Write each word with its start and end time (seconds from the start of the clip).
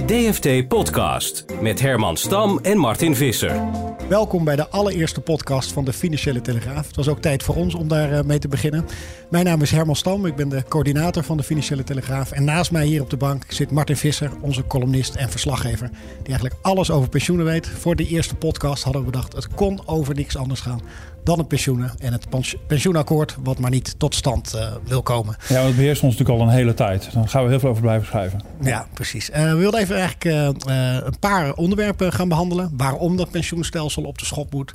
De 0.00 0.06
DFT 0.06 0.68
Podcast 0.68 1.44
met 1.60 1.80
Herman 1.80 2.16
Stam 2.16 2.58
en 2.62 2.78
Martin 2.78 3.16
Visser. 3.16 3.62
Welkom 4.08 4.44
bij 4.44 4.56
de 4.56 4.68
allereerste 4.68 5.20
podcast 5.20 5.72
van 5.72 5.84
de 5.84 5.92
Financiële 5.92 6.40
Telegraaf. 6.40 6.86
Het 6.86 6.96
was 6.96 7.08
ook 7.08 7.20
tijd 7.20 7.42
voor 7.42 7.54
ons 7.54 7.74
om 7.74 7.88
daar 7.88 8.12
eh, 8.12 8.22
mee 8.22 8.38
te 8.38 8.48
beginnen. 8.48 8.86
Mijn 9.30 9.44
naam 9.44 9.62
is 9.62 9.70
Herman 9.70 9.96
Stam, 9.96 10.26
ik 10.26 10.36
ben 10.36 10.48
de 10.48 10.64
coördinator 10.68 11.22
van 11.22 11.36
de 11.36 11.42
Financiële 11.42 11.84
Telegraaf. 11.84 12.30
En 12.32 12.44
naast 12.44 12.70
mij 12.70 12.86
hier 12.86 13.02
op 13.02 13.10
de 13.10 13.16
bank 13.16 13.44
zit 13.48 13.70
Martin 13.70 13.96
Visser, 13.96 14.30
onze 14.40 14.66
columnist 14.66 15.14
en 15.14 15.30
verslaggever. 15.30 15.90
Die 16.18 16.28
eigenlijk 16.28 16.54
alles 16.62 16.90
over 16.90 17.08
pensioenen 17.08 17.46
weet. 17.46 17.68
Voor 17.68 17.96
de 17.96 18.06
eerste 18.06 18.34
podcast 18.34 18.82
hadden 18.82 19.04
we 19.04 19.10
bedacht, 19.10 19.32
het 19.32 19.48
kon 19.54 19.80
over 19.86 20.14
niks 20.14 20.36
anders 20.36 20.60
gaan 20.60 20.80
dan 21.24 21.38
het 21.38 21.48
pensioenen 21.48 21.92
en 21.98 22.12
het 22.12 22.26
pensioenakkoord, 22.66 23.36
wat 23.42 23.58
maar 23.58 23.70
niet 23.70 23.98
tot 23.98 24.14
stand 24.14 24.54
uh, 24.54 24.72
wil 24.84 25.02
komen. 25.02 25.36
Ja, 25.48 25.62
dat 25.62 25.76
beheerst 25.76 26.02
ons 26.02 26.12
natuurlijk 26.12 26.40
al 26.40 26.46
een 26.46 26.54
hele 26.54 26.74
tijd. 26.74 27.12
Dan 27.12 27.28
gaan 27.28 27.42
we 27.44 27.50
heel 27.50 27.60
veel 27.60 27.68
over 27.68 27.82
blijven 27.82 28.06
schrijven. 28.06 28.40
Ja, 28.60 28.86
precies. 28.94 29.30
Uh, 29.30 29.36
we 29.36 29.56
wilden 29.56 29.80
even 29.80 29.96
eigenlijk 29.96 30.24
uh, 30.24 30.98
een 31.04 31.18
paar 31.18 31.54
onderwerpen 31.54 32.12
gaan 32.12 32.28
behandelen. 32.28 32.70
Waarom 32.76 33.16
dat 33.16 33.30
pensioenstelsel 33.30 34.02
op 34.02 34.18
de 34.18 34.24
schop 34.24 34.52
moet. 34.52 34.72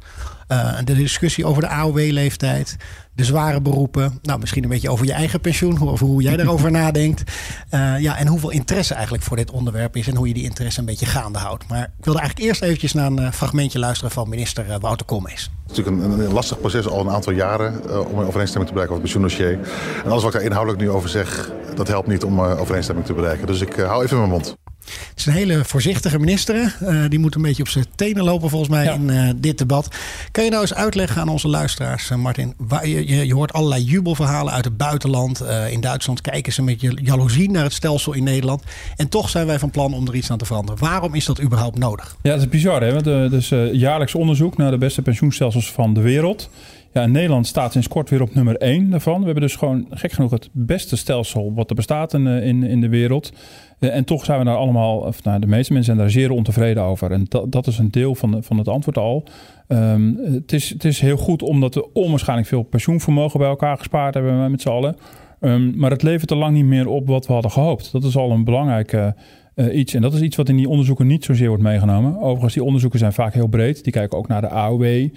De 0.83 0.95
discussie 0.95 1.45
over 1.45 1.61
de 1.61 1.67
AOW-leeftijd 1.67 2.77
de 3.15 3.23
zware 3.23 3.61
beroepen. 3.61 4.19
Nou, 4.21 4.39
misschien 4.39 4.63
een 4.63 4.69
beetje 4.69 4.89
over 4.89 5.05
je 5.05 5.13
eigen 5.13 5.41
pensioen, 5.41 5.89
over 5.89 6.07
hoe 6.07 6.21
jij 6.21 6.37
daarover 6.37 6.71
nadenkt. 6.81 7.31
Uh, 7.71 7.99
ja, 7.99 8.17
en 8.17 8.27
hoeveel 8.27 8.49
interesse 8.49 8.93
eigenlijk 8.93 9.23
voor 9.23 9.37
dit 9.37 9.51
onderwerp 9.51 9.95
is 9.95 10.07
en 10.07 10.15
hoe 10.15 10.27
je 10.27 10.33
die 10.33 10.43
interesse 10.43 10.79
een 10.79 10.85
beetje 10.85 11.05
gaande 11.05 11.39
houdt. 11.39 11.67
Maar 11.67 11.91
ik 11.97 12.05
wilde 12.05 12.19
eigenlijk 12.19 12.49
eerst 12.49 12.61
eventjes 12.61 12.93
naar 12.93 13.11
een 13.11 13.33
fragmentje 13.33 13.79
luisteren 13.79 14.11
van 14.11 14.29
minister 14.29 14.79
Wouter 14.79 15.05
Koolmees. 15.05 15.51
Het 15.67 15.71
is 15.71 15.77
natuurlijk 15.77 16.13
een, 16.13 16.19
een, 16.19 16.33
lastig 16.33 16.59
proces 16.59 16.87
al 16.87 16.99
een 16.99 17.09
aantal 17.09 17.33
jaren 17.33 17.81
uh, 17.87 17.99
om 17.99 18.19
een 18.19 18.27
overeenstemming 18.27 18.67
te 18.67 18.73
bereiken 18.73 18.81
over 18.81 18.93
het 18.93 19.01
pensioendossier. 19.01 19.59
En 20.03 20.11
alles 20.11 20.23
wat 20.23 20.33
ik 20.33 20.39
daar 20.39 20.49
inhoudelijk 20.49 20.83
nu 20.83 20.89
over 20.89 21.09
zeg, 21.09 21.51
dat 21.75 21.87
helpt 21.87 22.07
niet 22.07 22.23
om 22.23 22.39
uh, 22.39 22.59
overeenstemming 22.59 23.07
te 23.07 23.13
bereiken. 23.13 23.47
Dus 23.47 23.61
ik 23.61 23.75
hou 23.75 24.03
even 24.03 24.17
mijn 24.17 24.29
mond. 24.29 24.57
Het 24.85 25.19
is 25.19 25.25
een 25.25 25.33
hele 25.33 25.65
voorzichtige 25.65 26.19
minister. 26.19 26.77
Uh, 26.83 27.03
die 27.09 27.19
moet 27.19 27.35
een 27.35 27.41
beetje 27.41 27.63
op 27.63 27.69
zijn 27.69 27.85
tenen 27.95 28.23
lopen 28.23 28.49
volgens 28.49 28.71
mij 28.71 28.93
in 28.93 29.09
uh, 29.09 29.29
dit 29.35 29.57
debat. 29.57 29.87
Kan 30.31 30.43
je 30.43 30.49
nou 30.49 30.61
eens 30.61 30.73
uitleggen 30.73 31.21
aan 31.21 31.29
onze 31.29 31.47
luisteraars, 31.47 32.09
uh, 32.09 32.17
Martin? 32.17 32.53
Waar 32.57 32.87
je, 32.87 33.25
je, 33.25 33.33
hoort 33.33 33.53
allerlei 33.53 33.83
jubelverhalen 33.83 34.53
uit 34.53 34.65
het 34.65 34.77
buitenland. 34.77 35.43
in 35.69 35.81
Duitsland 35.81 36.21
kijken 36.21 36.53
ze 36.53 36.61
met 36.61 36.81
jaloezie 36.81 37.49
naar 37.49 37.63
het 37.63 37.73
stelsel 37.73 38.13
in 38.13 38.23
Nederland. 38.23 38.63
En 38.95 39.09
toch 39.09 39.29
zijn 39.29 39.45
wij 39.45 39.59
van 39.59 39.71
plan 39.71 39.93
om 39.93 40.07
er 40.07 40.15
iets 40.15 40.31
aan 40.31 40.37
te 40.37 40.45
veranderen. 40.45 40.81
Waarom 40.81 41.15
is 41.15 41.25
dat 41.25 41.41
überhaupt 41.41 41.77
nodig? 41.77 42.15
Ja, 42.21 42.31
dat 42.31 42.39
is 42.39 42.49
bizar. 42.49 42.81
Hè? 42.81 42.93
Want, 42.93 43.31
dus 43.31 43.49
jaarlijks 43.71 44.15
onderzoek 44.15 44.57
naar 44.57 44.71
de 44.71 44.77
beste 44.77 45.01
pensioenstelsels 45.01 45.71
van 45.71 45.93
de 45.93 46.01
wereld. 46.01 46.49
Ja, 46.95 47.05
Nederland 47.05 47.47
staat 47.47 47.71
sinds 47.71 47.87
kort 47.87 48.09
weer 48.09 48.21
op 48.21 48.33
nummer 48.33 48.57
1 48.57 48.89
daarvan. 48.89 49.19
We 49.19 49.25
hebben 49.25 49.43
dus 49.43 49.55
gewoon 49.55 49.87
gek 49.89 50.11
genoeg 50.11 50.31
het 50.31 50.49
beste 50.51 50.95
stelsel 50.95 51.53
wat 51.53 51.69
er 51.69 51.75
bestaat 51.75 52.13
in, 52.13 52.27
in, 52.27 52.63
in 52.63 52.81
de 52.81 52.89
wereld. 52.89 53.31
En 53.79 54.03
toch 54.03 54.25
zijn 54.25 54.39
we 54.39 54.45
daar 54.45 54.55
allemaal, 54.55 54.97
of 54.97 55.23
nou, 55.23 55.39
de 55.39 55.47
meeste 55.47 55.73
mensen 55.73 55.95
zijn 55.95 56.05
daar 56.05 56.15
zeer 56.15 56.31
ontevreden 56.31 56.83
over. 56.83 57.11
En 57.11 57.25
dat, 57.29 57.51
dat 57.51 57.67
is 57.67 57.77
een 57.77 57.91
deel 57.91 58.15
van, 58.15 58.43
van 58.43 58.57
het 58.57 58.67
antwoord 58.67 58.97
al. 58.97 59.23
Um, 59.67 60.19
het, 60.23 60.53
is, 60.53 60.69
het 60.69 60.85
is 60.85 60.99
heel 60.99 61.17
goed 61.17 61.41
omdat 61.41 61.75
we 61.75 61.93
onwaarschijnlijk 61.93 62.47
veel 62.47 62.63
pensioenvermogen 62.63 63.39
bij 63.39 63.49
elkaar 63.49 63.77
gespaard 63.77 64.13
hebben 64.13 64.51
met 64.51 64.61
z'n 64.61 64.69
allen. 64.69 64.95
Um, 65.41 65.73
maar 65.75 65.91
het 65.91 66.03
levert 66.03 66.31
er 66.31 66.37
lang 66.37 66.53
niet 66.53 66.65
meer 66.65 66.87
op 66.87 67.07
wat 67.07 67.27
we 67.27 67.33
hadden 67.33 67.51
gehoopt. 67.51 67.91
Dat 67.91 68.03
is 68.03 68.17
al 68.17 68.31
een 68.31 68.43
belangrijk 68.43 68.93
uh, 68.93 69.75
iets. 69.77 69.93
En 69.93 70.01
dat 70.01 70.13
is 70.13 70.21
iets 70.21 70.35
wat 70.35 70.49
in 70.49 70.55
die 70.55 70.69
onderzoeken 70.69 71.07
niet 71.07 71.25
zozeer 71.25 71.47
wordt 71.47 71.63
meegenomen. 71.63 72.19
Overigens, 72.19 72.53
die 72.53 72.63
onderzoeken 72.63 72.99
zijn 72.99 73.13
vaak 73.13 73.33
heel 73.33 73.47
breed. 73.47 73.83
Die 73.83 73.93
kijken 73.93 74.17
ook 74.17 74.27
naar 74.27 74.41
de 74.41 74.49
AOW. 74.49 75.07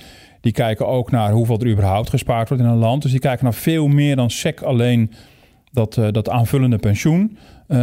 Die 0.40 0.52
kijken 0.52 0.86
ook 0.86 1.10
naar 1.10 1.32
hoeveel 1.32 1.58
er 1.58 1.70
überhaupt 1.70 2.10
gespaard 2.10 2.48
wordt 2.48 2.62
in 2.62 2.68
een 2.68 2.76
land. 2.76 3.02
Dus 3.02 3.10
die 3.10 3.20
kijken 3.20 3.44
naar 3.44 3.54
veel 3.54 3.88
meer 3.88 4.16
dan 4.16 4.30
SEC 4.30 4.62
alleen 4.62 5.10
dat, 5.72 5.96
uh, 5.96 6.06
dat 6.10 6.28
aanvullende 6.28 6.78
pensioen. 6.78 7.38
Uh, 7.68 7.78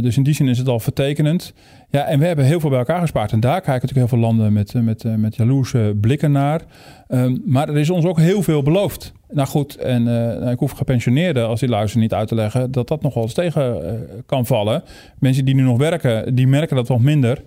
dus 0.00 0.16
in 0.16 0.22
die 0.22 0.34
zin 0.34 0.48
is 0.48 0.58
het 0.58 0.68
al 0.68 0.80
vertekenend. 0.80 1.52
Ja, 1.90 2.04
en 2.04 2.18
we 2.18 2.26
hebben 2.26 2.44
heel 2.44 2.60
veel 2.60 2.70
bij 2.70 2.78
elkaar 2.78 3.00
gespaard. 3.00 3.32
En 3.32 3.40
daar 3.40 3.60
kijken 3.60 3.72
natuurlijk 3.72 3.98
heel 3.98 4.18
veel 4.18 4.28
landen 4.28 4.52
met, 4.52 4.74
met, 4.74 5.04
met 5.16 5.36
jaloerse 5.36 5.96
blikken 6.00 6.32
naar. 6.32 6.62
Um, 7.08 7.42
maar 7.46 7.68
er 7.68 7.78
is 7.78 7.90
ons 7.90 8.04
ook 8.04 8.18
heel 8.18 8.42
veel 8.42 8.62
beloofd. 8.62 9.12
Nou 9.28 9.48
goed, 9.48 9.76
en 9.76 10.08
ik 10.48 10.58
hoef 10.58 10.70
gepensioneerden, 10.70 11.46
als 11.46 11.60
die 11.60 11.68
luisteren, 11.68 12.02
niet 12.02 12.14
uit 12.14 12.28
te 12.28 12.34
leggen... 12.34 12.70
dat 12.70 12.88
dat 12.88 13.02
nog 13.02 13.14
wel 13.14 13.22
eens 13.22 13.34
tegen 13.34 13.80
kan 14.26 14.46
vallen. 14.46 14.82
Mensen 15.18 15.44
die 15.44 15.54
nu 15.54 15.62
nog 15.62 15.78
werken, 15.78 16.34
die 16.34 16.46
merken 16.46 16.76
dat 16.76 16.88
wat 16.88 17.00
minder. 17.00 17.42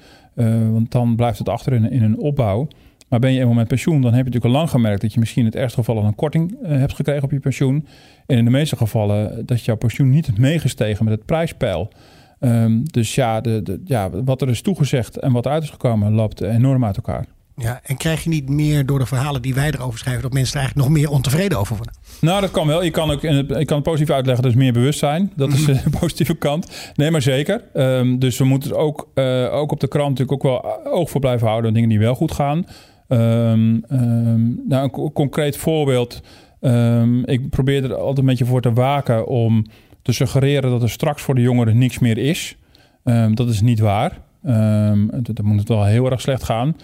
want 0.71 0.91
dan 0.91 1.15
blijft 1.15 1.37
het 1.37 1.49
achter 1.49 1.73
in, 1.73 1.91
in 1.91 2.03
een 2.03 2.19
opbouw. 2.19 2.67
Maar 3.11 3.19
ben 3.19 3.33
je 3.33 3.39
eenmaal 3.39 3.55
met 3.55 3.67
pensioen, 3.67 4.01
dan 4.01 4.13
heb 4.13 4.25
je 4.25 4.31
natuurlijk 4.31 4.53
al 4.53 4.59
lang 4.59 4.69
gemerkt 4.69 5.01
dat 5.01 5.13
je 5.13 5.19
misschien 5.19 5.41
in 5.41 5.47
het 5.47 5.55
ergste 5.55 5.83
geval 5.83 6.03
een 6.03 6.15
korting 6.15 6.57
uh, 6.63 6.69
hebt 6.69 6.93
gekregen 6.93 7.23
op 7.23 7.31
je 7.31 7.39
pensioen. 7.39 7.87
En 8.25 8.37
in 8.37 8.45
de 8.45 8.51
meeste 8.51 8.75
gevallen 8.75 9.45
dat 9.45 9.65
jouw 9.65 9.75
pensioen 9.75 10.09
niet 10.09 10.27
is 10.27 10.37
meegestegen 10.37 11.05
met 11.05 11.13
het 11.13 11.25
prijspeil. 11.25 11.91
Um, 12.39 12.83
dus 12.91 13.15
ja, 13.15 13.41
de, 13.41 13.61
de, 13.63 13.81
ja, 13.85 14.09
wat 14.09 14.41
er 14.41 14.49
is 14.49 14.61
toegezegd 14.61 15.17
en 15.17 15.31
wat 15.31 15.45
eruit 15.45 15.63
is 15.63 15.69
gekomen, 15.69 16.13
loopt 16.13 16.41
enorm 16.41 16.85
uit 16.85 16.95
elkaar. 16.95 17.25
Ja, 17.55 17.79
en 17.83 17.97
krijg 17.97 18.23
je 18.23 18.29
niet 18.29 18.49
meer 18.49 18.85
door 18.85 18.99
de 18.99 19.05
verhalen 19.05 19.41
die 19.41 19.53
wij 19.53 19.67
erover 19.71 19.99
schrijven, 19.99 20.21
dat 20.21 20.33
mensen 20.33 20.53
er 20.53 20.59
eigenlijk 20.59 20.89
nog 20.89 20.97
meer 20.97 21.09
ontevreden 21.09 21.57
over 21.59 21.75
worden? 21.75 21.95
Nou, 22.21 22.41
dat 22.41 22.51
kan 22.51 22.67
wel. 22.67 22.83
Je 22.83 22.91
kan, 22.91 23.11
ook, 23.11 23.23
ik 23.23 23.67
kan 23.67 23.75
het 23.75 23.83
positief 23.83 24.09
uitleggen, 24.09 24.45
is 24.45 24.55
meer 24.55 24.73
bewustzijn. 24.73 25.31
Dat 25.35 25.53
is 25.53 25.65
de 25.83 25.83
positieve 25.99 26.35
kant. 26.35 26.91
Nee, 26.95 27.11
maar 27.11 27.21
zeker. 27.21 27.63
Um, 27.73 28.19
dus 28.19 28.37
we 28.37 28.43
moeten 28.43 28.75
ook, 28.75 29.07
uh, 29.15 29.53
ook 29.53 29.71
op 29.71 29.79
de 29.79 29.87
krant 29.87 30.09
natuurlijk 30.09 30.45
ook 30.45 30.51
wel 30.51 30.85
oog 30.85 31.09
voor 31.09 31.21
blijven 31.21 31.47
houden 31.47 31.67
aan 31.67 31.73
dingen 31.73 31.89
die 31.89 31.99
wel 31.99 32.15
goed 32.15 32.31
gaan. 32.31 32.65
Um, 33.13 33.83
um, 33.91 34.61
nou, 34.67 34.83
een 34.83 35.11
concreet 35.13 35.57
voorbeeld. 35.57 36.21
Um, 36.61 37.25
ik 37.25 37.49
probeer 37.49 37.83
er 37.83 37.95
altijd 37.95 38.17
een 38.17 38.25
beetje 38.25 38.45
voor 38.45 38.61
te 38.61 38.73
waken 38.73 39.27
om 39.27 39.65
te 40.01 40.11
suggereren 40.11 40.69
dat 40.69 40.81
er 40.81 40.89
straks 40.89 41.21
voor 41.21 41.35
de 41.35 41.41
jongeren 41.41 41.77
niks 41.77 41.99
meer 41.99 42.17
is. 42.17 42.57
dat 43.33 43.49
is 43.49 43.61
niet 43.61 43.79
waar. 43.79 44.17
dan 44.41 45.35
moet 45.41 45.59
het 45.59 45.67
wel 45.67 45.85
heel 45.85 46.11
erg 46.11 46.21
slecht 46.21 46.43
gaan. 46.43 46.75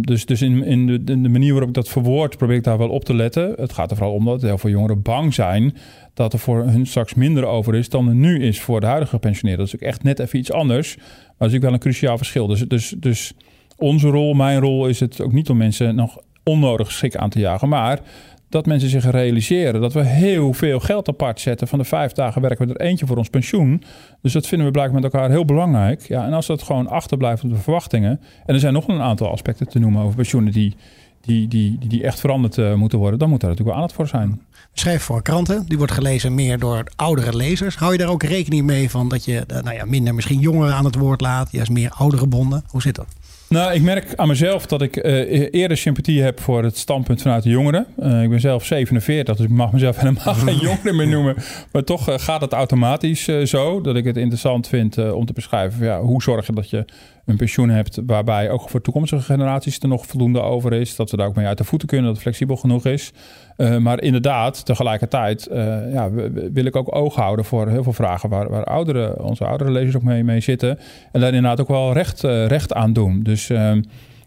dus 0.00 0.26
dus 0.26 0.42
in, 0.42 0.64
in, 0.64 0.86
de, 0.86 1.04
de 1.04 1.28
manier 1.28 1.50
waarop 1.50 1.68
ik 1.68 1.74
dat 1.74 1.88
verwoord, 1.88 2.36
probeer 2.36 2.56
ik 2.56 2.64
daar 2.64 2.78
wel 2.78 2.88
op 2.88 3.04
te 3.04 3.14
letten. 3.14 3.52
Het 3.56 3.72
gaat 3.72 3.90
er 3.90 3.96
vooral 3.96 4.14
om 4.14 4.24
dat 4.24 4.42
heel 4.42 4.58
veel 4.58 4.70
jongeren 4.70 5.02
bang 5.02 5.34
zijn 5.34 5.74
dat 6.14 6.32
er 6.32 6.38
voor 6.38 6.64
hun 6.64 6.86
straks 6.86 7.14
minder 7.14 7.46
over 7.46 7.74
is 7.74 7.88
dan 7.88 8.08
er 8.08 8.14
nu 8.14 8.42
is 8.42 8.60
voor 8.60 8.80
de 8.80 8.86
huidige 8.86 9.10
gepensioneerden. 9.10 9.64
Dat 9.66 9.74
is 9.74 9.80
ook 9.80 9.88
echt 9.88 10.02
net 10.02 10.18
even 10.18 10.38
iets 10.38 10.52
anders. 10.52 10.96
Maar 10.96 11.04
dat 11.04 11.14
is 11.16 11.36
natuurlijk 11.38 11.62
wel 11.64 11.72
een 11.72 11.78
cruciaal 11.78 12.16
verschil. 12.16 12.46
Dus, 12.46 12.60
dus, 12.60 12.94
dus 12.98 13.34
onze 13.76 14.08
rol, 14.08 14.34
mijn 14.34 14.60
rol, 14.60 14.86
is 14.86 15.00
het 15.00 15.20
ook 15.20 15.32
niet 15.32 15.50
om 15.50 15.56
mensen 15.56 15.94
nog 15.94 16.18
onnodig 16.44 16.92
schrik 16.92 17.16
aan 17.16 17.30
te 17.30 17.38
jagen. 17.38 17.68
Maar 17.68 18.00
dat 18.48 18.66
mensen 18.66 18.88
zich 18.88 19.10
realiseren 19.10 19.80
dat 19.80 19.92
we 19.92 20.04
heel 20.04 20.52
veel 20.52 20.80
geld 20.80 21.08
apart 21.08 21.40
zetten. 21.40 21.68
Van 21.68 21.78
de 21.78 21.84
vijf 21.84 22.12
dagen 22.12 22.42
werken 22.42 22.66
we 22.66 22.74
er 22.74 22.86
eentje 22.86 23.06
voor 23.06 23.16
ons 23.16 23.28
pensioen. 23.28 23.82
Dus 24.22 24.32
dat 24.32 24.46
vinden 24.46 24.66
we 24.66 24.72
blijkbaar 24.72 25.00
met 25.00 25.12
elkaar 25.12 25.30
heel 25.30 25.44
belangrijk. 25.44 26.08
Ja, 26.08 26.24
en 26.24 26.32
als 26.32 26.46
dat 26.46 26.62
gewoon 26.62 26.88
achterblijft 26.88 27.44
op 27.44 27.50
de 27.50 27.56
verwachtingen. 27.56 28.20
En 28.46 28.54
er 28.54 28.60
zijn 28.60 28.72
nog 28.72 28.88
een 28.88 29.00
aantal 29.00 29.30
aspecten 29.30 29.68
te 29.68 29.78
noemen 29.78 30.02
over 30.02 30.16
pensioenen 30.16 30.52
die, 30.52 30.74
die, 31.20 31.48
die, 31.48 31.78
die, 31.88 32.02
echt 32.02 32.20
veranderd 32.20 32.56
uh, 32.56 32.74
moeten 32.74 32.98
worden. 32.98 33.18
Dan 33.18 33.28
moet 33.28 33.40
daar 33.40 33.50
natuurlijk 33.50 33.76
wel 33.76 33.84
aandacht 33.84 34.00
voor 34.00 34.20
zijn. 34.20 34.40
Schrijf 34.72 35.02
voor 35.02 35.22
kranten. 35.22 35.66
Die 35.66 35.78
wordt 35.78 35.92
gelezen 35.92 36.34
meer 36.34 36.58
door 36.58 36.84
oudere 36.96 37.36
lezers. 37.36 37.76
Hou 37.76 37.92
je 37.92 37.98
daar 37.98 38.08
ook 38.08 38.22
rekening 38.22 38.66
mee 38.66 38.90
van 38.90 39.08
dat 39.08 39.24
je 39.24 39.44
uh, 39.50 39.62
nou 39.62 39.76
ja, 39.76 39.84
minder 39.84 40.14
misschien 40.14 40.40
jongeren 40.40 40.74
aan 40.74 40.84
het 40.84 40.94
woord 40.94 41.20
laat? 41.20 41.52
Juist 41.52 41.70
meer 41.70 41.90
oudere 41.90 42.26
bonden? 42.26 42.64
Hoe 42.66 42.82
zit 42.82 42.94
dat? 42.94 43.06
Nou, 43.48 43.72
ik 43.72 43.82
merk 43.82 44.14
aan 44.14 44.28
mezelf 44.28 44.66
dat 44.66 44.82
ik 44.82 44.96
uh, 44.96 45.48
eerder 45.50 45.76
sympathie 45.76 46.22
heb 46.22 46.40
voor 46.40 46.62
het 46.62 46.76
standpunt 46.76 47.22
vanuit 47.22 47.42
de 47.42 47.50
jongeren. 47.50 47.86
Uh, 47.98 48.22
ik 48.22 48.30
ben 48.30 48.40
zelf 48.40 48.64
47, 48.64 49.36
dus 49.36 49.46
ik 49.46 49.52
mag 49.52 49.72
mezelf 49.72 49.96
helemaal 50.00 50.34
geen 50.34 50.56
jongere 50.56 50.92
meer 50.92 51.08
noemen. 51.08 51.36
Maar 51.72 51.84
toch 51.84 52.08
uh, 52.08 52.18
gaat 52.18 52.40
het 52.40 52.52
automatisch 52.52 53.24
zo 53.44 53.80
dat 53.80 53.96
ik 53.96 54.04
het 54.04 54.16
interessant 54.16 54.68
vind 54.68 55.12
om 55.12 55.26
te 55.26 55.32
beschrijven. 55.32 55.84
Ja, 55.84 56.00
hoe 56.00 56.22
zorg 56.22 56.46
je 56.46 56.52
dat 56.52 56.70
je 56.70 56.84
een 57.26 57.36
pensioen 57.36 57.68
hebt 57.68 57.98
waarbij 58.06 58.50
ook 58.50 58.70
voor 58.70 58.80
toekomstige 58.80 59.22
generaties 59.22 59.78
er 59.78 59.88
nog 59.88 60.06
voldoende 60.06 60.40
over 60.40 60.72
is. 60.72 60.96
Dat 60.96 61.10
we 61.10 61.16
daar 61.16 61.26
ook 61.26 61.36
mee 61.36 61.46
uit 61.46 61.58
de 61.58 61.64
voeten 61.64 61.88
kunnen, 61.88 62.06
dat 62.06 62.14
het 62.14 62.22
flexibel 62.22 62.56
genoeg 62.56 62.86
is. 62.86 63.12
Uh, 63.56 63.76
maar 63.76 64.02
inderdaad, 64.02 64.64
tegelijkertijd 64.64 65.48
uh, 65.52 65.92
ja, 65.92 66.10
wil 66.52 66.64
ik 66.64 66.76
ook 66.76 66.94
oog 66.94 67.14
houden 67.14 67.44
voor 67.44 67.68
heel 67.68 67.82
veel 67.82 67.92
vragen 67.92 68.28
waar, 68.28 68.48
waar 68.48 68.64
oudere, 68.64 69.22
onze 69.22 69.44
oudere 69.44 69.70
lezers 69.70 69.96
ook 69.96 70.02
mee, 70.02 70.24
mee 70.24 70.40
zitten. 70.40 70.78
En 71.12 71.20
daar 71.20 71.34
inderdaad 71.34 71.60
ook 71.60 71.68
wel 71.68 71.92
recht, 71.92 72.24
uh, 72.24 72.46
recht 72.46 72.72
aan 72.72 72.92
doen. 72.92 73.22
Dus 73.22 73.46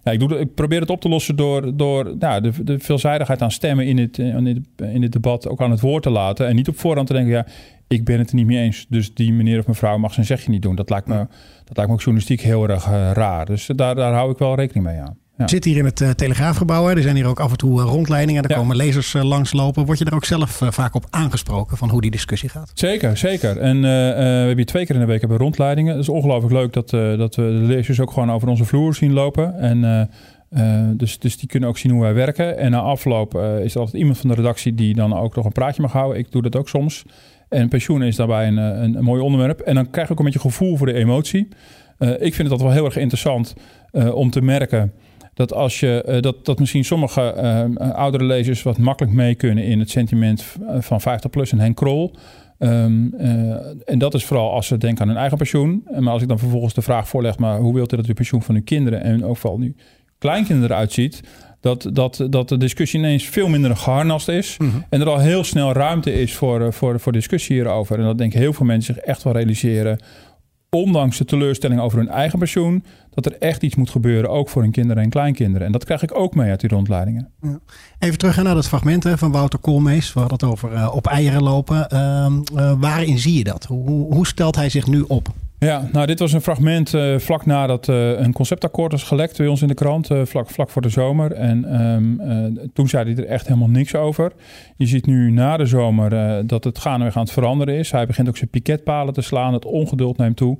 ja, 0.03 0.11
ik, 0.11 0.19
doe, 0.19 0.39
ik 0.39 0.53
probeer 0.53 0.79
het 0.79 0.89
op 0.89 1.01
te 1.01 1.09
lossen 1.09 1.35
door, 1.35 1.77
door 1.77 2.15
nou, 2.19 2.41
de, 2.41 2.63
de 2.63 2.79
veelzijdigheid 2.79 3.41
aan 3.41 3.51
stemmen 3.51 3.85
in 3.85 3.97
het, 3.97 4.17
in, 4.17 4.45
het, 4.45 4.87
in 4.93 5.01
het 5.01 5.11
debat 5.11 5.47
ook 5.47 5.61
aan 5.61 5.71
het 5.71 5.79
woord 5.79 6.03
te 6.03 6.09
laten. 6.09 6.47
En 6.47 6.55
niet 6.55 6.67
op 6.67 6.79
voorhand 6.79 7.07
te 7.07 7.13
denken, 7.13 7.31
ja, 7.31 7.45
ik 7.87 8.05
ben 8.05 8.19
het 8.19 8.29
er 8.29 8.35
niet 8.35 8.45
mee 8.45 8.57
eens. 8.57 8.85
Dus 8.89 9.13
die 9.13 9.33
meneer 9.33 9.59
of 9.59 9.67
mevrouw 9.67 9.97
mag 9.97 10.13
zijn 10.13 10.25
zegje 10.25 10.51
niet 10.51 10.61
doen. 10.61 10.75
Dat 10.75 10.89
lijkt 10.89 11.07
me, 11.07 11.27
dat 11.65 11.75
lijkt 11.75 11.87
me 11.87 11.97
ook 11.97 12.01
journalistiek 12.01 12.41
heel 12.41 12.69
erg 12.69 12.85
raar. 13.13 13.45
Dus 13.45 13.69
daar, 13.75 13.95
daar 13.95 14.13
hou 14.13 14.31
ik 14.31 14.37
wel 14.37 14.55
rekening 14.55 14.85
mee 14.85 14.99
aan. 14.99 15.17
Ja. 15.39 15.47
zit 15.47 15.63
hier 15.63 15.77
in 15.77 15.85
het 15.85 15.99
uh, 15.99 16.09
Telegraafgebouw. 16.09 16.89
Er 16.89 17.01
zijn 17.01 17.15
hier 17.15 17.25
ook 17.25 17.39
af 17.39 17.51
en 17.51 17.57
toe 17.57 17.81
uh, 17.81 17.85
rondleidingen. 17.85 18.43
Er 18.43 18.49
ja. 18.49 18.55
komen 18.55 18.75
lezers 18.75 19.13
uh, 19.13 19.23
langslopen. 19.23 19.85
Word 19.85 19.97
je 19.99 20.05
er 20.05 20.15
ook 20.15 20.25
zelf 20.25 20.61
vaak 20.69 20.95
op 20.95 21.05
aangesproken 21.09 21.77
van 21.77 21.89
hoe 21.89 22.01
die 22.01 22.11
discussie 22.11 22.49
gaat? 22.49 22.71
Zeker, 22.73 23.17
zeker. 23.17 23.57
En 23.57 23.81
we 23.81 23.87
hebben 23.87 24.55
hier 24.55 24.65
twee 24.65 24.85
keer 24.85 24.95
in 24.95 25.01
de 25.01 25.07
week 25.07 25.19
hebben 25.19 25.37
rondleidingen. 25.37 25.91
Het 25.91 26.01
is 26.01 26.09
ongelooflijk 26.09 26.53
leuk 26.53 26.73
dat, 26.73 26.89
dat 26.89 27.35
we 27.35 27.41
de 27.41 27.65
lezers 27.65 27.99
ook 27.99 28.11
gewoon 28.11 28.31
over 28.31 28.47
onze 28.47 28.65
vloer 28.65 28.95
zien 28.95 29.13
lopen. 29.13 29.59
En 29.59 30.09
dus, 30.97 31.19
dus 31.19 31.37
die 31.37 31.47
kunnen 31.47 31.69
ook 31.69 31.77
zien 31.77 31.91
hoe 31.91 32.01
wij 32.01 32.13
werken. 32.13 32.57
En 32.57 32.71
na 32.71 32.79
afloop 32.79 33.35
is 33.63 33.73
er 33.73 33.79
altijd 33.79 33.97
iemand 33.97 34.17
van 34.17 34.29
de 34.29 34.35
redactie 34.35 34.75
die 34.75 34.95
dan 34.95 35.17
ook 35.17 35.35
nog 35.35 35.45
een 35.45 35.51
praatje 35.51 35.81
mag 35.81 35.91
houden. 35.91 36.17
Ik 36.17 36.31
doe 36.31 36.41
dat 36.41 36.55
ook 36.55 36.69
soms. 36.69 37.03
En 37.49 37.69
pensioen 37.69 38.03
is 38.03 38.15
daarbij 38.15 38.47
een, 38.47 38.57
een, 38.57 38.95
een 38.95 39.03
mooi 39.03 39.21
onderwerp. 39.21 39.59
En 39.59 39.75
dan 39.75 39.89
krijg 39.89 40.07
je 40.07 40.13
ook 40.13 40.19
een 40.19 40.25
beetje 40.25 40.39
gevoel 40.39 40.77
voor 40.77 40.87
de 40.87 40.93
emotie. 40.93 41.47
ik 41.99 42.33
vind 42.33 42.37
het 42.37 42.51
altijd 42.51 42.61
wel 42.61 42.77
heel 42.77 42.85
erg 42.85 42.97
interessant 42.97 43.53
om 44.13 44.29
te 44.29 44.41
merken 44.41 44.93
dat 45.39 45.53
als 45.53 45.79
je 45.79 46.17
dat, 46.21 46.45
dat 46.45 46.59
misschien 46.59 46.85
sommige 46.85 47.21
oudere 47.93 48.23
lezers 48.23 48.63
wat 48.63 48.77
makkelijk 48.77 49.13
mee 49.13 49.35
kunnen 49.35 49.63
in 49.63 49.79
het 49.79 49.89
sentiment 49.89 50.45
van 50.79 51.01
50 51.01 51.29
plus 51.29 51.51
en 51.51 51.59
Henk 51.59 51.75
Krol. 51.75 52.15
Ehm, 52.57 53.13
en 53.85 53.99
dat 53.99 54.13
is 54.13 54.25
vooral 54.25 54.51
als 54.51 54.67
ze 54.67 54.77
denken 54.77 55.01
aan 55.01 55.07
hun 55.07 55.17
eigen 55.17 55.37
pensioen. 55.37 55.83
Maar 55.99 56.13
als 56.13 56.21
ik 56.21 56.27
dan 56.27 56.39
vervolgens 56.39 56.73
de 56.73 56.81
vraag 56.81 57.07
voorleg, 57.07 57.37
maar 57.37 57.59
hoe 57.59 57.73
wilt 57.73 57.93
u 57.93 57.95
dat 57.95 58.05
uw 58.05 58.13
pensioen 58.13 58.41
van 58.41 58.55
uw 58.55 58.63
kinderen 58.63 59.01
en 59.01 59.25
ook 59.25 59.37
vooral 59.37 59.59
nu 59.59 59.75
kleinkinderen 60.17 60.71
eruit 60.71 60.91
ziet? 60.91 61.21
dat, 61.61 61.89
dat, 61.93 62.27
dat 62.29 62.49
de 62.49 62.57
discussie 62.57 62.99
ineens 62.99 63.23
veel 63.23 63.47
minder 63.47 63.75
geharnast 63.75 64.27
is. 64.27 64.57
Mhm. 64.57 64.69
En 64.89 65.01
er 65.01 65.09
al 65.09 65.19
heel 65.19 65.43
snel 65.43 65.71
ruimte 65.71 66.13
is 66.13 66.33
voor, 66.33 66.61
eh, 66.61 66.71
voor, 66.71 66.99
voor 66.99 67.11
discussie 67.11 67.55
hierover. 67.55 67.99
En 67.99 68.03
dat 68.03 68.17
denk 68.17 68.33
ik 68.33 68.39
heel 68.39 68.53
veel 68.53 68.65
mensen 68.65 68.93
zich 68.93 69.03
echt 69.03 69.23
wel 69.23 69.33
realiseren. 69.33 69.99
Ondanks 70.69 71.17
de 71.17 71.25
teleurstelling 71.25 71.81
over 71.81 71.97
hun 71.97 72.07
eigen 72.07 72.39
pensioen, 72.39 72.83
dat 73.09 73.25
er 73.25 73.37
echt 73.37 73.63
iets 73.63 73.75
moet 73.75 73.89
gebeuren, 73.89 74.29
ook 74.29 74.49
voor 74.49 74.61
hun 74.61 74.71
kinderen 74.71 75.03
en 75.03 75.09
kleinkinderen. 75.09 75.67
En 75.67 75.71
dat 75.71 75.85
krijg 75.85 76.01
ik 76.03 76.17
ook 76.17 76.35
mee 76.35 76.49
uit 76.49 76.59
die 76.59 76.69
rondleidingen. 76.69 77.31
Even 77.99 78.17
terug 78.17 78.43
naar 78.43 78.55
dat 78.55 78.67
fragment 78.67 79.05
van 79.13 79.31
Wouter 79.31 79.59
Koolmees. 79.59 80.13
We 80.13 80.19
hadden 80.19 80.37
het 80.39 80.49
over 80.49 80.73
uh, 80.73 80.95
op 80.95 81.07
eieren 81.07 81.43
lopen. 81.43 81.87
Uh, 81.93 82.27
uh, 82.53 82.73
waarin 82.79 83.19
zie 83.19 83.37
je 83.37 83.43
dat? 83.43 83.65
Hoe, 83.65 84.13
hoe 84.13 84.27
stelt 84.27 84.55
hij 84.55 84.69
zich 84.69 84.87
nu 84.87 85.01
op? 85.07 85.33
Ja, 85.59 85.89
nou 85.91 86.05
dit 86.05 86.19
was 86.19 86.33
een 86.33 86.41
fragment 86.41 86.93
uh, 86.93 87.17
vlak 87.17 87.45
nadat 87.45 87.87
uh, 87.87 88.19
een 88.19 88.33
conceptakkoord 88.33 88.91
was 88.91 89.03
gelekt 89.03 89.37
bij 89.37 89.47
ons 89.47 89.61
in 89.61 89.67
de 89.67 89.73
krant, 89.73 90.11
uh, 90.11 90.25
vlak, 90.25 90.49
vlak 90.49 90.69
voor 90.69 90.81
de 90.81 90.89
zomer. 90.89 91.31
En 91.31 91.81
um, 91.81 92.69
toen 92.73 92.87
zei 92.87 93.13
hij 93.13 93.23
er 93.23 93.29
echt 93.29 93.47
helemaal 93.47 93.69
niks 93.69 93.95
over. 93.95 94.31
Je 94.75 94.85
ziet 94.85 95.05
nu 95.05 95.31
na 95.31 95.57
de 95.57 95.65
zomer 95.65 96.47
dat 96.47 96.63
het 96.63 96.79
gaandeweg 96.79 97.15
aan 97.15 97.23
het 97.23 97.31
veranderen 97.31 97.75
is. 97.75 97.91
Hij 97.91 98.05
begint 98.05 98.27
ook 98.27 98.37
zijn 98.37 98.49
piketpalen 98.49 99.13
te 99.13 99.21
slaan, 99.21 99.53
het 99.53 99.65
ongeduld 99.65 100.17
neemt 100.17 100.35
toe. 100.35 100.57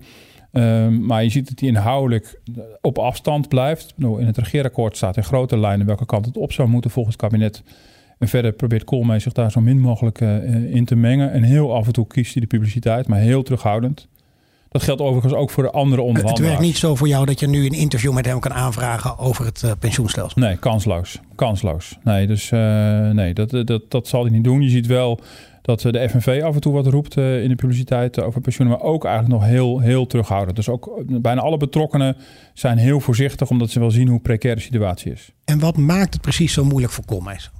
Um, 0.54 1.06
maar 1.06 1.24
je 1.24 1.30
ziet 1.30 1.50
dat 1.50 1.60
hij 1.60 1.70
inhoudelijk 1.70 2.42
op 2.82 2.98
afstand 2.98 3.48
blijft. 3.48 3.94
In 3.98 4.26
het 4.26 4.38
regeerakkoord 4.38 4.98
staat 4.98 5.18
in 5.18 5.24
grote 5.24 5.58
lijnen 5.58 5.86
welke 5.86 6.06
kant 6.06 6.26
het 6.26 6.38
op 6.38 6.52
zou 6.52 6.70
moeten 6.70 6.92
volgens 6.92 7.16
het 7.16 7.26
kabinet. 7.26 7.64
En 8.18 8.28
verder 8.28 8.52
probeert 8.52 8.84
Koolmees 8.84 9.24
zich 9.24 9.34
daar 9.34 9.52
zo 9.52 9.62
min 9.62 9.80
mogelijk 9.80 10.20
in 10.70 10.86
te 10.86 10.96
mengen. 10.96 11.32
En 11.32 11.44
heel 11.44 11.74
af 11.76 11.88
en 11.88 11.94
toe 11.94 12.08
kiest 12.08 12.34
hij 12.34 12.42
de 12.42 12.48
publiciteit, 12.48 13.08
maar 13.08 13.20
heel 13.20 13.44
terughoudend. 13.44 14.08
Dat 14.70 14.84
geldt 14.84 15.02
overigens 15.02 15.34
ook 15.34 15.50
voor 15.50 15.64
de 15.64 15.72
andere 15.72 16.02
onderhandelaars. 16.02 16.40
Het 16.40 16.48
werkt 16.48 16.62
niet 16.62 16.78
zo 16.78 16.96
voor 16.96 17.08
jou 17.08 17.26
dat 17.26 17.40
je 17.40 17.48
nu 17.48 17.66
een 17.66 17.72
interview 17.72 18.14
met 18.14 18.26
hem 18.26 18.40
kan 18.40 18.54
aanvragen 18.54 19.18
over 19.18 19.46
het 19.46 19.62
uh, 19.66 19.72
pensioenstelsel. 19.80 20.42
Nee, 20.42 20.58
kansloos. 20.58 21.20
Kansloos. 21.36 21.98
Nee, 22.04 22.28
dus 22.28 22.52
uh, 22.52 22.60
nee, 23.10 23.34
dat, 23.34 23.68
dat, 23.68 23.82
dat 23.92 24.08
zal 24.08 24.22
hij 24.22 24.32
niet 24.32 24.44
doen. 24.44 24.62
Je 24.62 24.70
ziet 24.70 24.88
wel 24.88 25.20
dat 25.62 25.86
eh, 25.86 25.92
de 25.92 26.10
FNV 26.10 26.42
af 26.44 26.56
en 26.56 26.62
toe 26.62 26.74
wat 26.74 26.88
roept 26.88 27.18
uh, 27.18 27.44
in 27.44 27.50
de 27.50 27.56
publiciteit 27.56 28.22
over 28.22 28.42
pensioenen, 28.42 28.78
maar 28.78 28.88
ook 28.88 29.06
eigenlijk 29.06 29.42
nog 29.42 29.50
heel, 29.50 29.80
heel 29.80 30.08
terughoudend. 30.08 30.56
Dus 30.56 30.70
ook 30.70 31.04
bijna 31.06 31.42
alle 31.42 31.58
betrokkenen 31.58 32.18
zijn 32.54 32.78
heel 32.78 33.00
voorzichtig, 33.00 33.50
omdat 33.50 33.70
ze 33.70 33.80
wel 33.80 33.92
zien 33.92 34.08
hoe 34.08 34.20
precair 34.20 34.56
de 34.56 34.62
situatie 34.62 35.12
is. 35.12 35.32
En 35.46 35.60
wat 35.60 35.78
maakt 35.78 36.14
het 36.14 36.22
precies 36.22 36.54
zo 36.54 36.64
moeilijk 36.64 36.94
voor 36.94 37.06
Koolmees? 37.06 37.52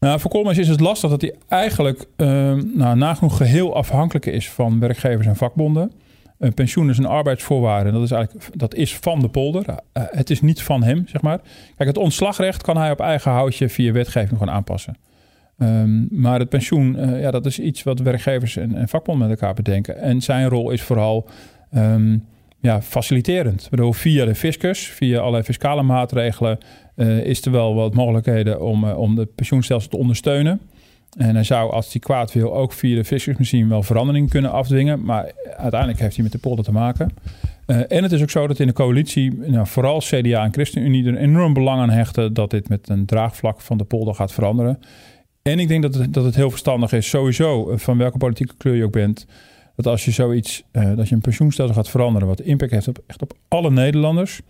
Nou, 0.00 0.20
voor 0.20 0.30
Koolmees 0.30 0.58
is 0.58 0.68
het 0.68 0.80
lastig 0.80 1.10
dat 1.10 1.20
hij 1.20 1.34
eigenlijk 1.48 2.06
uh, 2.16 2.26
nou, 2.74 2.96
nagenoeg 2.96 3.36
geheel 3.36 3.74
afhankelijk 3.74 4.26
is 4.26 4.50
van 4.50 4.80
werkgevers 4.80 5.26
en 5.26 5.36
vakbonden. 5.36 5.92
Een 6.38 6.54
pensioen 6.54 6.90
is 6.90 6.98
een 6.98 7.06
arbeidsvoorwaarde. 7.06 7.90
Dat 7.90 8.02
is 8.02 8.10
eigenlijk 8.10 8.58
dat 8.58 8.74
is 8.74 8.96
van 8.96 9.20
de 9.20 9.28
polder. 9.28 9.64
Uh, 9.68 9.74
het 9.92 10.30
is 10.30 10.40
niet 10.40 10.62
van 10.62 10.82
hem, 10.82 11.04
zeg 11.08 11.22
maar. 11.22 11.40
Kijk, 11.76 11.88
het 11.88 11.98
ontslagrecht 11.98 12.62
kan 12.62 12.76
hij 12.76 12.90
op 12.90 13.00
eigen 13.00 13.30
houtje 13.30 13.68
via 13.68 13.92
wetgeving 13.92 14.38
gewoon 14.38 14.54
aanpassen. 14.54 14.96
Um, 15.58 16.08
maar 16.10 16.38
het 16.38 16.48
pensioen, 16.48 16.96
uh, 16.98 17.20
ja, 17.20 17.30
dat 17.30 17.46
is 17.46 17.58
iets 17.58 17.82
wat 17.82 17.98
werkgevers 17.98 18.56
en, 18.56 18.74
en 18.74 18.88
vakbonden 18.88 19.28
met 19.28 19.40
elkaar 19.40 19.54
bedenken. 19.54 19.96
En 19.96 20.20
zijn 20.20 20.48
rol 20.48 20.70
is 20.70 20.82
vooral 20.82 21.28
um, 21.74 22.24
ja, 22.60 22.82
faciliterend. 22.82 23.64
Ik 23.64 23.70
bedoel, 23.70 23.92
via 23.92 24.24
de 24.24 24.34
fiscus, 24.34 24.86
via 24.86 25.18
allerlei 25.18 25.42
fiscale 25.42 25.82
maatregelen, 25.82 26.58
uh, 26.96 27.18
is 27.18 27.44
er 27.44 27.50
wel 27.50 27.74
wat 27.74 27.94
mogelijkheden 27.94 28.60
om, 28.60 28.84
om 28.84 29.14
de 29.14 29.26
pensioenstelsel 29.26 29.90
te 29.90 29.96
ondersteunen. 29.96 30.60
En 31.14 31.34
hij 31.34 31.44
zou, 31.44 31.72
als 31.72 31.92
hij 31.92 32.00
kwaad 32.00 32.32
wil, 32.32 32.54
ook 32.54 32.72
via 32.72 32.96
de 32.96 33.04
fiscus 33.04 33.36
misschien 33.36 33.68
wel 33.68 33.82
verandering 33.82 34.30
kunnen 34.30 34.50
afdwingen. 34.50 35.04
Maar 35.04 35.32
uiteindelijk 35.56 36.00
heeft 36.00 36.14
hij 36.14 36.22
met 36.22 36.32
de 36.32 36.38
polder 36.38 36.64
te 36.64 36.72
maken. 36.72 37.10
Uh, 37.66 37.76
en 37.88 38.02
het 38.02 38.12
is 38.12 38.22
ook 38.22 38.30
zo 38.30 38.46
dat 38.46 38.58
in 38.58 38.66
de 38.66 38.72
coalitie, 38.72 39.38
nou, 39.46 39.66
vooral 39.66 39.98
CDA 39.98 40.44
en 40.44 40.52
ChristenUnie, 40.52 41.06
er 41.06 41.16
enorm 41.16 41.52
belang 41.52 41.80
aan 41.80 41.90
hechten 41.90 42.34
dat 42.34 42.50
dit 42.50 42.68
met 42.68 42.88
een 42.88 43.06
draagvlak 43.06 43.60
van 43.60 43.78
de 43.78 43.84
polder 43.84 44.14
gaat 44.14 44.32
veranderen. 44.32 44.80
En 45.42 45.58
ik 45.58 45.68
denk 45.68 45.82
dat 45.82 45.94
het, 45.94 46.14
dat 46.14 46.24
het 46.24 46.34
heel 46.34 46.50
verstandig 46.50 46.92
is, 46.92 47.08
sowieso, 47.08 47.70
eh, 47.70 47.78
van 47.78 47.98
welke 47.98 48.18
politieke 48.18 48.54
kleur 48.56 48.74
je 48.74 48.84
ook 48.84 48.92
bent, 48.92 49.26
dat 49.76 49.86
als 49.86 50.04
je 50.04 50.10
zoiets, 50.10 50.62
uh, 50.72 50.96
dat 50.96 51.08
je 51.08 51.14
een 51.14 51.20
pensioenstelsel 51.20 51.74
gaat 51.74 51.88
veranderen, 51.88 52.28
wat 52.28 52.40
impact 52.40 52.70
heeft 52.70 52.88
op 52.88 52.98
echt 53.06 53.22
op 53.22 53.32
alle 53.48 53.70
Nederlanders, 53.70 54.40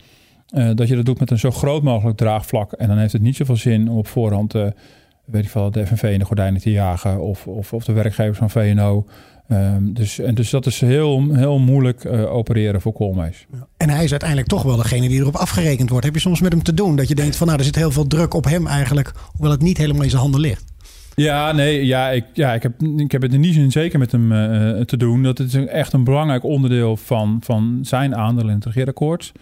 dat 0.74 0.88
je 0.88 0.96
dat 0.96 1.04
doet 1.04 1.18
met 1.18 1.30
een 1.30 1.38
zo 1.38 1.50
groot 1.50 1.82
mogelijk 1.82 2.16
draagvlak. 2.16 2.72
En 2.72 2.88
dan 2.88 2.98
heeft 2.98 3.12
het 3.12 3.22
niet 3.22 3.36
zoveel 3.36 3.56
zin 3.56 3.88
om 3.88 3.96
op 3.96 4.06
voorhand 4.06 4.54
weet 5.24 5.44
ik 5.44 5.50
veel, 5.50 5.70
de 5.70 5.86
FNV 5.86 6.02
in 6.02 6.18
de 6.18 6.24
gordijnen 6.24 6.60
te 6.60 6.70
jagen 6.70 7.20
of, 7.20 7.46
of, 7.46 7.72
of 7.72 7.84
de 7.84 7.92
werkgevers 7.92 8.38
van 8.38 8.50
VNO. 8.50 9.06
Um, 9.48 9.94
dus, 9.94 10.18
en 10.18 10.34
dus 10.34 10.50
dat 10.50 10.66
is 10.66 10.80
heel, 10.80 11.34
heel 11.34 11.58
moeilijk 11.58 12.04
uh, 12.04 12.32
opereren 12.32 12.80
voor 12.80 12.92
Koolmees. 12.92 13.46
En 13.76 13.90
hij 13.90 14.04
is 14.04 14.10
uiteindelijk 14.10 14.48
toch 14.48 14.62
wel 14.62 14.76
degene 14.76 15.08
die 15.08 15.20
erop 15.20 15.36
afgerekend 15.36 15.90
wordt. 15.90 16.04
Heb 16.04 16.14
je 16.14 16.20
soms 16.20 16.40
met 16.40 16.52
hem 16.52 16.62
te 16.62 16.74
doen 16.74 16.96
dat 16.96 17.08
je 17.08 17.14
denkt 17.14 17.36
van 17.36 17.46
nou 17.46 17.58
er 17.58 17.64
zit 17.64 17.76
heel 17.76 17.90
veel 17.90 18.06
druk 18.06 18.34
op 18.34 18.44
hem 18.44 18.66
eigenlijk, 18.66 19.12
hoewel 19.32 19.50
het 19.50 19.62
niet 19.62 19.78
helemaal 19.78 20.02
in 20.02 20.10
zijn 20.10 20.22
handen 20.22 20.40
ligt? 20.40 20.64
Ja, 21.14 21.52
nee, 21.52 21.86
ja, 21.86 22.10
ik, 22.10 22.24
ja, 22.32 22.52
ik, 22.54 22.62
heb, 22.62 22.82
ik 22.96 23.12
heb 23.12 23.22
het 23.22 23.32
in 23.32 23.42
die 23.42 23.52
zin 23.52 23.70
zeker 23.70 23.98
met 23.98 24.12
hem 24.12 24.32
uh, 24.32 24.80
te 24.80 24.96
doen. 24.96 25.22
Dat 25.22 25.38
het 25.38 25.54
is 25.54 25.66
echt 25.66 25.92
een 25.92 26.04
belangrijk 26.04 26.44
onderdeel 26.44 26.96
van, 26.96 27.38
van 27.44 27.78
zijn 27.82 28.16
aandeel 28.16 28.48
in 28.48 28.54
het 28.54 28.64
regeerakkoord. 28.64 29.32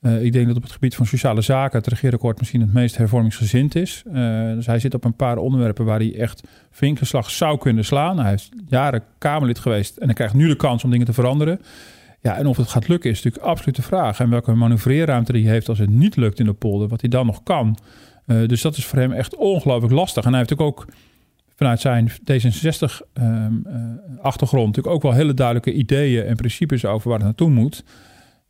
Uh, 0.00 0.24
ik 0.24 0.32
denk 0.32 0.46
dat 0.46 0.56
op 0.56 0.62
het 0.62 0.72
gebied 0.72 0.94
van 0.94 1.06
sociale 1.06 1.40
zaken 1.40 1.78
het 1.78 1.86
regeerakkoord 1.86 2.38
misschien 2.38 2.60
het 2.60 2.72
meest 2.72 2.96
hervormingsgezind 2.96 3.74
is. 3.74 4.02
Uh, 4.06 4.14
dus 4.54 4.66
hij 4.66 4.78
zit 4.78 4.94
op 4.94 5.04
een 5.04 5.16
paar 5.16 5.36
onderwerpen 5.36 5.84
waar 5.84 5.98
hij 5.98 6.18
echt 6.18 6.42
vinkenslag 6.70 7.30
zou 7.30 7.58
kunnen 7.58 7.84
slaan. 7.84 8.18
Hij 8.18 8.32
is 8.32 8.48
jaren 8.68 9.02
Kamerlid 9.18 9.58
geweest 9.58 9.96
en 9.96 10.06
hij 10.06 10.14
krijgt 10.14 10.34
nu 10.34 10.48
de 10.48 10.56
kans 10.56 10.84
om 10.84 10.90
dingen 10.90 11.06
te 11.06 11.12
veranderen. 11.12 11.60
Ja, 12.20 12.36
en 12.36 12.46
of 12.46 12.56
het 12.56 12.68
gaat 12.68 12.88
lukken 12.88 13.10
is 13.10 13.22
natuurlijk 13.22 13.50
absoluut 13.50 13.76
de 13.76 13.82
vraag. 13.82 14.20
En 14.20 14.30
welke 14.30 14.52
manoeuvreerruimte 14.52 15.32
hij 15.32 15.40
heeft 15.40 15.68
als 15.68 15.78
het 15.78 15.90
niet 15.90 16.16
lukt 16.16 16.38
in 16.38 16.44
de 16.44 16.52
polder, 16.52 16.88
wat 16.88 17.00
hij 17.00 17.10
dan 17.10 17.26
nog 17.26 17.42
kan. 17.42 17.78
Uh, 18.26 18.48
dus 18.48 18.62
dat 18.62 18.76
is 18.76 18.86
voor 18.86 18.98
hem 18.98 19.12
echt 19.12 19.36
ongelooflijk 19.36 19.94
lastig. 19.94 20.24
En 20.24 20.30
hij 20.30 20.38
heeft 20.38 20.50
natuurlijk 20.50 20.78
ook 20.78 20.86
vanuit 21.56 21.80
zijn 21.80 22.10
D66-achtergrond 22.10 24.52
ehm, 24.52 24.66
natuurlijk 24.66 24.94
ook 24.94 25.02
wel 25.02 25.12
hele 25.12 25.34
duidelijke 25.34 25.72
ideeën 25.72 26.24
en 26.24 26.36
principes 26.36 26.84
over 26.84 27.08
waar 27.08 27.18
het 27.18 27.26
naartoe 27.26 27.50
moet. 27.50 27.84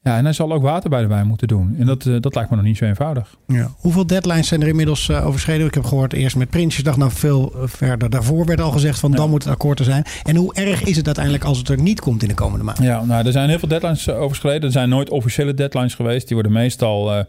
Ja, 0.02 0.16
en 0.16 0.24
hij 0.24 0.32
zal 0.32 0.52
ook 0.52 0.62
water 0.62 0.90
bij 0.90 1.00
de 1.00 1.06
wijn 1.06 1.26
moeten 1.26 1.48
doen. 1.48 1.76
En 1.78 1.86
dat, 1.86 2.04
uh, 2.04 2.16
dat 2.20 2.34
lijkt 2.34 2.50
me 2.50 2.56
nog 2.56 2.64
niet 2.64 2.76
zo 2.76 2.84
eenvoudig. 2.84 3.36
Ja. 3.46 3.70
Hoeveel 3.76 4.06
deadlines 4.06 4.48
zijn 4.48 4.62
er 4.62 4.68
inmiddels 4.68 5.08
uh, 5.08 5.26
overschreden? 5.26 5.66
Ik 5.66 5.74
heb 5.74 5.84
gehoord 5.84 6.12
eerst 6.12 6.36
met 6.36 6.50
Prinsjesdag, 6.50 6.96
nou 6.96 7.10
veel 7.10 7.52
uh, 7.56 7.62
verder. 7.64 8.10
Daarvoor 8.10 8.46
werd 8.46 8.60
al 8.60 8.70
gezegd 8.70 8.98
van 8.98 9.10
ja. 9.10 9.16
dan 9.16 9.30
moet 9.30 9.44
het 9.44 9.52
akkoord 9.52 9.78
er 9.78 9.84
zijn. 9.84 10.04
En 10.22 10.36
hoe 10.36 10.54
erg 10.54 10.82
is 10.82 10.96
het 10.96 11.06
uiteindelijk 11.06 11.44
als 11.44 11.58
het 11.58 11.68
er 11.68 11.80
niet 11.82 12.00
komt 12.00 12.22
in 12.22 12.28
de 12.28 12.34
komende 12.34 12.64
maanden? 12.64 12.84
Ja, 12.84 13.04
nou, 13.04 13.26
er 13.26 13.32
zijn 13.32 13.48
heel 13.48 13.58
veel 13.58 13.68
deadlines 13.68 14.10
overschreden. 14.10 14.62
Er 14.62 14.72
zijn 14.72 14.88
nooit 14.88 15.10
officiële 15.10 15.54
deadlines 15.54 15.94
geweest. 15.94 16.26
Die 16.26 16.34
worden 16.34 16.52
meestal 16.52 17.26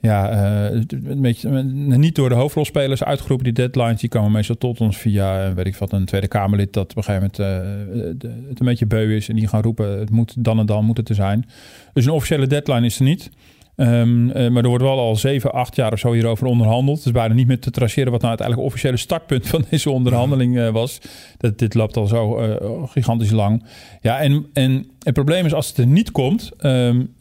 ja, 0.00 0.32
uh, 0.72 0.80
een 0.88 1.20
beetje, 1.20 1.62
niet 1.62 2.14
door 2.14 2.28
de 2.28 2.34
hoofdrolspelers 2.34 3.04
uitgeroepen, 3.04 3.44
die 3.44 3.54
deadlines. 3.54 4.00
Die 4.00 4.08
komen 4.08 4.32
meestal 4.32 4.56
tot 4.56 4.80
ons 4.80 4.96
via, 4.96 5.46
eh, 5.46 5.52
weet 5.52 5.66
ik 5.66 5.76
wat, 5.76 5.92
een 5.92 6.04
Tweede 6.04 6.28
Kamerlid 6.28 6.72
dat 6.72 6.90
op 6.90 6.96
een 6.96 7.02
gegeven 7.04 7.30
moment 7.36 7.94
uh, 7.94 8.32
het 8.48 8.60
een 8.60 8.66
beetje 8.66 8.86
beu 8.86 9.16
is. 9.16 9.28
En 9.28 9.34
die 9.34 9.48
gaan 9.48 9.62
roepen, 9.62 9.98
het 9.98 10.10
moet 10.10 10.34
dan 10.44 10.58
en 10.58 10.66
dan 10.66 10.84
moet 10.84 10.96
het 10.96 11.08
er 11.08 11.14
zijn. 11.14 11.46
Dus 11.92 12.04
een 12.04 12.12
officiële 12.12 12.46
deadline 12.46 12.86
is 12.86 12.98
er 12.98 13.04
niet. 13.04 13.30
Um, 13.76 14.28
uh, 14.28 14.34
maar 14.34 14.62
er 14.62 14.68
wordt 14.68 14.84
wel 14.84 14.98
al 14.98 15.16
zeven, 15.16 15.52
acht 15.52 15.76
jaar 15.76 15.92
of 15.92 15.98
zo 15.98 16.12
hierover 16.12 16.46
onderhandeld. 16.46 16.96
Het 16.96 17.06
is 17.06 17.12
bijna 17.12 17.34
niet 17.34 17.46
meer 17.46 17.58
te 17.58 17.70
traceren 17.70 18.12
wat 18.12 18.20
nou 18.22 18.42
het 18.42 18.56
officiële 18.56 18.96
startpunt 18.96 19.46
van 19.46 19.64
deze 19.70 19.90
onderhandeling 19.90 20.56
uh, 20.56 20.68
was. 20.68 21.00
Dat, 21.36 21.58
dit 21.58 21.74
loopt 21.74 21.96
al 21.96 22.06
zo 22.06 22.40
uh, 22.40 22.56
gigantisch 22.84 23.30
lang. 23.30 23.64
Ja, 24.00 24.20
en, 24.20 24.46
en 24.52 24.86
het 25.02 25.14
probleem 25.14 25.46
is 25.46 25.54
als 25.54 25.68
het 25.68 25.76
er 25.76 25.86
niet 25.86 26.10
komt. 26.10 26.50
Um, 26.60 27.14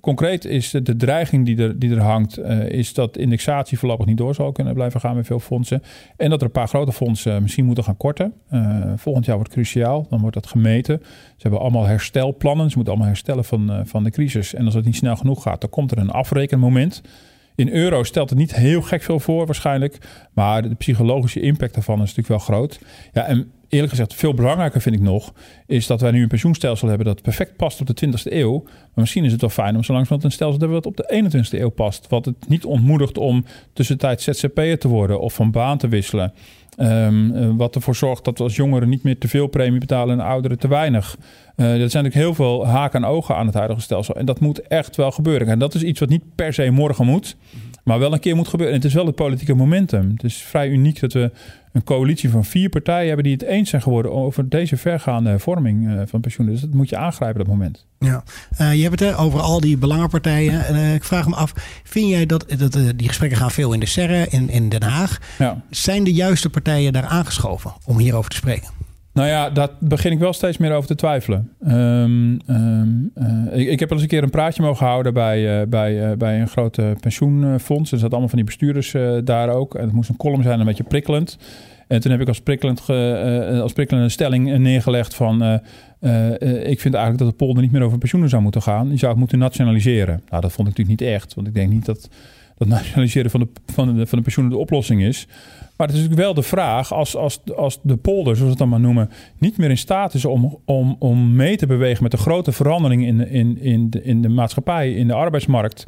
concreet 0.00 0.44
is 0.44 0.70
de, 0.70 0.96
dreiging 0.96 1.46
die 1.46 1.62
er, 1.62 1.78
die 1.78 1.90
er 1.90 2.00
hangt, 2.00 2.38
is 2.68 2.94
dat 2.94 3.16
indexatie 3.16 3.78
voorlopig 3.78 4.06
niet 4.06 4.16
door 4.16 4.34
zal 4.34 4.52
kunnen 4.52 4.74
blijven 4.74 5.00
gaan 5.00 5.16
met 5.16 5.26
veel 5.26 5.40
fondsen. 5.40 5.82
En 6.16 6.30
dat 6.30 6.40
er 6.40 6.46
een 6.46 6.52
paar 6.52 6.68
grote 6.68 6.92
fondsen 6.92 7.42
misschien 7.42 7.64
moeten 7.64 7.84
gaan 7.84 7.96
korten. 7.96 8.32
volgend 8.96 9.24
jaar 9.24 9.36
wordt 9.36 9.52
cruciaal, 9.52 10.06
dan 10.10 10.20
wordt 10.20 10.34
dat 10.34 10.46
gemeten. 10.46 11.00
Ze 11.02 11.42
hebben 11.42 11.60
allemaal 11.60 11.84
herstelplannen. 11.84 12.70
Ze 12.70 12.76
moeten 12.76 12.92
allemaal 12.92 13.12
herstellen 13.12 13.44
van, 13.44 13.82
van 13.84 14.04
de 14.04 14.10
crisis. 14.10 14.54
En 14.54 14.64
als 14.64 14.74
het 14.74 14.84
niet 14.84 14.96
snel 14.96 15.16
genoeg 15.16 15.42
gaat, 15.42 15.57
dan 15.60 15.70
komt 15.70 15.90
er 15.90 15.98
een 15.98 16.10
afrekenmoment. 16.10 17.02
In 17.54 17.72
euro 17.72 18.02
stelt 18.02 18.30
het 18.30 18.38
niet 18.38 18.54
heel 18.54 18.82
gek 18.82 19.02
veel 19.02 19.20
voor 19.20 19.46
waarschijnlijk. 19.46 19.98
Maar 20.32 20.62
de 20.62 20.74
psychologische 20.74 21.40
impact 21.40 21.74
daarvan 21.74 22.02
is 22.02 22.14
natuurlijk 22.14 22.28
wel 22.28 22.38
groot. 22.38 22.78
Ja, 23.12 23.24
en 23.24 23.52
eerlijk 23.68 23.90
gezegd, 23.90 24.14
veel 24.14 24.34
belangrijker 24.34 24.80
vind 24.80 24.94
ik 24.94 25.00
nog, 25.00 25.32
is 25.66 25.86
dat 25.86 26.00
wij 26.00 26.10
nu 26.10 26.22
een 26.22 26.28
pensioenstelsel 26.28 26.88
hebben 26.88 27.06
dat 27.06 27.22
perfect 27.22 27.56
past 27.56 27.80
op 27.80 27.86
de 27.86 28.06
20e 28.06 28.32
eeuw. 28.32 28.62
Maar 28.62 28.72
misschien 28.94 29.24
is 29.24 29.32
het 29.32 29.40
wel 29.40 29.50
fijn 29.50 29.76
om 29.76 29.84
zo 29.84 29.92
langzamerhand 29.92 30.24
een 30.24 30.32
stelsel 30.36 30.58
te 30.58 30.64
hebben 30.64 30.82
wat 30.82 30.86
op 30.86 30.96
de 30.96 31.30
21e 31.54 31.60
eeuw 31.60 31.68
past. 31.68 32.06
Wat 32.08 32.24
het 32.24 32.48
niet 32.48 32.64
ontmoedigt 32.64 33.18
om 33.18 33.44
tussentijds 33.72 34.24
ZZP'er 34.24 34.78
te 34.78 34.88
worden 34.88 35.20
of 35.20 35.34
van 35.34 35.50
baan 35.50 35.78
te 35.78 35.88
wisselen. 35.88 36.32
Um, 36.80 37.56
wat 37.56 37.74
ervoor 37.74 37.94
zorgt 37.94 38.24
dat 38.24 38.38
we 38.38 38.44
als 38.44 38.56
jongeren 38.56 38.88
niet 38.88 39.02
meer 39.02 39.18
te 39.18 39.28
veel 39.28 39.46
premie 39.46 39.80
betalen 39.80 40.20
en 40.20 40.26
ouderen 40.26 40.58
te 40.58 40.68
weinig. 40.68 41.16
Uh, 41.56 41.66
er 41.66 41.90
zijn 41.90 42.04
natuurlijk 42.04 42.14
heel 42.14 42.34
veel 42.34 42.66
haken 42.66 43.02
en 43.02 43.08
ogen 43.08 43.36
aan 43.36 43.46
het 43.46 43.54
huidige 43.54 43.80
stelsel. 43.80 44.14
En 44.14 44.26
dat 44.26 44.40
moet 44.40 44.60
echt 44.60 44.96
wel 44.96 45.10
gebeuren. 45.10 45.48
En 45.48 45.58
dat 45.58 45.74
is 45.74 45.82
iets 45.82 46.00
wat 46.00 46.08
niet 46.08 46.22
per 46.34 46.52
se 46.52 46.70
morgen 46.70 47.06
moet, 47.06 47.36
maar 47.88 47.98
wel 47.98 48.12
een 48.12 48.20
keer 48.20 48.36
moet 48.36 48.48
gebeuren. 48.48 48.74
En 48.74 48.80
het 48.80 48.90
is 48.90 48.96
wel 48.96 49.06
het 49.06 49.14
politieke 49.14 49.54
momentum. 49.54 50.10
Het 50.10 50.24
is 50.24 50.36
vrij 50.36 50.68
uniek 50.68 51.00
dat 51.00 51.12
we 51.12 51.30
een 51.72 51.84
coalitie 51.84 52.30
van 52.30 52.44
vier 52.44 52.68
partijen 52.68 53.06
hebben 53.06 53.24
die 53.24 53.32
het 53.32 53.42
eens 53.42 53.70
zijn 53.70 53.82
geworden 53.82 54.12
over 54.12 54.48
deze 54.48 54.76
vergaande 54.76 55.38
vorming 55.38 55.86
uh, 55.86 56.00
van 56.06 56.20
pensioenen. 56.20 56.54
Dus 56.54 56.64
dat 56.64 56.72
moet 56.72 56.88
je 56.88 56.96
aangrijpen 56.96 57.40
op 57.40 57.46
dat 57.46 57.56
moment. 57.56 57.86
Ja, 57.98 58.24
uh, 58.60 58.74
je 58.74 58.82
hebt 58.82 59.00
het 59.00 59.16
over 59.16 59.40
al 59.40 59.60
die 59.60 59.76
belangenpartijen. 59.76 60.74
Uh, 60.74 60.94
ik 60.94 61.04
vraag 61.04 61.28
me 61.28 61.34
af, 61.34 61.52
vind 61.84 62.08
jij 62.08 62.26
dat, 62.26 62.44
dat 62.58 62.72
die 62.72 63.08
gesprekken 63.08 63.38
gaan 63.38 63.50
veel 63.50 63.72
in 63.72 63.80
de 63.80 63.86
serre 63.86 64.26
in, 64.28 64.50
in 64.50 64.68
Den 64.68 64.82
Haag? 64.82 65.18
Ja. 65.38 65.62
Zijn 65.70 66.04
de 66.04 66.12
juiste 66.12 66.50
partijen 66.50 66.92
daar 66.92 67.06
aangeschoven 67.06 67.72
om 67.84 67.98
hierover 67.98 68.30
te 68.30 68.36
spreken? 68.36 68.68
Nou 69.18 69.30
ja, 69.30 69.50
daar 69.50 69.68
begin 69.78 70.12
ik 70.12 70.18
wel 70.18 70.32
steeds 70.32 70.58
meer 70.58 70.72
over 70.72 70.88
te 70.88 70.94
twijfelen. 70.94 71.50
Um, 71.68 72.38
um, 72.46 73.10
uh, 73.14 73.58
ik, 73.60 73.68
ik, 73.68 73.80
heb 73.80 73.88
al 73.88 73.94
eens 73.94 74.02
een 74.02 74.08
keer 74.08 74.22
een 74.22 74.30
praatje 74.30 74.62
mogen 74.62 74.86
houden 74.86 75.14
bij, 75.14 75.60
uh, 75.60 75.66
bij, 75.68 76.10
uh, 76.10 76.16
bij 76.16 76.40
een 76.40 76.48
grote 76.48 76.96
pensioenfonds. 77.00 77.92
Er 77.92 77.98
zaten 77.98 78.10
allemaal 78.10 78.28
van 78.28 78.38
die 78.38 78.46
bestuurders 78.46 78.94
daar 79.24 79.48
ook. 79.48 79.74
En 79.74 79.84
het 79.84 79.92
moest 79.92 80.08
een 80.08 80.16
column 80.16 80.42
zijn, 80.42 80.60
een 80.60 80.66
beetje 80.66 80.84
prikkelend. 80.84 81.38
En 81.88 82.00
toen 82.00 82.10
heb 82.10 82.20
ik 82.20 82.28
als, 82.28 82.40
prikkelend 82.40 82.82
als 83.62 83.72
prikkelende 83.72 84.08
stelling 84.08 84.58
neergelegd 84.58 85.14
van... 85.14 85.42
ik 86.62 86.80
vind 86.80 86.94
eigenlijk 86.94 87.18
dat 87.18 87.28
de 87.28 87.36
polder 87.36 87.62
niet 87.62 87.72
meer 87.72 87.82
over 87.82 87.98
pensioenen 87.98 88.30
zou 88.30 88.42
moeten 88.42 88.62
gaan. 88.62 88.88
Die 88.88 88.98
zou 88.98 89.10
het 89.10 89.20
moeten 89.20 89.38
nationaliseren. 89.38 90.22
Nou, 90.28 90.42
dat 90.42 90.52
vond 90.52 90.68
ik 90.68 90.76
natuurlijk 90.76 91.00
niet 91.00 91.10
echt. 91.14 91.34
Want 91.34 91.46
ik 91.46 91.54
denk 91.54 91.70
niet 91.70 91.84
dat 91.84 92.08
dat 92.58 92.68
nationaliseren 92.68 93.30
van 93.30 93.40
de, 93.40 93.48
van 93.72 93.96
de, 93.96 94.06
van 94.06 94.18
de 94.18 94.24
pensioenen 94.24 94.54
de 94.54 94.60
oplossing 94.60 95.02
is. 95.02 95.26
Maar 95.78 95.86
het 95.86 95.96
is 95.96 96.02
natuurlijk 96.02 96.26
wel 96.26 96.42
de 96.42 96.48
vraag, 96.48 96.92
als, 96.92 97.16
als, 97.16 97.40
als 97.56 97.78
de 97.82 97.96
polder, 97.96 98.36
zoals 98.36 98.40
we 98.40 98.48
het 98.48 98.58
dan 98.58 98.68
maar 98.68 98.80
noemen, 98.80 99.10
niet 99.38 99.58
meer 99.58 99.70
in 99.70 99.78
staat 99.78 100.14
is 100.14 100.24
om, 100.24 100.58
om, 100.64 100.96
om 100.98 101.36
mee 101.36 101.56
te 101.56 101.66
bewegen 101.66 102.02
met 102.02 102.12
de 102.12 102.18
grote 102.18 102.52
veranderingen 102.52 103.06
in, 103.06 103.28
in, 103.28 103.58
in, 103.60 103.90
de, 103.90 104.02
in 104.02 104.22
de 104.22 104.28
maatschappij, 104.28 104.92
in 104.92 105.06
de 105.06 105.14
arbeidsmarkt. 105.14 105.86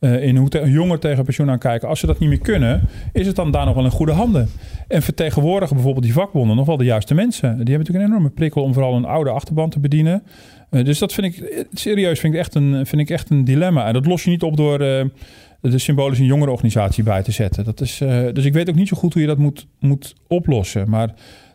Uh, 0.00 0.22
in 0.22 0.36
hoe 0.36 0.48
te, 0.48 0.70
jongeren 0.70 1.00
tegen 1.00 1.24
pensioen 1.24 1.50
aankijken. 1.50 1.88
Als 1.88 2.00
ze 2.00 2.06
dat 2.06 2.18
niet 2.18 2.28
meer 2.28 2.38
kunnen, 2.38 2.88
is 3.12 3.26
het 3.26 3.36
dan 3.36 3.50
daar 3.50 3.64
nog 3.66 3.74
wel 3.74 3.84
in 3.84 3.90
goede 3.90 4.12
handen. 4.12 4.48
En 4.88 5.02
vertegenwoordigen 5.02 5.74
bijvoorbeeld 5.74 6.04
die 6.04 6.14
vakbonden 6.14 6.56
nog 6.56 6.66
wel 6.66 6.76
de 6.76 6.84
juiste 6.84 7.14
mensen. 7.14 7.48
Die 7.48 7.56
hebben 7.56 7.78
natuurlijk 7.78 8.04
een 8.04 8.10
enorme 8.10 8.30
prikkel 8.30 8.62
om 8.62 8.72
vooral 8.72 8.94
een 8.94 9.04
oude 9.04 9.30
achterban 9.30 9.70
te 9.70 9.80
bedienen. 9.80 10.22
Uh, 10.70 10.84
dus 10.84 10.98
dat 10.98 11.12
vind 11.12 11.26
ik 11.26 11.66
serieus 11.72 12.20
vind 12.20 12.34
ik 12.34 12.38
echt 12.38 12.54
een, 12.54 12.86
vind 12.86 13.02
ik 13.02 13.10
echt 13.10 13.30
een 13.30 13.44
dilemma. 13.44 13.86
En 13.86 13.92
dat 13.92 14.06
los 14.06 14.24
je 14.24 14.30
niet 14.30 14.42
op 14.42 14.56
door. 14.56 15.10
De 15.70 15.78
symbolisch 15.78 16.18
een 16.18 16.24
jongerenorganisatie 16.24 17.04
bij 17.04 17.22
te 17.22 17.32
zetten. 17.32 17.64
Dat 17.64 17.80
is, 17.80 18.00
uh, 18.00 18.32
dus 18.32 18.44
ik 18.44 18.52
weet 18.52 18.68
ook 18.68 18.74
niet 18.74 18.88
zo 18.88 18.96
goed 18.96 19.12
hoe 19.12 19.22
je 19.22 19.28
dat 19.28 19.38
moet, 19.38 19.66
moet 19.78 20.14
oplossen. 20.26 20.90
Maar 20.90 21.14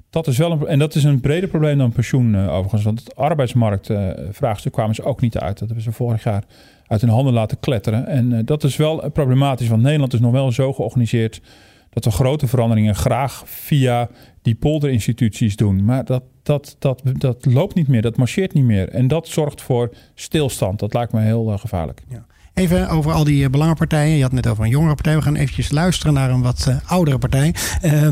dat 0.09 0.27
is 0.27 0.37
wel 0.37 0.51
een, 0.51 0.67
en 0.67 0.79
dat 0.79 0.95
is 0.95 1.03
een 1.03 1.19
breder 1.19 1.49
probleem 1.49 1.77
dan 1.77 1.91
pensioen 1.91 2.33
uh, 2.33 2.53
overigens. 2.53 2.83
Want 2.83 2.99
het 2.99 3.15
arbeidsmarktvraagstuk 3.15 4.71
uh, 4.71 4.77
kwamen 4.77 4.95
ze 4.95 5.03
ook 5.03 5.21
niet 5.21 5.37
uit. 5.37 5.59
Dat 5.59 5.67
hebben 5.67 5.85
ze 5.85 5.91
vorig 5.91 6.23
jaar 6.23 6.43
uit 6.87 7.01
hun 7.01 7.09
handen 7.09 7.33
laten 7.33 7.59
kletteren. 7.59 8.07
En 8.07 8.45
dat 8.45 8.63
is 8.63 8.75
wel 8.75 9.09
problematisch, 9.09 9.67
want 9.67 9.81
Nederland 9.81 10.13
is 10.13 10.19
nog 10.19 10.31
wel 10.31 10.51
zo 10.51 10.73
georganiseerd 10.73 11.41
dat 11.89 12.05
we 12.05 12.11
grote 12.11 12.47
veranderingen 12.47 12.95
graag 12.95 13.43
via 13.45 14.09
die 14.41 14.55
polderinstituties 14.55 15.55
doen. 15.55 15.85
Maar 15.85 16.05
dat, 16.05 16.23
dat, 16.43 16.75
dat, 16.79 17.01
dat 17.03 17.45
loopt 17.45 17.75
niet 17.75 17.87
meer, 17.87 18.01
dat 18.01 18.17
marcheert 18.17 18.53
niet 18.53 18.63
meer. 18.63 18.89
En 18.89 19.07
dat 19.07 19.27
zorgt 19.27 19.61
voor 19.61 19.93
stilstand. 20.15 20.79
Dat 20.79 20.93
lijkt 20.93 21.11
me 21.11 21.21
heel 21.21 21.57
gevaarlijk. 21.57 22.03
Ja. 22.09 22.25
Even 22.57 22.89
over 22.89 23.11
al 23.11 23.23
die 23.23 23.49
belangenpartijen. 23.49 24.15
Je 24.15 24.21
had 24.21 24.31
het 24.31 24.43
net 24.43 24.51
over 24.51 24.63
een 24.63 24.69
jongere 24.69 24.93
partij. 24.93 25.15
We 25.15 25.21
gaan 25.21 25.35
eventjes 25.35 25.71
luisteren 25.71 26.13
naar 26.13 26.29
een 26.29 26.41
wat 26.41 26.65
uh, 26.69 26.75
oudere 26.85 27.17
partij. 27.17 27.55
Uh, 27.83 28.07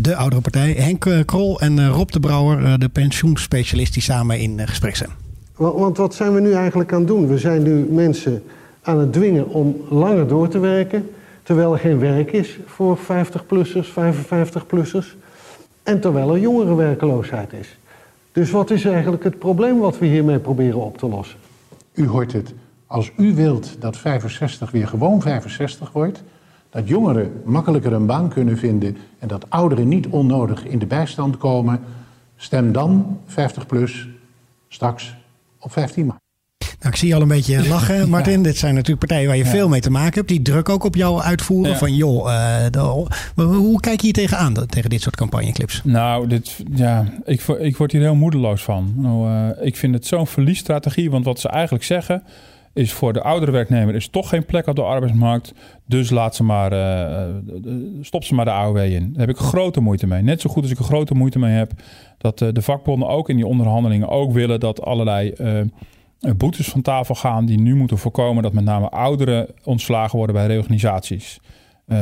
de 0.00 0.16
oudere 0.16 0.42
partij. 0.42 0.72
Henk 0.72 1.26
Krol 1.26 1.60
en 1.60 1.88
Rob 1.88 2.10
de 2.10 2.20
Brouwer, 2.20 2.78
de 2.78 2.88
pensioenspecialist 2.88 3.92
die 3.92 4.02
samen 4.02 4.38
in 4.38 4.68
gesprek 4.68 4.96
zijn. 4.96 5.10
Want 5.56 5.96
wat 5.96 6.14
zijn 6.14 6.34
we 6.34 6.40
nu 6.40 6.52
eigenlijk 6.52 6.92
aan 6.92 6.98
het 6.98 7.08
doen? 7.08 7.26
We 7.26 7.38
zijn 7.38 7.62
nu 7.62 7.86
mensen 7.90 8.42
aan 8.82 8.98
het 8.98 9.12
dwingen 9.12 9.48
om 9.48 9.76
langer 9.88 10.28
door 10.28 10.48
te 10.48 10.58
werken. 10.58 11.10
Terwijl 11.42 11.72
er 11.72 11.78
geen 11.78 11.98
werk 11.98 12.32
is 12.32 12.58
voor 12.66 12.98
50-plussers, 12.98 13.88
55-plussers. 13.88 15.16
En 15.82 16.00
terwijl 16.00 16.34
er 16.34 16.40
jongerenwerkeloosheid 16.40 17.52
is. 17.52 17.78
Dus 18.32 18.50
wat 18.50 18.70
is 18.70 18.84
eigenlijk 18.84 19.24
het 19.24 19.38
probleem 19.38 19.78
wat 19.78 19.98
we 19.98 20.06
hiermee 20.06 20.38
proberen 20.38 20.84
op 20.84 20.98
te 20.98 21.06
lossen? 21.06 21.38
U 21.94 22.06
hoort 22.06 22.32
het 22.32 22.52
als 22.86 23.12
u 23.16 23.34
wilt 23.34 23.76
dat 23.80 23.96
65 23.96 24.70
weer 24.70 24.88
gewoon 24.88 25.22
65 25.22 25.92
wordt, 25.92 26.22
dat 26.70 26.88
jongeren 26.88 27.42
makkelijker 27.44 27.92
een 27.92 28.06
baan 28.06 28.28
kunnen 28.28 28.58
vinden 28.58 28.96
en 29.18 29.28
dat 29.28 29.50
ouderen 29.50 29.88
niet 29.88 30.06
onnodig 30.06 30.64
in 30.64 30.78
de 30.78 30.86
bijstand 30.86 31.36
komen, 31.36 31.80
stem 32.36 32.72
dan 32.72 33.18
50 33.26 33.66
plus 33.66 34.08
straks 34.68 35.14
op 35.58 35.72
15 35.72 36.06
maart. 36.06 36.24
Nou, 36.58 36.92
ik 36.92 36.96
zie 36.96 37.08
je 37.08 37.14
al 37.14 37.20
een 37.20 37.28
beetje 37.28 37.68
lachen, 37.74 38.08
Martin. 38.08 38.42
Dit 38.42 38.56
zijn 38.56 38.74
natuurlijk 38.74 39.06
partijen 39.06 39.26
waar 39.26 39.36
je 39.36 39.44
ja. 39.44 39.50
veel 39.50 39.68
mee 39.68 39.80
te 39.80 39.90
maken 39.90 40.14
hebt. 40.14 40.28
Die 40.28 40.42
druk 40.42 40.68
ook 40.68 40.84
op 40.84 40.94
jou 40.94 41.20
uitvoeren. 41.20 41.72
Ja. 41.72 41.78
Van 41.78 41.94
joh, 41.94 42.26
uh, 42.26 42.66
de, 42.70 43.44
hoe 43.44 43.80
kijk 43.80 43.96
je 43.96 44.04
hier 44.04 44.12
tegenaan, 44.12 44.66
tegen 44.66 44.90
dit 44.90 45.02
soort 45.02 45.16
campagneclips? 45.16 45.80
Nou, 45.84 46.26
dit, 46.26 46.56
ja, 46.74 47.04
ik, 47.24 47.42
ik 47.42 47.76
word 47.76 47.92
hier 47.92 48.00
heel 48.00 48.14
moedeloos 48.14 48.62
van. 48.62 48.92
Nou, 48.96 49.30
uh, 49.30 49.66
ik 49.66 49.76
vind 49.76 49.94
het 49.94 50.06
zo'n 50.06 50.26
verliesstrategie. 50.26 51.10
Want 51.10 51.24
wat 51.24 51.40
ze 51.40 51.48
eigenlijk 51.48 51.84
zeggen 51.84 52.22
is 52.76 52.92
voor 52.92 53.12
de 53.12 53.22
oudere 53.22 53.52
werknemer 53.52 53.94
is 53.94 54.08
toch 54.08 54.28
geen 54.28 54.46
plek 54.46 54.66
op 54.66 54.76
de 54.76 54.82
arbeidsmarkt. 54.82 55.52
Dus 55.86 56.10
laat 56.10 56.34
ze 56.34 56.44
maar, 56.44 56.72
uh, 56.72 57.34
stop 58.00 58.24
ze 58.24 58.34
maar 58.34 58.44
de 58.44 58.50
AOW 58.50 58.76
in. 58.76 59.12
Daar 59.12 59.26
heb 59.26 59.36
ik 59.36 59.42
grote 59.42 59.80
moeite 59.80 60.06
mee. 60.06 60.22
Net 60.22 60.40
zo 60.40 60.50
goed 60.50 60.62
als 60.62 60.72
ik 60.72 60.78
er 60.78 60.84
grote 60.84 61.14
moeite 61.14 61.38
mee 61.38 61.52
heb 61.52 61.72
dat 62.18 62.38
de 62.38 62.62
vakbonden 62.62 63.08
ook 63.08 63.28
in 63.28 63.36
die 63.36 63.46
onderhandelingen 63.46 64.08
ook 64.08 64.32
willen 64.32 64.60
dat 64.60 64.82
allerlei 64.82 65.32
boetes 66.36 66.68
van 66.68 66.82
tafel 66.82 67.14
gaan 67.14 67.46
die 67.46 67.58
nu 67.58 67.74
moeten 67.74 67.98
voorkomen 67.98 68.42
dat 68.42 68.52
met 68.52 68.64
name 68.64 68.88
ouderen 68.88 69.46
ontslagen 69.64 70.16
worden 70.16 70.36
bij 70.36 70.46
reorganisaties. 70.46 71.40
we 71.84 71.94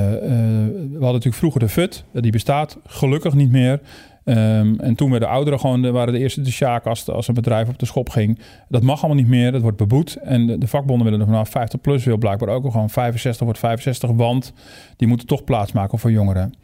hadden 0.90 1.00
natuurlijk 1.00 1.34
vroeger 1.34 1.60
de 1.60 1.68
FUT, 1.68 2.04
die 2.12 2.32
bestaat 2.32 2.78
gelukkig 2.86 3.34
niet 3.34 3.50
meer. 3.50 3.80
Um, 4.24 4.80
en 4.80 4.94
toen 4.94 5.10
werden 5.10 5.28
ouderen 5.28 5.60
gewoon, 5.60 5.82
de, 5.82 5.90
waren 5.90 6.12
de 6.12 6.18
eerste 6.18 6.40
de 6.40 6.50
sjaak 6.50 6.86
als, 6.86 7.08
als 7.08 7.28
een 7.28 7.34
bedrijf 7.34 7.68
op 7.68 7.78
de 7.78 7.86
schop 7.86 8.08
ging. 8.08 8.38
Dat 8.68 8.82
mag 8.82 8.98
allemaal 8.98 9.22
niet 9.22 9.30
meer, 9.30 9.52
dat 9.52 9.62
wordt 9.62 9.76
beboet. 9.76 10.16
En 10.16 10.46
de, 10.46 10.58
de 10.58 10.66
vakbonden 10.66 11.04
willen 11.04 11.20
er 11.20 11.26
vanaf 11.26 11.48
50 11.48 11.80
plus 11.80 12.04
wil 12.04 12.16
blijkbaar 12.16 12.48
ook 12.48 12.70
gewoon 12.70 12.90
65 12.90 13.44
wordt 13.44 13.58
65, 13.58 14.10
want 14.10 14.52
die 14.96 15.08
moeten 15.08 15.26
toch 15.26 15.44
plaatsmaken 15.44 15.98
voor 15.98 16.10
jongeren. 16.10 16.54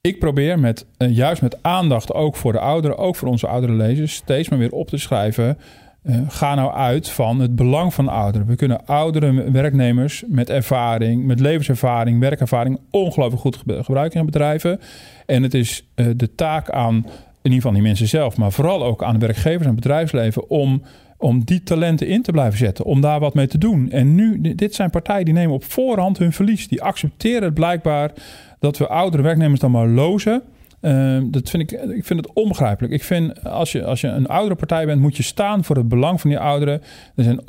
Ik 0.00 0.18
probeer 0.18 0.58
met, 0.58 0.86
uh, 0.98 1.16
juist 1.16 1.42
met 1.42 1.62
aandacht 1.62 2.12
ook 2.12 2.36
voor 2.36 2.52
de 2.52 2.60
ouderen, 2.60 2.98
ook 2.98 3.16
voor 3.16 3.28
onze 3.28 3.46
oudere 3.46 3.72
lezers, 3.72 4.14
steeds 4.14 4.48
maar 4.48 4.58
weer 4.58 4.72
op 4.72 4.88
te 4.88 4.98
schrijven 4.98 5.58
uh, 6.08 6.16
ga 6.28 6.54
nou 6.54 6.72
uit 6.72 7.08
van 7.08 7.40
het 7.40 7.56
belang 7.56 7.94
van 7.94 8.08
ouderen. 8.08 8.46
We 8.46 8.56
kunnen 8.56 8.86
oudere 8.86 9.50
werknemers 9.50 10.24
met 10.26 10.50
ervaring, 10.50 11.24
met 11.24 11.40
levenservaring, 11.40 12.20
werkervaring 12.20 12.78
ongelooflijk 12.90 13.42
goed 13.42 13.58
gebruiken 13.66 14.20
in 14.20 14.26
bedrijven. 14.26 14.80
En 15.26 15.42
het 15.42 15.54
is 15.54 15.84
uh, 15.94 16.06
de 16.16 16.34
taak 16.34 16.70
aan, 16.70 16.94
in 16.94 17.04
ieder 17.42 17.56
geval 17.56 17.72
die 17.72 17.82
mensen 17.82 18.08
zelf, 18.08 18.36
maar 18.36 18.52
vooral 18.52 18.84
ook 18.84 19.02
aan 19.02 19.18
de 19.18 19.26
werkgevers 19.26 19.66
en 19.66 19.74
bedrijfsleven 19.74 20.50
om, 20.50 20.82
om 21.16 21.44
die 21.44 21.62
talenten 21.62 22.06
in 22.06 22.22
te 22.22 22.32
blijven 22.32 22.58
zetten, 22.58 22.84
om 22.84 23.00
daar 23.00 23.20
wat 23.20 23.34
mee 23.34 23.46
te 23.46 23.58
doen. 23.58 23.90
En 23.90 24.14
nu, 24.14 24.54
dit 24.54 24.74
zijn 24.74 24.90
partijen 24.90 25.24
die 25.24 25.34
nemen 25.34 25.54
op 25.54 25.64
voorhand 25.64 26.18
hun 26.18 26.32
verlies. 26.32 26.68
Die 26.68 26.82
accepteren 26.82 27.52
blijkbaar 27.52 28.12
dat 28.58 28.78
we 28.78 28.88
oudere 28.88 29.22
werknemers 29.22 29.60
dan 29.60 29.70
maar 29.70 29.88
lozen. 29.88 30.42
Uh, 30.80 31.18
dat 31.24 31.50
vind 31.50 31.72
ik, 31.72 31.80
ik 31.80 32.04
vind 32.04 32.20
het 32.20 32.32
onbegrijpelijk. 32.32 32.92
Ik 32.92 33.02
vind 33.02 33.44
als 33.44 33.72
je, 33.72 33.84
als 33.84 34.00
je 34.00 34.08
een 34.08 34.26
oudere 34.26 34.54
partij 34.54 34.86
bent, 34.86 35.00
moet 35.00 35.16
je 35.16 35.22
staan 35.22 35.64
voor 35.64 35.76
het 35.76 35.88
belang 35.88 36.20
van 36.20 36.30
die 36.30 36.38
ouderen. 36.38 36.82
Er 37.14 37.24
zijn 37.24 37.40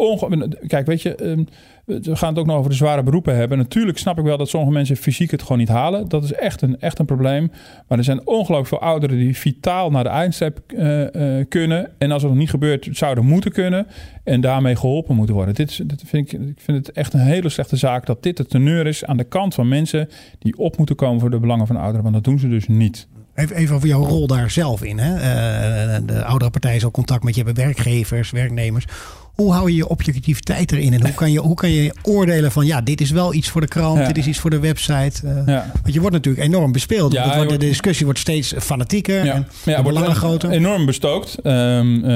Kijk, 0.67 0.85
weet 0.85 1.01
je, 1.01 1.17
uh, 1.21 1.45
we 1.85 2.15
gaan 2.15 2.29
het 2.29 2.39
ook 2.39 2.45
nog 2.45 2.57
over 2.57 2.69
de 2.69 2.75
zware 2.75 3.03
beroepen 3.03 3.35
hebben. 3.35 3.57
Natuurlijk 3.57 3.97
snap 3.97 4.17
ik 4.17 4.23
wel 4.23 4.37
dat 4.37 4.49
sommige 4.49 4.73
mensen 4.73 4.95
fysiek 4.95 5.31
het 5.31 5.41
gewoon 5.41 5.57
niet 5.57 5.67
halen. 5.67 6.07
Dat 6.07 6.23
is 6.23 6.33
echt 6.33 6.61
een, 6.61 6.79
echt 6.79 6.99
een 6.99 7.05
probleem. 7.05 7.51
Maar 7.87 7.97
er 7.97 8.03
zijn 8.03 8.27
ongelooflijk 8.27 8.67
veel 8.67 8.81
ouderen 8.81 9.17
die 9.17 9.37
vitaal 9.37 9.91
naar 9.91 10.03
de 10.03 10.09
eindstep 10.09 10.59
uh, 10.67 11.05
kunnen. 11.49 11.89
En 11.97 12.11
als 12.11 12.21
het 12.21 12.31
nog 12.31 12.39
niet 12.39 12.49
gebeurt, 12.49 12.87
zouden 12.91 13.25
moeten 13.25 13.51
kunnen. 13.51 13.87
En 14.23 14.41
daarmee 14.41 14.75
geholpen 14.75 15.15
moeten 15.15 15.35
worden. 15.35 15.55
Dit, 15.55 15.89
dit 15.89 16.03
vind 16.05 16.33
ik, 16.33 16.39
ik 16.39 16.59
vind 16.59 16.87
het 16.87 16.95
echt 16.95 17.13
een 17.13 17.19
hele 17.19 17.49
slechte 17.49 17.75
zaak 17.75 18.05
dat 18.05 18.23
dit 18.23 18.37
de 18.37 18.45
teneur 18.45 18.87
is 18.87 19.05
aan 19.05 19.17
de 19.17 19.23
kant 19.23 19.53
van 19.53 19.67
mensen 19.67 20.09
die 20.39 20.57
op 20.57 20.77
moeten 20.77 20.95
komen 20.95 21.19
voor 21.19 21.29
de 21.29 21.39
belangen 21.39 21.67
van 21.67 21.75
ouderen. 21.75 22.01
Want 22.03 22.15
dat 22.15 22.23
doen 22.23 22.39
ze 22.39 22.49
dus 22.49 22.67
niet. 22.67 23.07
Even, 23.39 23.55
even 23.55 23.75
over 23.75 23.87
jouw 23.87 24.03
rol 24.03 24.27
daar 24.27 24.51
zelf 24.51 24.83
in. 24.83 24.99
Hè? 24.99 25.13
Uh, 25.15 25.97
de 26.05 26.23
oudere 26.23 26.51
partij 26.51 26.79
zal 26.79 26.91
contact 26.91 27.23
met 27.23 27.35
je 27.35 27.43
hebben, 27.43 27.63
werkgevers, 27.63 28.31
werknemers. 28.31 28.85
Hoe 29.33 29.53
hou 29.53 29.69
je 29.69 29.75
je 29.75 29.87
objectiviteit 29.87 30.71
erin? 30.71 30.93
En 30.93 31.01
hoe 31.01 31.13
kan 31.13 31.31
je, 31.31 31.39
hoe 31.39 31.55
kan 31.55 31.69
je 31.69 31.95
oordelen 32.03 32.51
van 32.51 32.65
ja, 32.65 32.81
dit 32.81 33.01
is 33.01 33.11
wel 33.11 33.33
iets 33.33 33.49
voor 33.49 33.61
de 33.61 33.67
krant, 33.67 34.05
dit 34.05 34.17
is 34.17 34.27
iets 34.27 34.39
voor 34.39 34.49
de 34.49 34.59
website? 34.59 35.21
Uh, 35.23 35.41
ja. 35.45 35.71
Want 35.81 35.93
je 35.93 35.99
wordt 35.99 36.15
natuurlijk 36.15 36.45
enorm 36.45 36.71
bespeeld. 36.71 37.11
Ja, 37.13 37.35
wordt, 37.35 37.49
de 37.49 37.57
discussie 37.57 38.05
wordt 38.05 38.19
steeds 38.19 38.53
fanatieker 38.57 39.25
ja. 39.25 39.33
en 39.33 39.47
ja, 39.65 39.83
wordt 39.83 39.97
groter. 39.97 40.49
Enorm 40.49 40.85
bestookt. 40.85 41.37
Um, 41.43 41.95
uh, 41.95 42.11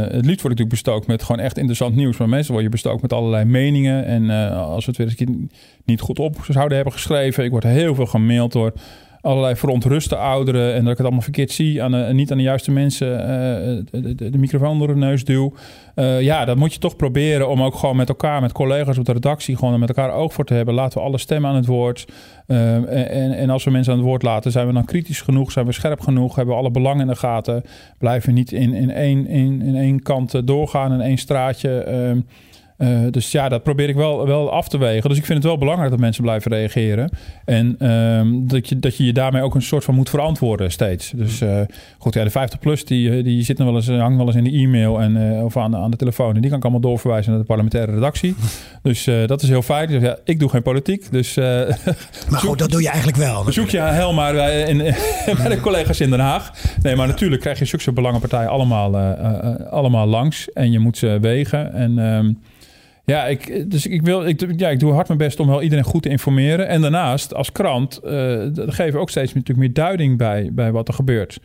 het 0.00 0.24
liefst 0.24 0.42
wordt 0.42 0.42
natuurlijk 0.42 0.68
bestookt 0.68 1.06
met 1.06 1.22
gewoon 1.22 1.40
echt 1.40 1.56
interessant 1.56 1.94
nieuws. 1.96 2.16
Maar 2.16 2.28
mensen 2.28 2.52
worden 2.52 2.70
je 2.70 2.76
bestookt 2.76 3.02
met 3.02 3.12
allerlei 3.12 3.44
meningen. 3.44 4.04
En 4.04 4.30
als 4.50 4.84
we 4.84 4.90
het 4.90 5.00
weer 5.00 5.14
eens 5.18 5.46
niet 5.84 6.00
goed 6.00 6.18
op 6.18 6.36
zouden 6.48 6.76
hebben 6.76 6.94
geschreven, 6.94 7.44
ik 7.44 7.50
word 7.50 7.64
heel 7.64 7.94
veel 7.94 8.06
gemaild 8.06 8.52
door 8.52 8.72
allerlei 9.20 9.56
verontruste 9.56 10.16
ouderen 10.16 10.74
en 10.74 10.82
dat 10.82 10.90
ik 10.90 10.96
het 10.96 11.06
allemaal 11.06 11.22
verkeerd 11.22 11.50
zie 11.50 11.82
aan 11.82 11.90
de, 11.90 12.08
niet 12.12 12.30
aan 12.30 12.36
de 12.36 12.42
juiste 12.42 12.70
mensen 12.70 13.08
uh, 13.08 14.02
de, 14.16 14.38
microfoon 14.38 14.78
door 14.78 14.86
de 14.86 14.94
neus 14.94 15.24
duw. 15.24 15.52
Uh, 15.94 16.20
ja, 16.20 16.44
dat 16.44 16.56
moet 16.56 16.72
je 16.72 16.78
toch 16.78 16.96
proberen 16.96 17.48
om 17.48 17.62
ook 17.62 17.74
gewoon 17.74 17.96
met 17.96 18.08
elkaar, 18.08 18.40
met 18.40 18.52
collega's 18.52 18.98
op 18.98 19.04
de 19.04 19.12
redactie, 19.12 19.56
gewoon 19.56 19.80
met 19.80 19.88
elkaar 19.88 20.12
oog 20.12 20.32
voor 20.32 20.44
te 20.44 20.54
hebben. 20.54 20.74
Laten 20.74 20.98
we 20.98 21.04
alle 21.04 21.18
stemmen 21.18 21.50
aan 21.50 21.56
het 21.56 21.66
woord. 21.66 22.06
Uh, 22.46 22.74
en, 23.22 23.36
en 23.36 23.50
als 23.50 23.64
we 23.64 23.70
mensen 23.70 23.92
aan 23.92 23.98
het 23.98 24.08
woord 24.08 24.22
laten, 24.22 24.52
zijn 24.52 24.66
we 24.66 24.72
dan 24.72 24.84
kritisch 24.84 25.20
genoeg? 25.20 25.52
Zijn 25.52 25.66
we 25.66 25.72
scherp 25.72 26.00
genoeg? 26.00 26.36
Hebben 26.36 26.54
we 26.54 26.60
alle 26.60 26.70
belangen 26.70 27.00
in 27.00 27.06
de 27.06 27.16
gaten? 27.16 27.62
Blijven 27.98 28.34
niet 28.34 28.52
in, 28.52 28.74
in, 28.74 28.90
één, 28.90 29.26
in, 29.26 29.62
in 29.62 29.76
één 29.76 30.02
kant 30.02 30.46
doorgaan, 30.46 30.92
in 30.92 31.00
één 31.00 31.18
straatje? 31.18 31.86
Uh, 32.14 32.22
uh, 32.78 32.98
dus 33.10 33.30
ja, 33.32 33.48
dat 33.48 33.62
probeer 33.62 33.88
ik 33.88 33.94
wel, 33.94 34.26
wel 34.26 34.52
af 34.52 34.68
te 34.68 34.78
wegen. 34.78 35.08
Dus 35.08 35.18
ik 35.18 35.24
vind 35.24 35.38
het 35.38 35.46
wel 35.46 35.58
belangrijk 35.58 35.90
dat 35.90 36.00
mensen 36.00 36.22
blijven 36.22 36.52
reageren. 36.52 37.10
En 37.44 37.90
um, 37.90 38.48
dat, 38.48 38.68
je, 38.68 38.78
dat 38.78 38.96
je 38.96 39.04
je 39.04 39.12
daarmee 39.12 39.42
ook 39.42 39.54
een 39.54 39.62
soort 39.62 39.84
van 39.84 39.94
moet 39.94 40.10
verantwoorden 40.10 40.70
steeds. 40.70 41.12
Dus 41.16 41.40
uh, 41.40 41.60
goed, 41.98 42.14
ja, 42.14 42.24
de 42.24 42.30
50PLUS 42.30 42.84
die, 42.84 43.22
die 43.22 43.42
zit 43.42 43.58
nog 43.58 43.66
wel 43.66 43.76
eens, 43.76 43.88
hangt 43.88 44.16
wel 44.16 44.26
eens 44.26 44.36
in 44.36 44.44
de 44.44 44.50
e-mail 44.50 45.00
en, 45.00 45.16
uh, 45.16 45.44
of 45.44 45.56
aan, 45.56 45.76
aan 45.76 45.90
de 45.90 45.96
telefoon. 45.96 46.34
En 46.34 46.40
die 46.40 46.48
kan 46.48 46.58
ik 46.58 46.64
allemaal 46.64 46.82
doorverwijzen 46.82 47.30
naar 47.30 47.40
de 47.40 47.46
parlementaire 47.46 47.92
redactie. 47.92 48.34
dus 48.82 49.04
dat 49.04 49.42
is 49.42 49.48
heel 49.48 49.62
fijn. 49.62 49.88
Dus, 49.88 50.02
ja, 50.02 50.16
ik 50.24 50.38
doe 50.38 50.48
geen 50.48 50.62
politiek. 50.62 51.10
Dus, 51.10 51.34
maar 52.30 52.40
goed, 52.40 52.58
dat 52.58 52.70
doe 52.70 52.82
je 52.82 52.88
eigenlijk 52.88 53.18
wel. 53.18 53.52
Zoek 53.52 53.68
je 53.68 53.78
hel 53.78 54.12
maar 54.12 54.32
bij, 54.32 54.62
in, 54.62 54.76
bij 55.42 55.48
de 55.48 55.60
collega's 55.60 56.00
in 56.00 56.10
Den 56.10 56.20
Haag. 56.20 56.52
Nee, 56.82 56.96
maar 56.96 57.06
natuurlijk 57.06 57.40
krijg 57.40 57.58
je 57.58 57.64
zulke 57.64 57.92
belangenpartijen 57.92 58.48
allemaal, 58.48 58.96
allemaal 59.70 60.06
langs. 60.06 60.52
En 60.52 60.70
je 60.70 60.78
moet 60.78 60.98
ze 60.98 61.18
wegen. 61.20 61.72
En... 61.72 61.98
Um, 61.98 62.38
ja, 63.08 63.26
ik, 63.26 63.70
dus 63.70 63.86
ik, 63.86 64.02
wil, 64.02 64.26
ik, 64.26 64.60
ja, 64.60 64.68
ik 64.68 64.80
doe 64.80 64.92
hard 64.92 65.06
mijn 65.06 65.18
best 65.18 65.40
om 65.40 65.46
wel 65.46 65.62
iedereen 65.62 65.84
goed 65.84 66.02
te 66.02 66.08
informeren. 66.08 66.68
En 66.68 66.80
daarnaast, 66.80 67.34
als 67.34 67.52
krant, 67.52 68.00
uh, 68.04 68.10
geven 68.54 68.92
we 68.92 68.98
ook 68.98 69.10
steeds 69.10 69.34
natuurlijk 69.34 69.58
meer 69.58 69.72
duiding 69.72 70.18
bij, 70.18 70.50
bij 70.52 70.72
wat 70.72 70.88
er 70.88 70.94
gebeurt. 70.94 71.40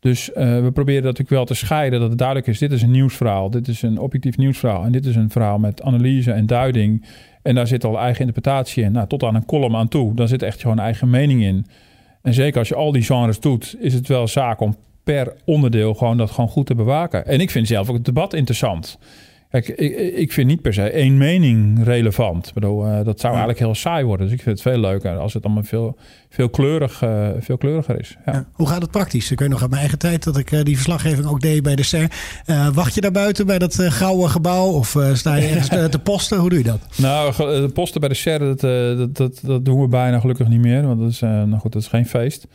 Dus 0.00 0.28
uh, 0.28 0.34
we 0.36 0.70
proberen 0.72 1.02
dat 1.02 1.18
natuurlijk 1.18 1.30
wel 1.30 1.44
te 1.44 1.54
scheiden, 1.54 2.00
dat 2.00 2.08
het 2.08 2.18
duidelijk 2.18 2.48
is: 2.48 2.58
dit 2.58 2.72
is 2.72 2.82
een 2.82 2.90
nieuwsverhaal, 2.90 3.50
dit 3.50 3.68
is 3.68 3.82
een 3.82 3.98
objectief 3.98 4.36
nieuwsverhaal. 4.36 4.84
En 4.84 4.92
dit 4.92 5.06
is 5.06 5.16
een 5.16 5.30
verhaal 5.30 5.58
met 5.58 5.82
analyse 5.82 6.32
en 6.32 6.46
duiding. 6.46 7.06
En 7.42 7.54
daar 7.54 7.66
zit 7.66 7.84
al 7.84 7.98
eigen 7.98 8.26
interpretatie 8.26 8.84
in. 8.84 8.92
Nou, 8.92 9.06
tot 9.06 9.22
aan 9.22 9.34
een 9.34 9.46
column 9.46 9.76
aan 9.76 9.88
toe. 9.88 10.14
Daar 10.14 10.28
zit 10.28 10.42
echt 10.42 10.60
gewoon 10.60 10.78
eigen 10.78 11.10
mening 11.10 11.42
in. 11.42 11.66
En 12.22 12.34
zeker 12.34 12.58
als 12.58 12.68
je 12.68 12.74
al 12.74 12.92
die 12.92 13.02
genres 13.02 13.40
doet, 13.40 13.76
is 13.80 13.94
het 13.94 14.08
wel 14.08 14.28
zaak 14.28 14.60
om 14.60 14.76
per 15.04 15.32
onderdeel 15.44 15.94
gewoon 15.94 16.16
dat 16.16 16.30
gewoon 16.30 16.50
goed 16.50 16.66
te 16.66 16.74
bewaken. 16.74 17.26
En 17.26 17.40
ik 17.40 17.50
vind 17.50 17.66
zelf 17.66 17.88
ook 17.88 17.94
het 17.94 18.04
debat 18.04 18.34
interessant. 18.34 18.98
Kijk, 19.50 19.68
ik, 19.68 19.96
ik 20.14 20.32
vind 20.32 20.48
niet 20.48 20.62
per 20.62 20.74
se 20.74 20.90
één 20.90 21.16
mening 21.16 21.84
relevant. 21.84 22.46
Ik 22.46 22.54
bedoel, 22.54 22.86
uh, 22.86 23.04
dat 23.04 23.20
zou 23.20 23.32
eigenlijk 23.32 23.58
heel 23.58 23.74
saai 23.74 24.04
worden. 24.04 24.26
Dus 24.26 24.34
ik 24.34 24.42
vind 24.42 24.58
het 24.58 24.72
veel 24.72 24.80
leuker 24.80 25.18
als 25.18 25.34
het 25.34 25.44
allemaal 25.44 25.62
veel, 25.62 25.96
veel, 26.28 26.48
kleurig, 26.48 27.02
uh, 27.02 27.28
veel 27.38 27.58
kleuriger 27.58 28.00
is. 28.00 28.16
Ja. 28.26 28.32
Ja. 28.32 28.46
Hoe 28.52 28.68
gaat 28.68 28.82
het 28.82 28.90
praktisch? 28.90 29.30
Ik 29.30 29.38
weet 29.38 29.48
nog 29.48 29.60
uit 29.60 29.68
mijn 29.68 29.80
eigen 29.80 29.98
tijd 29.98 30.24
dat 30.24 30.36
ik 30.36 30.50
uh, 30.50 30.62
die 30.62 30.74
verslaggeving 30.74 31.26
ook 31.26 31.40
deed 31.40 31.62
bij 31.62 31.76
de 31.76 31.82
SER. 31.82 32.10
wacht 32.72 32.94
je 32.94 33.00
daar 33.00 33.12
buiten 33.12 33.46
bij 33.46 33.58
dat 33.58 33.74
gouden 33.78 34.30
gebouw? 34.30 34.66
Of 34.66 34.96
sta 35.12 35.34
je 35.34 35.46
ergens 35.46 35.68
te, 35.68 35.88
te 35.88 35.98
posten? 35.98 36.38
Hoe 36.38 36.48
doe 36.48 36.58
je 36.58 36.64
dat? 36.64 36.80
Nou, 36.96 37.36
de 37.36 37.70
posten 37.74 38.00
bij 38.00 38.08
de 38.08 38.14
SER, 38.14 38.38
dat, 38.38 38.60
dat, 38.60 39.14
dat, 39.16 39.40
dat, 39.42 39.64
doen 39.64 39.80
we 39.80 39.88
bijna 39.88 40.20
gelukkig 40.20 40.48
niet 40.48 40.60
meer. 40.60 40.86
Want 40.86 41.00
dat 41.00 41.10
is, 41.10 41.20
nou 41.20 41.58
goed, 41.58 41.72
dat 41.72 41.82
is 41.82 41.88
geen 41.88 42.06
feest. 42.06 42.46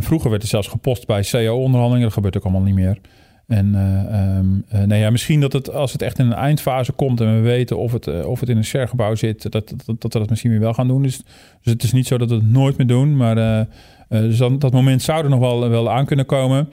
vroeger 0.00 0.30
werd 0.30 0.42
er 0.42 0.48
zelfs 0.48 0.68
gepost 0.68 1.06
bij 1.06 1.22
CO-onderhandelingen. 1.30 2.02
Dat 2.02 2.12
gebeurt 2.12 2.36
ook 2.36 2.44
allemaal 2.44 2.62
niet 2.62 2.74
meer. 2.74 2.98
En 3.46 3.66
uh, 3.66 4.78
nou 4.84 5.00
ja, 5.00 5.10
misschien 5.10 5.40
dat 5.40 5.52
het 5.52 5.72
als 5.72 5.92
het 5.92 6.02
echt 6.02 6.18
in 6.18 6.26
een 6.26 6.32
eindfase 6.32 6.92
komt 6.92 7.20
en 7.20 7.34
we 7.34 7.40
weten 7.40 7.78
of 7.78 7.92
het, 7.92 8.06
uh, 8.06 8.26
of 8.26 8.40
het 8.40 8.48
in 8.48 8.56
een 8.56 8.64
sergebouw 8.64 9.14
zit, 9.14 9.42
dat, 9.42 9.52
dat, 9.52 10.00
dat, 10.00 10.12
we 10.12 10.18
dat 10.18 10.30
misschien 10.30 10.50
weer 10.50 10.60
wel 10.60 10.74
gaan 10.74 10.88
doen. 10.88 11.02
Dus, 11.02 11.16
dus 11.62 11.72
het 11.72 11.82
is 11.82 11.92
niet 11.92 12.06
zo 12.06 12.18
dat 12.18 12.28
we 12.28 12.34
het 12.34 12.50
nooit 12.50 12.76
meer 12.76 12.86
doen. 12.86 13.16
Maar 13.16 13.66
dus 14.08 14.38
dan, 14.38 14.58
dat 14.58 14.72
moment 14.72 15.02
zou 15.02 15.24
er 15.24 15.30
nog 15.30 15.38
wel, 15.38 15.68
wel 15.68 15.90
aan 15.90 16.06
kunnen 16.06 16.26
komen. 16.26 16.68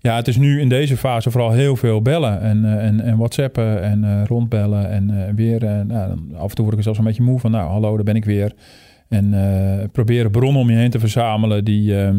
Ja, 0.00 0.16
het 0.16 0.28
is 0.28 0.36
nu 0.36 0.60
in 0.60 0.68
deze 0.68 0.96
fase 0.96 1.30
vooral 1.30 1.52
heel 1.52 1.76
veel 1.76 2.02
bellen 2.02 2.40
en, 2.40 2.80
en, 2.80 3.00
en 3.00 3.16
whatsappen 3.16 3.82
en 3.82 4.26
rondbellen 4.26 4.90
en 4.90 5.34
weer. 5.34 5.84
nou, 5.86 6.18
af 6.36 6.48
en 6.48 6.54
toe 6.54 6.64
word 6.64 6.70
ik 6.70 6.76
er 6.76 6.82
zelfs 6.82 6.98
een 6.98 7.04
beetje 7.04 7.22
moe 7.22 7.38
van, 7.38 7.50
nou 7.50 7.70
hallo, 7.70 7.94
daar 7.94 8.04
ben 8.04 8.16
ik 8.16 8.24
weer. 8.24 8.52
En 9.08 9.34
proberen 9.92 10.30
bronnen 10.30 10.60
om 10.60 10.70
je 10.70 10.76
heen 10.76 10.90
te 10.90 10.98
verzamelen 10.98 11.64
die 11.64 12.00
ehm, 12.00 12.18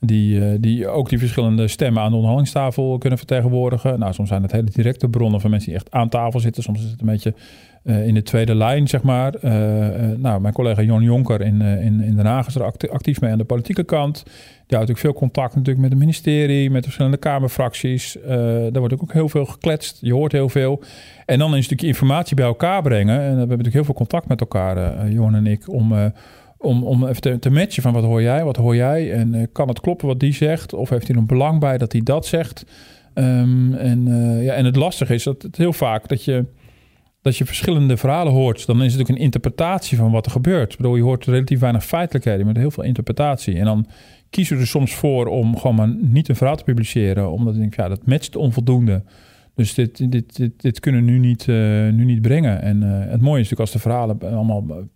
die, 0.00 0.40
uh, 0.40 0.56
die 0.60 0.88
ook 0.88 1.08
die 1.08 1.18
verschillende 1.18 1.68
stemmen 1.68 2.02
aan 2.02 2.08
de 2.10 2.16
onderhandelingstafel 2.16 2.98
kunnen 2.98 3.18
vertegenwoordigen. 3.18 3.98
Nou, 3.98 4.12
soms 4.12 4.28
zijn 4.28 4.42
het 4.42 4.52
hele 4.52 4.70
directe 4.70 5.08
bronnen 5.08 5.40
van 5.40 5.50
mensen 5.50 5.68
die 5.68 5.78
echt 5.78 5.90
aan 5.90 6.08
tafel 6.08 6.40
zitten. 6.40 6.62
Soms 6.62 6.84
is 6.84 6.90
het 6.90 7.00
een 7.00 7.06
beetje 7.06 7.34
uh, 7.84 8.06
in 8.06 8.14
de 8.14 8.22
tweede 8.22 8.54
lijn, 8.54 8.88
zeg 8.88 9.02
maar. 9.02 9.34
Uh, 9.34 9.52
nou, 10.16 10.40
mijn 10.40 10.54
collega 10.54 10.82
Jon 10.82 11.02
Jonker 11.02 11.40
in, 11.40 11.60
in, 11.60 12.00
in 12.00 12.16
Den 12.16 12.26
Haag 12.26 12.46
is 12.46 12.54
er 12.54 12.72
actief 12.90 13.20
mee 13.20 13.32
aan 13.32 13.38
de 13.38 13.44
politieke 13.44 13.84
kant. 13.84 14.22
Die 14.66 14.76
houdt 14.76 14.90
ook 14.90 14.98
veel 14.98 15.12
contact 15.12 15.54
natuurlijk 15.54 15.80
met 15.80 15.90
het 15.90 15.98
ministerie, 15.98 16.66
met 16.66 16.78
de 16.78 16.82
verschillende 16.82 17.16
Kamerfracties. 17.16 18.16
daar 18.26 18.78
wordt 18.78 19.00
ook 19.00 19.12
heel 19.12 19.28
veel 19.28 19.44
gekletst. 19.44 19.98
Je 20.00 20.12
hoort 20.12 20.32
heel 20.32 20.48
veel. 20.48 20.82
En 21.26 21.38
dan 21.38 21.52
een 21.52 21.62
stukje 21.62 21.86
informatie 21.86 22.36
bij 22.36 22.44
elkaar 22.44 22.82
brengen. 22.82 23.14
En 23.14 23.20
we 23.20 23.28
hebben 23.28 23.48
natuurlijk 23.48 23.74
heel 23.74 23.84
veel 23.84 23.94
contact 23.94 24.28
met 24.28 24.40
elkaar, 24.40 25.08
Jon 25.08 25.34
en 25.34 25.46
ik, 25.46 25.68
om 25.72 26.12
om, 26.58 26.82
om 26.82 27.06
even 27.06 27.40
te, 27.40 27.50
matchen 27.50 27.82
van 27.82 27.92
wat 27.92 28.04
hoor 28.04 28.22
jij, 28.22 28.44
wat 28.44 28.56
hoor 28.56 28.76
jij 28.76 29.12
en 29.12 29.34
uh, 29.34 29.42
kan 29.52 29.68
het 29.68 29.80
kloppen 29.80 30.06
wat 30.06 30.20
die 30.20 30.32
zegt 30.32 30.72
of 30.72 30.88
heeft 30.88 31.06
hij 31.06 31.14
er 31.14 31.20
een 31.20 31.26
belang 31.26 31.60
bij 31.60 31.78
dat 31.78 31.92
hij 31.92 32.00
dat 32.00 32.26
zegt. 32.26 32.64
Um, 33.14 33.74
en, 33.74 34.06
uh, 34.06 34.44
ja, 34.44 34.54
en 34.54 34.64
het 34.64 34.76
lastige 34.76 35.14
is 35.14 35.22
dat 35.22 35.42
het 35.42 35.56
heel 35.56 35.72
vaak 35.72 36.08
dat 36.08 36.24
je, 36.24 36.44
dat 37.22 37.36
je 37.36 37.44
verschillende 37.44 37.96
verhalen 37.96 38.32
hoort. 38.32 38.66
Dan 38.66 38.76
is 38.76 38.82
het 38.82 38.92
natuurlijk 38.92 39.18
een 39.18 39.24
interpretatie 39.24 39.98
van 39.98 40.10
wat 40.10 40.26
er 40.26 40.32
gebeurt. 40.32 40.72
Ik 40.72 40.76
bedoel, 40.76 40.96
je 40.96 41.02
hoort 41.02 41.24
relatief 41.24 41.60
weinig 41.60 41.84
feitelijkheden, 41.84 42.46
maar 42.46 42.56
heel 42.56 42.70
veel 42.70 42.84
interpretatie. 42.84 43.58
En 43.58 43.64
dan 43.64 43.86
kiezen 44.30 44.56
we 44.56 44.62
er 44.62 44.68
soms 44.68 44.94
voor 44.94 45.26
om 45.26 45.56
gewoon 45.56 45.76
maar 45.76 45.94
niet 46.00 46.28
een 46.28 46.36
verhaal 46.36 46.56
te 46.56 46.64
publiceren, 46.64 47.30
omdat 47.30 47.54
ik 47.54 47.60
denk, 47.60 47.76
ja, 47.76 47.88
dat 47.88 48.06
matcht 48.06 48.36
onvoldoende. 48.36 49.02
Dus 49.54 49.74
dit, 49.74 50.12
dit, 50.12 50.36
dit, 50.36 50.60
dit 50.60 50.80
kunnen 50.80 51.04
we 51.04 51.10
nu 51.10 51.18
niet, 51.18 51.46
uh, 51.46 51.56
nu 51.88 52.04
niet 52.04 52.22
brengen. 52.22 52.62
En 52.62 52.82
het 52.82 53.20
mooie 53.20 53.40
is 53.40 53.50
natuurlijk 53.50 53.60
als 53.60 53.70
de 53.70 53.78
verhalen 53.78 54.20
allemaal 54.20 54.88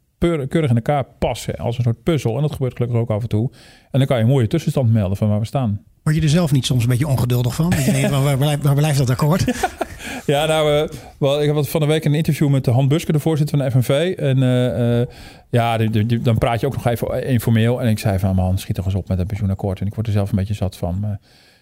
keurig 0.49 0.71
in 0.71 0.77
elkaar 0.77 1.05
passen 1.19 1.57
als 1.57 1.79
een 1.79 1.85
soort 1.85 2.03
puzzel. 2.03 2.37
En 2.37 2.43
dat 2.43 2.53
gebeurt 2.53 2.77
gelukkig 2.77 2.99
ook 2.99 3.11
af 3.11 3.23
en 3.23 3.29
toe. 3.29 3.51
En 3.91 3.99
dan 3.99 4.07
kan 4.07 4.17
je 4.17 4.23
een 4.23 4.29
mooie 4.29 4.47
tussenstand 4.47 4.93
melden 4.93 5.17
van 5.17 5.29
waar 5.29 5.41
we 5.41 5.47
staan. 5.47 5.81
Word 6.03 6.17
je 6.17 6.23
er 6.23 6.29
zelf 6.29 6.53
niet 6.53 6.67
soms 6.67 6.83
een 6.83 6.89
beetje 6.89 7.07
ongeduldig 7.09 7.55
van? 7.55 7.71
waar, 8.11 8.37
blijft, 8.37 8.63
waar, 8.63 8.75
blijft, 8.75 8.99
dat 8.99 9.11
akkoord? 9.11 9.45
ja, 10.27 10.47
nou, 10.47 10.83
uh, 10.83 10.89
wel, 11.19 11.43
ik 11.43 11.51
had 11.51 11.69
van 11.69 11.81
de 11.81 11.87
week 11.87 12.05
een 12.05 12.15
interview 12.15 12.49
met 12.49 12.65
de 12.65 12.71
Han 12.71 12.89
Buske, 12.89 13.13
de 13.13 13.19
voorzitter 13.19 13.59
van 13.59 13.67
de 13.67 13.71
FNV. 13.71 14.15
En 14.19 14.39
uh, 14.39 14.99
uh, 14.99 15.07
ja, 15.51 15.77
die, 15.77 16.07
die, 16.07 16.21
dan 16.21 16.39
praat 16.39 16.61
je 16.61 16.67
ook 16.67 16.75
nog 16.75 16.87
even 16.87 17.27
informeel. 17.27 17.83
En 17.83 17.89
ik 17.89 17.99
zei 17.99 18.19
van, 18.19 18.35
man, 18.35 18.59
schiet 18.59 18.75
toch 18.75 18.85
eens 18.85 18.95
op 18.95 19.09
met 19.09 19.19
een 19.19 19.27
pensioenakkoord. 19.27 19.81
En 19.81 19.87
ik 19.87 19.95
word 19.95 20.07
er 20.07 20.13
zelf 20.13 20.31
een 20.31 20.37
beetje 20.37 20.55
zat 20.55 20.77
van. 20.77 21.19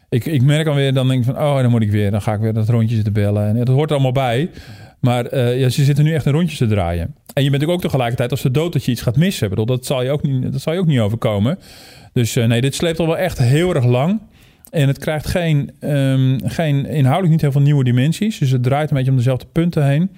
ik, 0.08 0.24
ik 0.24 0.42
merk 0.42 0.64
dan 0.64 0.74
weer, 0.74 0.94
dan 0.94 1.08
denk 1.08 1.18
ik 1.18 1.34
van, 1.34 1.42
oh, 1.42 1.56
dan 1.56 1.70
moet 1.70 1.82
ik 1.82 1.90
weer. 1.90 2.10
Dan 2.10 2.22
ga 2.22 2.34
ik 2.34 2.40
weer 2.40 2.52
dat 2.52 2.68
rondje 2.68 2.94
zitten 2.94 3.12
bellen. 3.12 3.48
En 3.48 3.56
dat 3.56 3.68
hoort 3.68 3.90
er 3.90 3.94
allemaal 3.94 4.12
bij. 4.12 4.50
Maar 5.00 5.34
uh, 5.34 5.60
ja, 5.60 5.68
ze 5.68 5.84
zitten 5.84 6.04
nu 6.04 6.14
echt 6.14 6.26
een 6.26 6.32
rondje 6.32 6.56
te 6.56 6.66
draaien. 6.66 7.14
En 7.32 7.44
je 7.44 7.50
bent 7.50 7.66
ook 7.66 7.80
tegelijkertijd 7.80 8.30
als 8.30 8.42
de 8.42 8.50
dood 8.50 8.72
dat 8.72 8.84
je 8.84 8.90
iets 8.90 9.02
gaat 9.02 9.16
missen. 9.16 9.48
Bedoel, 9.48 9.66
dat 9.66 9.86
zal 9.86 10.02
je 10.02 10.10
ook 10.10 10.22
niet, 10.22 10.52
dat 10.52 10.60
zal 10.60 10.72
je 10.72 10.78
ook 10.78 10.86
niet 10.86 11.00
overkomen. 11.00 11.58
Dus 12.12 12.36
uh, 12.36 12.44
nee, 12.44 12.60
dit 12.60 12.74
sleept 12.74 12.98
al 12.98 13.06
wel 13.06 13.18
echt 13.18 13.38
heel 13.38 13.74
erg 13.74 13.84
lang. 13.84 14.20
En 14.70 14.86
het 14.86 14.98
krijgt 14.98 15.26
geen, 15.26 15.70
um, 15.80 16.38
geen 16.44 16.86
inhoudelijk 16.86 17.32
niet 17.32 17.40
heel 17.40 17.52
veel 17.52 17.60
nieuwe 17.60 17.84
dimensies. 17.84 18.38
Dus 18.38 18.50
het 18.50 18.62
draait 18.62 18.90
een 18.90 18.96
beetje 18.96 19.10
om 19.10 19.16
dezelfde 19.16 19.46
punten 19.52 19.86
heen. 19.86 20.10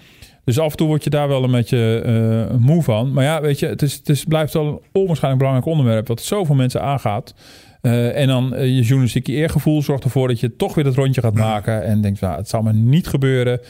Dus 0.45 0.59
af 0.59 0.71
en 0.71 0.77
toe 0.77 0.87
word 0.87 1.05
je 1.05 1.11
daar 1.11 1.29
wel 1.29 1.45
een 1.45 1.51
beetje 1.51 2.03
uh, 2.51 2.57
moe 2.59 2.83
van. 2.83 3.13
Maar 3.13 3.25
ja, 3.25 3.41
weet 3.41 3.59
je, 3.59 3.67
het, 3.67 3.83
is, 3.83 3.95
het 3.95 4.09
is, 4.09 4.25
blijft 4.25 4.53
wel 4.53 4.67
een 4.67 4.81
onwaarschijnlijk 4.93 5.43
belangrijk 5.43 5.77
onderwerp... 5.77 6.09
wat 6.09 6.21
zoveel 6.21 6.55
mensen 6.55 6.83
aangaat. 6.83 7.35
Uh, 7.83 8.17
en 8.17 8.27
dan 8.27 8.55
uh, 8.55 8.65
je 8.65 8.81
journalistieke 8.81 9.33
eergevoel 9.33 9.83
zorgt 9.83 10.05
ervoor 10.05 10.29
dat 10.29 10.41
je 10.41 10.57
toch 10.57 10.75
weer 10.75 10.85
dat 10.85 10.95
rondje 10.95 11.21
gaat 11.21 11.35
maken. 11.35 11.85
En 11.85 12.01
denkt, 12.01 12.21
nou, 12.21 12.37
het 12.37 12.49
zal 12.49 12.63
me 12.63 12.73
niet 12.73 13.07
gebeuren 13.07 13.61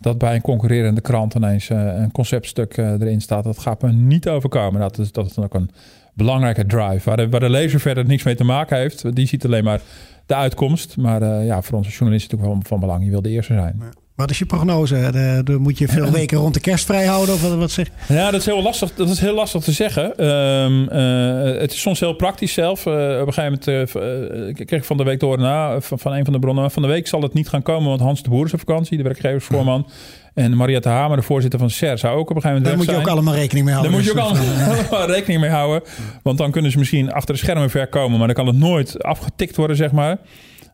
dat 0.00 0.18
bij 0.18 0.34
een 0.34 0.40
concurrerende 0.40 1.00
krant 1.00 1.34
ineens 1.34 1.68
uh, 1.68 1.78
een 1.78 2.12
conceptstuk 2.12 2.76
erin 2.76 3.20
staat. 3.20 3.44
Dat 3.44 3.58
gaat 3.58 3.82
me 3.82 3.92
niet 3.92 4.28
overkomen. 4.28 4.80
Dat 4.80 4.98
is, 4.98 5.12
dat 5.12 5.26
is 5.26 5.34
dan 5.34 5.44
ook 5.44 5.54
een 5.54 5.70
belangrijke 6.14 6.66
drive. 6.66 7.00
Waar 7.04 7.16
de, 7.16 7.28
waar 7.28 7.40
de 7.40 7.50
lezer 7.50 7.80
verder 7.80 8.06
niks 8.06 8.22
mee 8.22 8.34
te 8.34 8.44
maken 8.44 8.76
heeft. 8.76 9.14
Die 9.16 9.26
ziet 9.26 9.44
alleen 9.44 9.64
maar 9.64 9.80
de 10.26 10.34
uitkomst. 10.34 10.96
Maar 10.96 11.44
ja, 11.44 11.62
voor 11.62 11.76
onze 11.76 11.90
journalisten 11.90 12.38
natuurlijk 12.38 12.60
wel 12.60 12.68
van 12.68 12.80
belang. 12.80 13.04
Je 13.04 13.10
wil 13.10 13.22
de 13.22 13.30
eerste 13.30 13.54
zijn. 13.54 13.82
Wat 14.14 14.30
is 14.30 14.38
je 14.38 14.46
prognose? 14.46 15.10
De, 15.12 15.40
de, 15.44 15.58
moet 15.58 15.78
je 15.78 15.88
veel 15.88 16.10
weken 16.10 16.38
rond 16.38 16.54
de 16.54 16.60
kerst 16.60 16.84
vrij 16.84 17.06
houden? 17.06 17.34
Of 17.34 17.42
wat, 17.42 17.54
wat 17.54 17.70
zeg 17.70 17.88
Ja, 18.08 18.30
dat 18.30 18.40
is 18.40 18.46
heel 18.46 18.62
lastig, 18.62 18.94
dat 18.94 19.08
is 19.08 19.20
heel 19.20 19.34
lastig 19.34 19.62
te 19.62 19.72
zeggen. 19.72 20.16
Ehm, 20.16 20.88
eh, 20.88 21.60
het 21.60 21.72
is 21.72 21.80
soms 21.80 22.00
heel 22.00 22.12
praktisch 22.12 22.52
zelf. 22.52 22.86
Uh, 22.86 22.92
op 22.92 23.26
een 23.26 23.32
gegeven 23.32 23.58
moment 23.66 23.96
uh, 23.96 24.48
ik 24.48 24.66
kreeg 24.66 24.86
van 24.86 24.96
de 24.96 25.04
week 25.04 25.20
door 25.20 25.38
na, 25.38 25.80
van, 25.80 25.98
van 25.98 26.12
een 26.12 26.24
van 26.24 26.32
de 26.32 26.38
bronnen. 26.38 26.70
Van 26.70 26.82
de 26.82 26.88
week 26.88 27.06
zal 27.06 27.22
het 27.22 27.34
niet 27.34 27.48
gaan 27.48 27.62
komen, 27.62 27.88
want 27.88 28.00
Hans 28.00 28.22
de 28.22 28.30
Boer 28.30 28.46
is 28.46 28.52
op 28.52 28.58
vakantie, 28.58 28.96
de 28.96 29.02
werkgeversvoorman. 29.02 29.86
En 30.34 30.56
Mariette 30.56 30.88
Hamer, 30.88 31.16
de 31.16 31.22
voorzitter 31.22 31.58
van 31.58 31.70
SER, 31.70 31.98
zou 31.98 32.18
ook 32.18 32.30
op 32.30 32.36
een 32.36 32.42
gegeven 32.42 32.62
moment. 32.62 32.64
Daar 32.64 32.76
moet 32.76 33.04
je 33.04 33.10
ook 33.10 33.16
allemaal 33.16 33.34
rekening 33.34 33.64
mee 33.64 33.74
houden. 33.74 33.92
Daar 33.92 34.02
moet 34.02 34.12
je 34.12 34.20
ook 34.20 34.26
allemaal, 34.90 35.10
rekening 35.10 35.40
mee 35.40 35.50
houden. 35.50 35.82
Want 36.22 36.38
dan 36.38 36.50
kunnen 36.50 36.70
ze 36.70 36.78
misschien 36.78 37.12
achter 37.12 37.34
de 37.34 37.40
schermen 37.40 37.70
ver 37.70 37.86
komen, 37.86 38.18
maar 38.18 38.26
dan 38.26 38.36
kan 38.36 38.46
het 38.46 38.56
nooit 38.56 39.02
afgetikt 39.02 39.56
worden, 39.56 39.76
zeg 39.76 39.92
maar. 39.92 40.18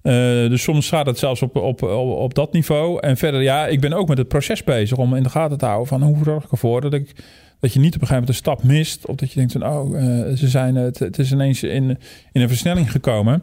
Uh, 0.03 0.13
dus 0.51 0.63
soms 0.63 0.89
gaat 0.89 1.07
het 1.07 1.19
zelfs 1.19 1.43
op, 1.43 1.57
op, 1.57 1.83
op, 1.83 2.35
dat 2.35 2.53
niveau. 2.53 3.01
En 3.01 3.17
verder, 3.17 3.43
ja, 3.43 3.67
ik 3.67 3.81
ben 3.81 3.93
ook 3.93 4.09
met 4.09 4.19
het 4.19 4.29
proces 4.29 4.65
bezig 4.65 4.99
om 4.99 5.15
in 5.15 5.23
de 5.23 5.29
gaten 5.29 5.59
te 5.59 5.65
houden 5.65 5.89
van 5.89 6.03
hoe 6.03 6.25
zorg 6.25 6.45
ik 6.45 6.51
ervoor 6.51 6.81
dat 6.81 6.95
ik 6.95 7.15
dat 7.61 7.73
je 7.73 7.81
niet 7.81 7.95
op 7.95 8.01
een 8.01 8.07
gegeven 8.07 8.27
moment 8.27 8.29
een 8.29 8.53
stap 8.53 8.63
mist. 8.63 9.07
Of 9.07 9.17
dat 9.17 9.33
je 9.33 9.39
denkt 9.39 9.53
van, 9.53 9.67
oh, 9.67 9.95
uh, 9.95 10.01
ze 10.37 10.49
zijn, 10.49 10.75
het, 10.75 10.99
het 10.99 11.19
is 11.19 11.33
ineens 11.33 11.63
in, 11.63 11.99
in 12.33 12.41
een 12.41 12.49
versnelling 12.49 12.91
gekomen. 12.91 13.43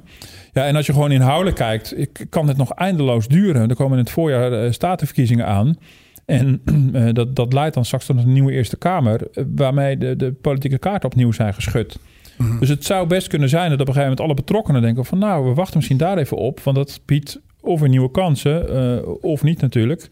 Ja, 0.54 0.66
en 0.66 0.76
als 0.76 0.86
je 0.86 0.94
gewoon 0.94 1.12
inhoudelijk 1.12 1.56
kijkt, 1.56 1.96
kan 2.30 2.48
het 2.48 2.58
nog 2.58 2.72
eindeloos 2.72 3.28
duren. 3.28 3.70
Er 3.70 3.76
komen 3.76 3.98
in 3.98 4.04
het 4.04 4.14
voorjaar 4.14 4.66
uh, 4.66 4.72
statenverkiezingen 4.72 5.46
aan. 5.46 5.78
En 6.26 6.62
dat, 7.14 7.36
dat 7.36 7.54
leidt 7.54 7.74
dan 7.74 7.86
straks 7.86 8.06
tot 8.06 8.18
een 8.18 8.34
nieuwe 8.34 8.52
Eerste 8.52 8.78
Kamer, 8.78 9.28
waarmee 9.56 9.98
de, 9.98 10.16
de 10.16 10.32
politieke 10.32 10.78
kaarten 10.78 11.10
opnieuw 11.10 11.32
zijn 11.32 11.54
geschud. 11.54 12.00
Mhm. 12.38 12.60
Dus 12.60 12.70
het 12.70 12.86
zou 12.86 13.08
best 13.08 13.28
kunnen 13.28 13.50
zijn 13.50 13.70
dat 13.70 13.80
op 13.80 13.88
een 13.88 13.94
gegeven 13.94 14.10
moment 14.10 14.28
alle 14.28 14.44
betrokkenen 14.46 14.82
denken 14.82 15.06
van 15.06 15.18
nou, 15.18 15.48
we 15.48 15.54
wachten 15.54 15.76
misschien 15.76 15.98
daar 15.98 16.18
even 16.18 16.38
op, 16.38 16.60
want 16.60 16.78
dat 16.78 17.00
biedt 17.06 17.40
of 17.62 17.80
weer 17.80 17.90
nieuwe 17.90 18.12
kansen 18.12 18.76
uh, 18.76 19.08
of 19.22 19.44
niet 19.44 19.62
natuurlijk. 19.62 20.10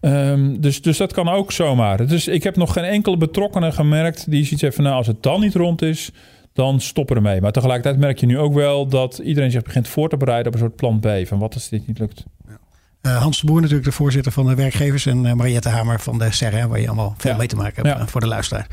Um, 0.00 0.60
dus, 0.60 0.82
dus 0.82 0.96
dat 0.96 1.12
kan 1.12 1.28
ook 1.28 1.52
zomaar. 1.52 2.06
Dus 2.06 2.28
ik 2.28 2.42
heb 2.42 2.56
nog 2.56 2.72
geen 2.72 2.84
enkele 2.84 3.16
betrokkenen 3.16 3.72
gemerkt 3.72 4.30
die 4.30 4.44
zoiets 4.44 4.62
heeft 4.62 4.74
van 4.74 4.84
nou, 4.84 4.96
als 4.96 5.06
het 5.06 5.22
dan 5.22 5.40
niet 5.40 5.54
rond 5.54 5.82
is, 5.82 6.10
dan 6.52 6.80
stoppen 6.80 7.16
ermee. 7.16 7.40
Maar 7.40 7.52
tegelijkertijd 7.52 7.98
merk 7.98 8.18
je 8.18 8.26
nu 8.26 8.38
ook 8.38 8.54
wel 8.54 8.86
dat 8.86 9.18
iedereen 9.18 9.50
zich 9.50 9.62
begint 9.62 9.88
voor 9.88 10.08
te 10.08 10.16
bereiden 10.16 10.46
op 10.46 10.54
een 10.54 10.64
soort 10.64 10.76
plan 10.76 11.00
B. 11.00 11.26
Van 11.26 11.38
wat 11.38 11.54
als 11.54 11.68
dit 11.68 11.86
niet 11.86 11.98
lukt. 11.98 12.24
Uh, 13.06 13.16
Hans 13.16 13.40
de 13.40 13.46
Boer 13.46 13.60
natuurlijk 13.60 13.86
de 13.86 13.92
voorzitter 13.92 14.32
van 14.32 14.46
de 14.46 14.54
werkgevers. 14.54 15.06
En 15.06 15.24
uh, 15.24 15.32
Mariette 15.32 15.68
Hamer 15.68 16.00
van 16.00 16.18
de 16.18 16.32
SER, 16.32 16.68
waar 16.68 16.80
je 16.80 16.86
allemaal 16.86 17.14
veel 17.18 17.36
mee 17.36 17.46
te 17.46 17.56
maken 17.56 17.86
hebt 17.86 17.98
ja. 17.98 18.06
voor 18.06 18.20
de 18.20 18.26
luisteraar. 18.26 18.66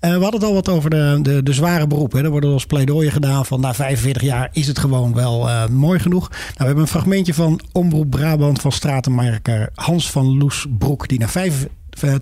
Uh, 0.00 0.10
we 0.10 0.22
hadden 0.22 0.40
het 0.40 0.44
al 0.44 0.54
wat 0.54 0.68
over 0.68 0.90
de, 0.90 1.18
de, 1.22 1.42
de 1.42 1.52
zware 1.52 1.86
beroepen. 1.86 2.24
Er 2.24 2.30
worden 2.30 2.52
als 2.52 2.66
pleidooien 2.66 3.12
gedaan 3.12 3.46
van 3.46 3.60
na 3.60 3.74
45 3.74 4.22
jaar 4.22 4.48
is 4.52 4.66
het 4.66 4.78
gewoon 4.78 5.14
wel 5.14 5.68
mooi 5.68 5.98
genoeg. 5.98 6.28
Nou, 6.28 6.42
we 6.56 6.64
hebben 6.64 6.82
een 6.82 6.88
fragmentje 6.90 7.34
van 7.34 7.60
Omroep 7.72 8.10
Brabant 8.10 8.60
van 8.60 8.72
stratenmaker 8.72 9.68
Hans 9.74 10.10
van 10.10 10.38
Loesbroek. 10.38 11.08
Die 11.08 11.18
na 11.18 11.28
5, 11.28 11.66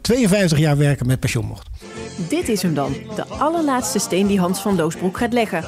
52 0.01 0.59
jaar 0.59 0.77
werken 0.77 1.07
met 1.07 1.21
pensioen 1.21 1.47
mocht. 1.47 1.69
Dit 2.29 2.49
is 2.49 2.63
hem 2.63 2.75
dan, 2.75 2.93
de 3.15 3.27
allerlaatste 3.27 3.99
steen 3.99 4.27
die 4.27 4.41
Hans 4.41 4.61
van 4.61 4.77
Loosbroek 4.77 5.19
gaat 5.19 5.33
leggen. 5.33 5.65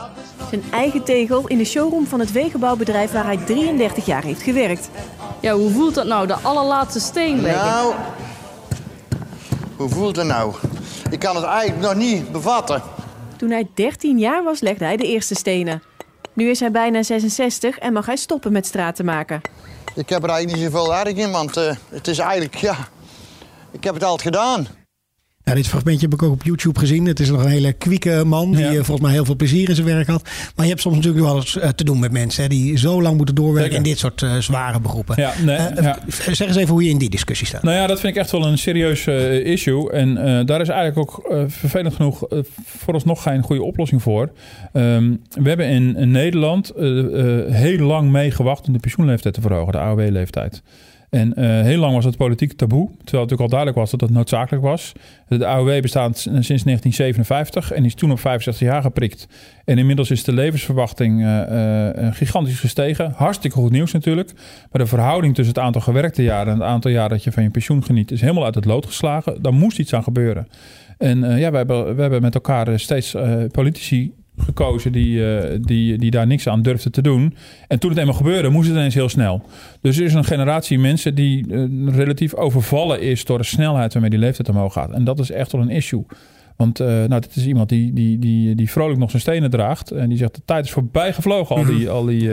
Zijn 0.48 0.62
eigen 0.70 1.04
tegel 1.04 1.46
in 1.46 1.58
de 1.58 1.64
showroom 1.64 2.06
van 2.06 2.20
het 2.20 2.32
wegenbouwbedrijf 2.32 3.12
waar 3.12 3.24
hij 3.24 3.36
33 3.36 4.06
jaar 4.06 4.22
heeft 4.22 4.42
gewerkt. 4.42 4.90
Ja, 5.40 5.54
hoe 5.54 5.70
voelt 5.70 5.94
dat 5.94 6.06
nou, 6.06 6.26
de 6.26 6.34
allerlaatste 6.34 7.00
steen 7.00 7.40
leggen? 7.40 7.66
Nou, 7.66 7.94
hoe 9.76 9.88
voelt 9.88 10.16
het 10.16 10.26
nou? 10.26 10.54
Ik 11.10 11.18
kan 11.18 11.36
het 11.36 11.44
eigenlijk 11.44 11.80
nog 11.80 11.94
niet 11.94 12.32
bevatten. 12.32 12.82
Toen 13.36 13.50
hij 13.50 13.68
13 13.74 14.18
jaar 14.18 14.44
was, 14.44 14.60
legde 14.60 14.84
hij 14.84 14.96
de 14.96 15.06
eerste 15.06 15.34
stenen. 15.34 15.82
Nu 16.32 16.50
is 16.50 16.60
hij 16.60 16.70
bijna 16.70 17.02
66 17.02 17.78
en 17.78 17.92
mag 17.92 18.06
hij 18.06 18.16
stoppen 18.16 18.52
met 18.52 18.66
straat 18.66 18.96
te 18.96 19.04
maken. 19.04 19.40
Ik 19.94 20.08
heb 20.08 20.22
er 20.22 20.28
eigenlijk 20.28 20.62
niet 20.62 20.72
zoveel 20.72 20.94
erg 20.94 21.14
in, 21.14 21.30
want 21.30 21.56
uh, 21.56 21.72
het 21.88 22.08
is 22.08 22.18
eigenlijk, 22.18 22.54
ja... 22.54 22.76
Ik 23.70 23.84
heb 23.84 23.94
het 23.94 24.04
altijd 24.04 24.22
gedaan. 24.22 24.66
Ja, 25.48 25.54
dit 25.54 25.68
fragmentje 25.68 26.08
heb 26.08 26.14
ik 26.14 26.22
ook 26.22 26.32
op 26.32 26.42
YouTube 26.42 26.78
gezien. 26.78 27.06
Het 27.06 27.20
is 27.20 27.30
nog 27.30 27.44
een 27.44 27.50
hele 27.50 27.72
kwieke 27.72 28.22
man 28.26 28.52
die 28.52 28.64
ja. 28.64 28.72
volgens 28.72 29.00
mij 29.00 29.12
heel 29.12 29.24
veel 29.24 29.36
plezier 29.36 29.68
in 29.68 29.74
zijn 29.74 29.86
werk 29.86 30.06
had. 30.06 30.22
Maar 30.56 30.64
je 30.64 30.70
hebt 30.70 30.82
soms 30.82 30.96
natuurlijk 30.96 31.24
wel 31.24 31.36
eens 31.36 31.58
te 31.74 31.84
doen 31.84 31.98
met 31.98 32.12
mensen 32.12 32.42
hè, 32.42 32.48
die 32.48 32.78
zo 32.78 33.02
lang 33.02 33.16
moeten 33.16 33.34
doorwerken 33.34 33.76
in 33.76 33.82
dit 33.82 33.98
soort 33.98 34.22
uh, 34.22 34.36
zware 34.36 34.80
beroepen. 34.80 35.14
Ja, 35.18 35.32
nee, 35.44 35.56
ja. 35.56 35.98
Zeg 36.08 36.46
eens 36.46 36.56
even 36.56 36.72
hoe 36.72 36.84
je 36.84 36.90
in 36.90 36.98
die 36.98 37.10
discussie 37.10 37.46
staat. 37.46 37.62
Nou 37.62 37.76
ja, 37.76 37.86
dat 37.86 38.00
vind 38.00 38.16
ik 38.16 38.22
echt 38.22 38.30
wel 38.30 38.46
een 38.46 38.58
serieus 38.58 39.06
issue. 39.44 39.90
En 39.90 40.14
daar 40.46 40.60
is 40.60 40.68
eigenlijk 40.68 40.98
ook 40.98 41.32
vervelend 41.46 41.94
genoeg 41.94 42.26
vooralsnog 42.64 43.22
geen 43.22 43.42
goede 43.42 43.62
oplossing 43.62 44.02
voor. 44.02 44.30
Um, 44.72 45.22
we 45.30 45.48
hebben 45.48 45.66
in, 45.66 45.96
in 45.96 46.10
Nederland 46.10 46.72
heel 47.50 47.78
lang 47.78 48.10
meegewacht 48.10 48.66
om 48.66 48.72
de 48.72 48.78
pensioenleeftijd 48.78 49.34
te 49.34 49.40
verhogen, 49.40 49.72
de 49.72 49.78
AOW-leeftijd. 49.78 50.62
En 51.10 51.32
uh, 51.36 51.62
heel 51.62 51.78
lang 51.78 51.94
was 51.94 52.04
het 52.04 52.16
politiek 52.16 52.52
taboe. 52.52 52.86
Terwijl 52.86 52.98
het 52.98 53.12
natuurlijk 53.12 53.40
al 53.40 53.48
duidelijk 53.48 53.78
was 53.78 53.90
dat 53.90 54.00
het 54.00 54.10
noodzakelijk 54.10 54.64
was. 54.64 54.92
De 55.28 55.46
AOW 55.46 55.80
bestaat 55.80 56.18
sinds 56.18 56.46
1957 56.46 57.72
en 57.72 57.84
is 57.84 57.94
toen 57.94 58.10
op 58.10 58.20
65 58.20 58.68
jaar 58.68 58.82
geprikt. 58.82 59.28
En 59.64 59.78
inmiddels 59.78 60.10
is 60.10 60.24
de 60.24 60.32
levensverwachting 60.32 61.20
uh, 61.20 61.26
uh, 61.26 62.14
gigantisch 62.14 62.60
gestegen. 62.60 63.12
Hartstikke 63.16 63.56
goed 63.56 63.70
nieuws 63.70 63.92
natuurlijk. 63.92 64.32
Maar 64.70 64.82
de 64.82 64.88
verhouding 64.88 65.34
tussen 65.34 65.54
het 65.54 65.64
aantal 65.64 65.80
gewerkte 65.80 66.22
jaren 66.22 66.52
en 66.52 66.58
het 66.58 66.68
aantal 66.68 66.90
jaren 66.90 67.10
dat 67.10 67.24
je 67.24 67.32
van 67.32 67.42
je 67.42 67.50
pensioen 67.50 67.84
geniet 67.84 68.10
is 68.10 68.20
helemaal 68.20 68.44
uit 68.44 68.54
het 68.54 68.64
lood 68.64 68.86
geslagen. 68.86 69.42
Daar 69.42 69.54
moest 69.54 69.78
iets 69.78 69.94
aan 69.94 70.02
gebeuren. 70.02 70.48
En 70.98 71.38
ja, 71.38 71.50
we 71.50 71.56
hebben, 71.56 71.96
we 71.96 72.00
hebben 72.00 72.22
met 72.22 72.34
elkaar 72.34 72.80
steeds 72.80 73.14
politici 73.50 74.12
gekozen 74.38 74.92
die, 74.92 75.18
uh, 75.18 75.40
die, 75.60 75.98
die 75.98 76.10
daar 76.10 76.26
niks 76.26 76.48
aan 76.48 76.62
durfden 76.62 76.92
te 76.92 77.02
doen. 77.02 77.34
En 77.68 77.78
toen 77.78 77.90
het 77.90 77.98
eenmaal 77.98 78.14
gebeurde, 78.14 78.48
moest 78.48 78.68
het 78.68 78.76
ineens 78.76 78.94
heel 78.94 79.08
snel. 79.08 79.42
Dus 79.80 79.98
er 79.98 80.04
is 80.04 80.14
een 80.14 80.24
generatie 80.24 80.78
mensen 80.78 81.14
die 81.14 81.46
uh, 81.48 81.94
relatief 81.94 82.34
overvallen 82.34 83.00
is 83.00 83.24
door 83.24 83.38
de 83.38 83.44
snelheid 83.44 83.92
waarmee 83.92 84.10
die 84.10 84.18
leeftijd 84.18 84.48
omhoog 84.48 84.72
gaat. 84.72 84.90
En 84.90 85.04
dat 85.04 85.18
is 85.18 85.30
echt 85.30 85.52
wel 85.52 85.60
een 85.60 85.70
issue. 85.70 86.04
Want 86.56 86.80
uh, 86.80 86.86
nou, 86.86 87.20
dit 87.20 87.36
is 87.36 87.46
iemand 87.46 87.68
die, 87.68 87.92
die, 87.92 88.18
die, 88.18 88.54
die 88.54 88.70
vrolijk 88.70 88.98
nog 88.98 89.10
zijn 89.10 89.22
stenen 89.22 89.50
draagt. 89.50 89.90
En 89.90 90.08
die 90.08 90.18
zegt, 90.18 90.34
de 90.34 90.42
tijd 90.44 90.64
is 90.64 90.70
voorbij 90.70 91.12
gevlogen, 91.12 91.56
al 91.56 91.64
die, 91.64 91.90
al 91.90 92.04
die, 92.04 92.30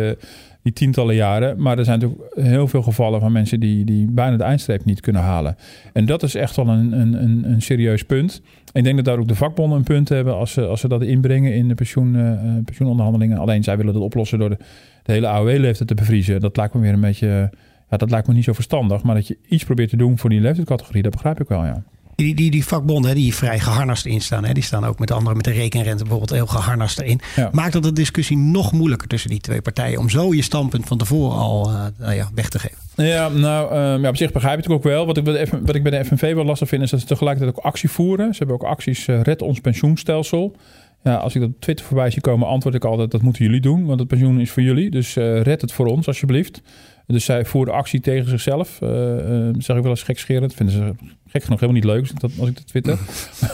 die 0.66 0.74
tientallen 0.74 1.16
jaren. 1.16 1.62
Maar 1.62 1.78
er 1.78 1.86
zijn 1.86 2.00
natuurlijk 2.00 2.36
heel 2.36 2.68
veel 2.68 2.82
gevallen 2.82 3.20
van 3.20 3.32
mensen 3.32 3.60
die, 3.60 3.86
die 3.86 4.08
bijna 4.12 4.38
de 4.38 4.44
eindstreep 4.44 4.86
niet 4.86 5.00
kunnen 5.00 5.22
halen. 5.22 5.56
En 5.94 6.06
dat 6.06 6.24
is 6.24 6.36
echt 6.36 6.56
wel 6.56 6.68
een, 6.68 6.92
een, 7.00 7.52
een, 7.52 7.62
serieus 7.62 8.04
punt. 8.04 8.42
ik 8.74 8.84
denk 8.84 8.96
dat 8.96 9.06
daar 9.06 9.18
ook 9.18 9.28
de 9.28 9.36
vakbonden 9.36 9.78
een 9.78 9.84
punt 9.84 10.10
hebben 10.10 10.36
als 10.36 10.52
ze, 10.52 10.66
als 10.66 10.80
ze 10.80 10.88
dat 10.88 11.02
inbrengen 11.02 11.54
in 11.54 11.68
de 11.68 11.76
pensioen, 11.76 12.16
uh, 12.16 12.40
pensioenonderhandelingen. 12.66 13.38
Alleen 13.38 13.64
zij 13.64 13.78
willen 13.78 13.94
dat 13.94 14.02
oplossen 14.02 14.40
door 14.40 14.50
de, 14.50 14.58
de 15.04 15.12
hele 15.12 15.28
AOW-leeftijd 15.28 15.88
te 15.88 15.96
bevriezen. 15.96 16.40
Dat 16.40 16.58
lijkt 16.58 16.74
me 16.74 16.80
weer 16.80 16.94
een 16.94 17.02
beetje. 17.02 17.50
Ja, 17.90 17.98
dat 17.98 18.10
lijkt 18.10 18.28
me 18.28 18.34
niet 18.34 18.44
zo 18.44 18.54
verstandig. 18.54 19.04
Maar 19.04 19.16
dat 19.16 19.28
je 19.28 19.38
iets 19.48 19.64
probeert 19.64 19.90
te 19.90 19.98
doen 19.98 20.18
voor 20.18 20.30
die 20.30 20.42
leeftijdscategorie, 20.42 21.02
dat 21.02 21.12
begrijp 21.12 21.42
ik 21.42 21.48
wel, 21.48 21.66
ja. 21.66 21.84
Die, 22.16 22.36
die, 22.36 22.52
die 22.52 22.66
vakbonden 22.66 23.16
die 23.16 23.36
vrij 23.36 23.60
geharnast 23.60 24.06
in 24.06 24.22
staan, 24.22 24.46
hè, 24.46 24.54
die 24.54 24.64
staan 24.64 24.86
ook 24.86 25.00
met 25.00 25.12
andere, 25.12 25.36
met 25.36 25.46
de 25.46 25.52
rekenrente 25.52 26.04
bijvoorbeeld 26.04 26.32
heel 26.32 26.48
geharnast 26.48 27.00
erin. 27.00 27.20
Ja. 27.36 27.50
Maakt 27.52 27.74
dat 27.74 27.84
de 27.84 27.94
discussie 27.94 28.38
nog 28.38 28.72
moeilijker 28.72 29.08
tussen 29.08 29.30
die 29.30 29.40
twee 29.40 29.62
partijen 29.62 30.00
om 30.00 30.10
zo 30.10 30.34
je 30.34 30.42
standpunt 30.42 30.88
van 30.88 30.98
tevoren 30.98 31.38
al 31.38 31.72
uh, 31.72 31.86
nou 31.98 32.14
ja, 32.14 32.30
weg 32.36 32.50
te 32.50 32.60
geven? 32.60 32.78
Ja, 32.96 33.30
nou, 33.30 33.76
um, 33.76 34.02
ja, 34.02 34.10
op 34.10 34.18
zich 34.18 34.32
begrijp 34.32 34.58
ik 34.58 34.64
het 34.64 34.74
ook 34.74 34.84
wel. 34.84 35.06
Wat 35.06 35.18
ik, 35.18 35.50
wat 35.66 35.76
ik 35.76 35.84
bij 35.84 35.92
de 35.92 36.06
FNV 36.06 36.34
wel 36.34 36.46
lastig 36.46 36.68
vind, 36.68 36.84
is 36.84 36.90
dat 36.90 37.00
ze 37.00 37.06
tegelijkertijd 37.06 37.58
ook 37.58 37.64
actie 37.64 37.90
voeren. 37.90 38.32
Ze 38.32 38.38
hebben 38.38 38.56
ook 38.56 38.64
acties 38.64 39.08
uh, 39.08 39.22
Red 39.22 39.42
ons 39.42 39.60
pensioenstelsel. 39.60 40.56
Ja, 41.04 41.16
als 41.16 41.36
ik 41.36 41.42
dat 41.42 41.50
op 41.50 41.62
Twitter 41.62 41.86
voorbij 41.86 42.10
zie 42.10 42.22
komen, 42.22 42.48
antwoord 42.48 42.76
ik 42.76 42.86
altijd: 42.86 43.12
dat 43.12 43.22
moeten 43.22 43.46
jullie 43.46 43.62
doen, 43.62 43.86
want 43.86 44.00
het 44.00 44.08
pensioen 44.08 44.40
is 44.40 44.52
voor 44.52 44.64
jullie. 44.64 44.90
Dus 44.92 45.16
uh, 45.16 45.42
red 45.42 45.62
het 45.62 45.72
voor 45.72 45.86
ons, 45.86 46.08
alsjeblieft. 46.08 46.62
Dus 47.08 47.26
zij 47.26 47.46
voeren 47.46 47.74
actie 47.74 48.00
tegen 48.00 48.30
zichzelf. 48.30 48.80
Uh, 48.84 48.90
uh, 48.90 49.54
zeg 49.58 49.76
ik 49.76 49.82
wel 49.82 49.92
eens 49.92 50.04
gekscherend. 50.04 50.54
Vinden 50.54 50.76
ze 50.76 50.94
gek 51.28 51.44
genoeg 51.44 51.60
helemaal 51.60 51.82
niet 51.82 51.92
leuk 51.92 52.02
als 52.02 52.12
ik, 52.12 52.40
als 52.40 52.50
ik 52.50 52.56
dat 52.56 52.68
twitter. 52.68 53.00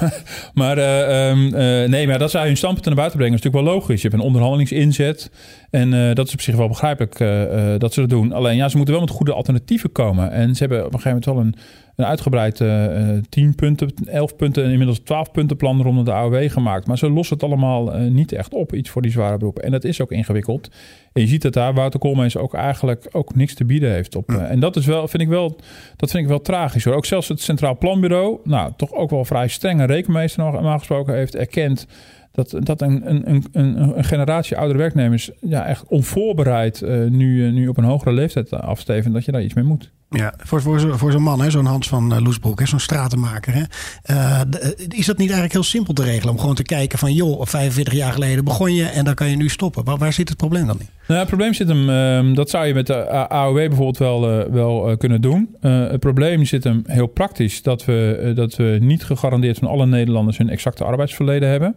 maar 0.53 0.77
uh, 0.77 1.29
um, 1.29 1.49
nee, 1.89 2.07
maar 2.07 2.19
dat 2.19 2.31
zij 2.31 2.45
hun 2.45 2.57
standpunt 2.57 2.85
naar 2.85 2.95
buiten 2.95 3.17
brengen 3.17 3.37
is 3.37 3.43
natuurlijk 3.43 3.71
wel 3.71 3.75
logisch. 3.79 4.01
Je 4.01 4.07
hebt 4.07 4.21
een 4.21 4.27
onderhandelingsinzet. 4.27 5.31
En 5.69 6.15
dat 6.15 6.27
is 6.27 6.33
op 6.33 6.41
zich 6.41 6.55
wel 6.55 6.67
begrijpelijk 6.67 7.17
dat 7.79 7.93
ze 7.93 7.99
dat 7.99 8.09
doen. 8.09 8.33
Alleen 8.33 8.55
ja, 8.55 8.69
ze 8.69 8.75
moeten 8.77 8.93
wel 8.93 9.03
met 9.03 9.13
goede 9.13 9.33
alternatieven 9.33 9.91
komen. 9.91 10.31
En 10.31 10.55
ze 10.55 10.59
hebben 10.59 10.85
op 10.85 10.93
een 10.93 10.99
gegeven 10.99 11.21
moment 11.25 11.25
wel 11.25 11.37
een 11.37 11.55
een 12.01 12.07
uitgebreid 12.07 12.59
uh, 12.59 13.17
10 13.29 13.55
punten, 13.55 13.91
11 14.05 14.35
punten 14.35 14.63
en 14.63 14.71
inmiddels 14.71 14.99
12 14.99 15.31
punten 15.31 15.57
plan 15.57 15.81
rondom 15.81 16.05
de 16.05 16.11
AOW 16.11 16.49
gemaakt. 16.51 16.87
Maar 16.87 16.97
ze 16.97 17.09
lossen 17.09 17.35
het 17.35 17.45
allemaal 17.45 17.95
uh, 17.95 18.11
niet 18.11 18.31
echt 18.31 18.53
op, 18.53 18.73
iets 18.73 18.89
voor 18.89 19.01
die 19.01 19.11
zware 19.11 19.37
beroepen. 19.37 19.63
En 19.63 19.71
dat 19.71 19.83
is 19.83 20.01
ook 20.01 20.11
ingewikkeld. 20.11 20.69
En 21.13 21.21
je 21.21 21.27
ziet 21.27 21.41
dat 21.41 21.53
daar 21.53 21.73
Wouter 21.73 21.99
Koolmees 21.99 22.37
ook 22.37 22.53
eigenlijk 22.53 23.07
ook 23.11 23.35
niks 23.35 23.53
te 23.53 23.65
bieden 23.65 23.91
heeft 23.91 24.15
op. 24.15 24.29
En 24.29 24.59
dat 24.59 24.75
is 24.75 24.85
wel, 24.85 25.07
vind 25.07 25.23
ik 25.23 25.29
wel, 25.29 25.59
dat 25.95 26.11
vind 26.11 26.23
ik 26.23 26.29
wel 26.29 26.41
tragisch 26.41 26.83
hoor. 26.83 26.95
Ook 26.95 27.05
zelfs 27.05 27.27
het 27.27 27.41
Centraal 27.41 27.77
Planbureau, 27.77 28.39
nou 28.43 28.71
toch 28.77 28.93
ook 28.93 29.09
wel 29.09 29.25
vrij 29.25 29.47
strenge 29.47 29.85
rekenmeester 29.85 30.43
normaal 30.43 30.77
gesproken 30.77 31.15
heeft 31.15 31.35
erkend 31.35 31.87
dat, 32.31 32.55
dat 32.59 32.81
een, 32.81 33.09
een, 33.09 33.45
een, 33.51 33.97
een, 33.97 34.03
generatie 34.03 34.57
oudere 34.57 34.79
werknemers 34.79 35.31
ja, 35.41 35.65
echt 35.65 35.87
onvoorbereid 35.87 36.81
nu, 37.09 37.51
nu 37.51 37.67
op 37.67 37.77
een 37.77 37.83
hogere 37.83 38.13
leeftijd 38.13 38.51
afsteven, 38.51 39.11
dat 39.11 39.25
je 39.25 39.31
daar 39.31 39.43
iets 39.43 39.53
mee 39.53 39.63
moet. 39.63 39.91
Ja, 40.15 40.33
voor, 40.37 40.61
voor, 40.61 40.97
voor 40.97 41.11
zo'n 41.11 41.21
man, 41.21 41.51
zo'n 41.51 41.65
Hans 41.65 41.87
van 41.87 42.13
eh, 42.13 42.21
Loesbroek, 42.21 42.61
zo'n 42.63 42.79
stratenmaker. 42.79 43.53
Hè, 43.53 43.63
eh, 44.03 44.41
eh, 44.41 44.47
is 44.87 45.05
dat 45.05 45.17
niet 45.17 45.29
eigenlijk 45.29 45.53
heel 45.53 45.63
simpel 45.63 45.93
te 45.93 46.03
regelen? 46.03 46.33
Om 46.33 46.39
gewoon 46.39 46.55
te 46.55 46.63
kijken 46.63 46.99
van, 46.99 47.13
joh, 47.13 47.45
45 47.45 47.93
jaar 47.93 48.13
geleden 48.13 48.43
begon 48.43 48.73
je 48.73 48.85
en 48.85 49.05
dan 49.05 49.13
kan 49.13 49.29
je 49.29 49.35
nu 49.35 49.49
stoppen. 49.49 49.83
Waar, 49.83 49.97
waar 49.97 50.13
zit 50.13 50.29
het 50.29 50.37
probleem 50.37 50.67
dan 50.67 50.79
in? 50.79 50.87
Nou, 51.07 51.19
het 51.19 51.27
probleem 51.27 51.53
zit 51.53 51.67
hem, 51.67 51.89
ehm, 51.89 52.33
dat 52.33 52.49
zou 52.49 52.65
je 52.65 52.73
met 52.73 52.87
de 52.87 53.29
AOW 53.29 53.55
bijvoorbeeld 53.55 53.97
wel, 53.97 54.51
wel 54.51 54.97
kunnen 54.97 55.21
doen. 55.21 55.55
Het 55.61 55.99
probleem 55.99 56.45
zit 56.45 56.63
hem 56.63 56.83
heel 56.85 57.07
praktisch 57.07 57.61
dat 57.61 57.85
we, 57.85 58.31
dat 58.35 58.55
we 58.55 58.77
niet 58.81 59.03
gegarandeerd 59.03 59.57
van 59.57 59.67
alle 59.67 59.85
Nederlanders 59.85 60.37
hun 60.37 60.49
exacte 60.49 60.83
arbeidsverleden 60.83 61.49
hebben. 61.49 61.75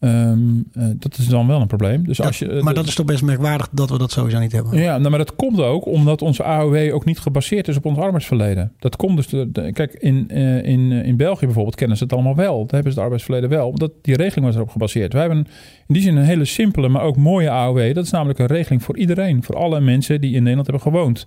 Ehm, 0.00 0.38
eh, 0.72 0.84
dat 0.98 1.18
is 1.18 1.26
dan 1.26 1.46
wel 1.46 1.60
een 1.60 1.66
probleem. 1.66 2.06
Dus 2.06 2.20
als 2.20 2.38
je, 2.38 2.48
eh, 2.48 2.62
maar 2.62 2.74
dat 2.74 2.86
is 2.86 2.94
toch 2.94 3.06
best 3.06 3.22
merkwaardig 3.22 3.68
dat 3.72 3.90
we 3.90 3.98
dat 3.98 4.10
sowieso 4.10 4.38
niet 4.38 4.52
hebben. 4.52 4.78
Ja, 4.78 4.98
nou, 4.98 5.10
maar 5.10 5.18
dat 5.18 5.36
komt 5.36 5.60
ook 5.60 5.86
omdat 5.86 6.22
onze 6.22 6.44
AOW 6.44 6.94
ook 6.94 7.04
niet 7.04 7.18
gebaseerd 7.18 7.68
is 7.68 7.76
op 7.76 7.84
ons 7.84 7.98
arbeidsverleden. 7.98 8.72
Dat 8.78 8.96
komt 8.96 9.16
dus. 9.16 9.26
de- 9.26 9.50
de- 9.52 9.72
kijk, 9.72 9.92
in, 9.92 10.28
eh, 10.30 10.62
in, 10.62 10.92
in 10.92 11.16
België 11.16 11.44
bijvoorbeeld 11.44 11.74
kennen 11.76 11.96
ze 11.96 12.02
het 12.02 12.12
allemaal 12.12 12.34
wel. 12.36 12.56
Daar 12.58 12.66
hebben 12.70 12.82
ze 12.82 12.88
het 12.98 12.98
arbeidsverleden 12.98 13.48
wel. 13.50 13.68
Omdat 13.68 13.92
die 14.02 14.16
regeling 14.16 14.46
was 14.46 14.54
erop 14.54 14.68
gebaseerd. 14.70 15.12
Wij 15.12 15.22
hebben 15.22 15.38
in 15.86 15.94
die 15.94 16.02
zin 16.02 16.16
een 16.16 16.24
hele 16.24 16.44
simpele, 16.44 16.88
maar 16.88 17.02
ook 17.02 17.16
mooie 17.16 17.50
AOW. 17.50 17.94
Dat 17.94 18.04
is 18.04 18.10
namelijk 18.10 18.38
een 18.38 18.46
regeling 18.46 18.82
voor 18.82 18.96
iedereen. 18.96 19.42
Voor 19.42 19.56
alle 19.56 19.80
mensen 19.80 20.20
die 20.20 20.30
in 20.34 20.42
Nederland 20.42 20.66
hebben 20.66 20.92
gewoond. 20.92 21.24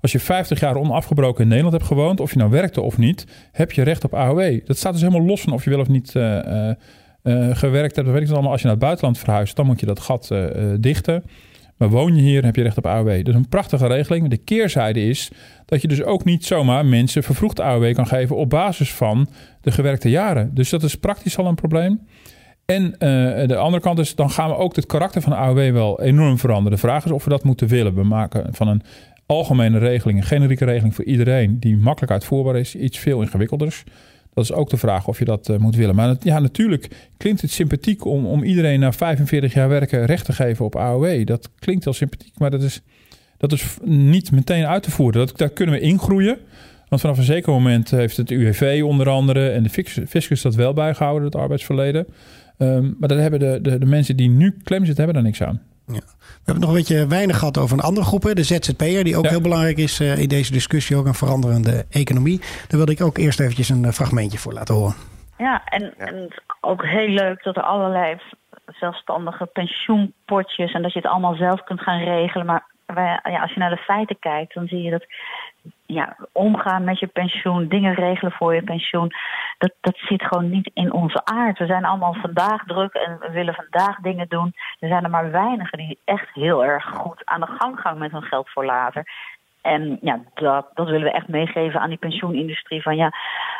Als 0.00 0.12
je 0.12 0.18
50 0.20 0.60
jaar 0.60 0.76
onafgebroken 0.76 1.42
in 1.42 1.48
Nederland 1.48 1.74
hebt 1.74 1.86
gewoond, 1.86 2.20
of 2.20 2.32
je 2.32 2.38
nou 2.38 2.50
werkte 2.50 2.80
of 2.80 2.98
niet, 2.98 3.26
heb 3.52 3.72
je 3.72 3.82
recht 3.82 4.04
op 4.04 4.14
AOW. 4.14 4.60
Dat 4.66 4.76
staat 4.76 4.92
dus 4.92 5.02
helemaal 5.02 5.26
los 5.26 5.40
van 5.40 5.52
of 5.52 5.64
je 5.64 5.70
wel 5.70 5.80
of 5.80 5.88
niet 5.88 6.12
eh, 7.26 7.56
gewerkt 7.56 7.96
hebt. 7.96 8.06
Dat 8.06 8.16
weet 8.16 8.28
ik 8.28 8.34
allemaal. 8.34 8.50
Als 8.50 8.60
je 8.60 8.66
naar 8.66 8.76
het 8.76 8.84
buitenland 8.84 9.18
verhuist, 9.18 9.56
dan 9.56 9.66
moet 9.66 9.80
je 9.80 9.86
dat 9.86 10.00
gat 10.00 10.30
eh, 10.30 10.44
eh, 10.44 10.76
dichten. 10.80 11.24
Maar 11.76 11.88
woon 11.88 12.16
je 12.16 12.22
hier, 12.22 12.44
heb 12.44 12.56
je 12.56 12.62
recht 12.62 12.76
op 12.76 12.86
AOW. 12.86 13.24
Dus 13.24 13.34
een 13.34 13.48
prachtige 13.48 13.86
regeling. 13.86 14.28
De 14.28 14.36
keerzijde 14.36 15.00
is 15.00 15.30
dat 15.64 15.82
je 15.82 15.88
dus 15.88 16.02
ook 16.02 16.24
niet 16.24 16.44
zomaar 16.44 16.86
mensen 16.86 17.22
vervroegd 17.22 17.60
AOW 17.60 17.94
kan 17.94 18.06
geven 18.06 18.36
op 18.36 18.50
basis 18.50 18.94
van 18.94 19.28
de 19.60 19.70
gewerkte 19.70 20.10
jaren. 20.10 20.50
Dus 20.54 20.70
dat 20.70 20.82
is 20.82 20.94
praktisch 20.94 21.38
al 21.38 21.46
een 21.46 21.54
probleem. 21.54 22.00
En 22.64 22.94
de 23.46 23.56
andere 23.56 23.82
kant 23.82 23.98
is, 23.98 24.14
dan 24.14 24.30
gaan 24.30 24.48
we 24.48 24.56
ook 24.56 24.76
het 24.76 24.86
karakter 24.86 25.22
van 25.22 25.32
de 25.32 25.38
AOW 25.38 25.72
wel 25.72 26.02
enorm 26.02 26.38
veranderen. 26.38 26.72
De 26.72 26.86
vraag 26.86 27.04
is 27.04 27.10
of 27.10 27.24
we 27.24 27.30
dat 27.30 27.44
moeten 27.44 27.68
willen. 27.68 27.94
We 27.94 28.02
maken 28.02 28.54
van 28.54 28.68
een 28.68 28.82
algemene 29.26 29.78
regeling, 29.78 30.18
een 30.18 30.24
generieke 30.24 30.64
regeling 30.64 30.94
voor 30.94 31.04
iedereen, 31.04 31.60
die 31.60 31.76
makkelijk 31.76 32.12
uitvoerbaar 32.12 32.56
is, 32.56 32.74
iets 32.74 32.98
veel 32.98 33.20
ingewikkelders. 33.20 33.84
Dat 34.36 34.44
is 34.44 34.52
ook 34.52 34.70
de 34.70 34.76
vraag 34.76 35.08
of 35.08 35.18
je 35.18 35.24
dat 35.24 35.48
eh, 35.48 35.56
moet 35.56 35.76
willen. 35.76 35.94
Maar 35.94 36.16
ja, 36.20 36.38
natuurlijk 36.38 36.88
klinkt 37.16 37.40
het 37.40 37.50
sympathiek 37.50 38.04
om, 38.04 38.26
om 38.26 38.42
iedereen 38.42 38.80
na 38.80 38.92
45 38.92 39.54
jaar 39.54 39.68
werken 39.68 40.06
recht 40.06 40.24
te 40.24 40.32
geven 40.32 40.64
op 40.64 40.76
AOW. 40.76 41.26
Dat 41.26 41.50
klinkt 41.58 41.84
wel 41.84 41.94
sympathiek, 41.94 42.38
maar 42.38 42.50
dat 42.50 42.62
is, 42.62 42.82
dat 43.36 43.52
is 43.52 43.76
niet 43.84 44.32
meteen 44.32 44.66
uit 44.66 44.82
te 44.82 44.90
voeren. 44.90 45.26
Dat, 45.26 45.38
daar 45.38 45.48
kunnen 45.48 45.74
we 45.74 45.80
ingroeien. 45.80 46.38
Want 46.88 47.00
vanaf 47.00 47.18
een 47.18 47.24
zeker 47.24 47.52
moment 47.52 47.90
heeft 47.90 48.16
het 48.16 48.30
UWV 48.30 48.82
onder 48.84 49.08
andere 49.08 49.48
en 49.48 49.62
de 49.62 50.04
fiscus 50.08 50.42
dat 50.42 50.54
wel 50.54 50.72
bijgehouden, 50.72 51.24
het 51.24 51.36
arbeidsverleden. 51.36 52.06
Ehm, 52.58 52.90
maar 52.98 53.08
daar 53.08 53.18
hebben 53.18 53.40
de, 53.40 53.58
de, 53.62 53.78
de 53.78 53.86
mensen 53.86 54.16
die 54.16 54.28
nu 54.28 54.56
klem 54.62 54.84
zitten, 54.84 55.04
hebben 55.04 55.22
daar 55.22 55.32
niks 55.32 55.42
aan. 55.42 55.62
We 55.86 56.02
hebben 56.44 56.60
nog 56.60 56.70
een 56.70 56.76
beetje 56.76 57.06
weinig 57.06 57.38
gehad 57.38 57.58
over 57.58 57.78
een 57.78 57.84
andere 57.84 58.06
groep, 58.06 58.22
hè, 58.22 58.34
de 58.34 58.42
ZZP'er, 58.42 59.04
die 59.04 59.16
ook 59.16 59.24
Ja. 59.24 59.30
heel 59.30 59.40
belangrijk 59.40 59.76
is 59.76 60.00
eh, 60.00 60.18
in 60.18 60.28
deze 60.28 60.52
discussie, 60.52 60.96
ook 60.96 61.06
een 61.06 61.14
veranderende 61.14 61.86
economie. 61.90 62.38
Daar 62.38 62.76
wilde 62.76 62.92
ik 62.92 63.00
ook 63.02 63.16
eerst 63.18 63.40
eventjes 63.40 63.68
een 63.68 63.84
eh, 63.84 63.92
fragmentje 63.92 64.38
voor 64.38 64.52
laten 64.52 64.74
horen. 64.74 64.94
Ja, 65.38 65.64
en, 65.64 65.94
en 65.98 66.28
ook 66.60 66.84
heel 66.84 67.08
leuk 67.08 67.42
dat 67.42 67.56
er 67.56 67.62
allerlei 67.62 68.16
zelfstandige 68.66 69.46
pensioenpotjes 69.46 70.72
en 70.72 70.82
dat 70.82 70.92
je 70.92 70.98
het 70.98 71.08
allemaal 71.08 71.34
zelf 71.34 71.62
kunt 71.64 71.80
gaan 71.80 71.98
regelen. 71.98 72.46
Maar 72.46 72.66
wij, 72.86 73.20
ja, 73.22 73.40
als 73.40 73.52
je 73.52 73.58
naar 73.58 73.70
de 73.70 73.76
feiten 73.76 74.18
kijkt, 74.18 74.54
dan 74.54 74.66
zie 74.66 74.82
je 74.82 74.90
dat 74.90 75.06
ja, 75.86 76.16
omgaan 76.32 76.84
met 76.84 76.98
je 76.98 77.06
pensioen, 77.06 77.68
dingen 77.68 77.94
regelen 77.94 78.32
voor 78.32 78.54
je 78.54 78.62
pensioen, 78.62 79.12
dat, 79.58 79.72
dat 79.80 79.96
zit 79.96 80.22
gewoon 80.22 80.50
niet 80.50 80.70
in 80.74 80.92
onze 80.92 81.24
aard. 81.24 81.58
We 81.58 81.66
zijn 81.66 81.84
allemaal 81.84 82.14
vandaag 82.14 82.64
druk 82.64 82.94
en 82.94 83.18
we 83.20 83.30
willen 83.30 83.54
vandaag 83.54 83.96
dingen 83.98 84.28
doen. 84.28 84.54
Er 84.78 84.88
zijn 84.88 85.04
er 85.04 85.10
maar 85.10 85.30
weinigen 85.30 85.78
die 85.78 85.98
echt 86.04 86.28
heel 86.32 86.64
erg 86.64 86.84
goed 86.84 87.24
aan 87.24 87.40
de 87.40 87.54
gang 87.58 87.80
gaan 87.80 87.98
met 87.98 88.12
hun 88.12 88.22
geld 88.22 88.50
voor 88.50 88.64
later. 88.64 89.06
En 89.60 89.98
ja, 90.00 90.20
dat, 90.34 90.66
dat 90.74 90.86
willen 90.86 91.06
we 91.06 91.12
echt 91.12 91.28
meegeven 91.28 91.80
aan 91.80 91.88
die 91.88 91.98
pensioenindustrie. 91.98 92.82
Van 92.82 92.96
ja, 92.96 93.12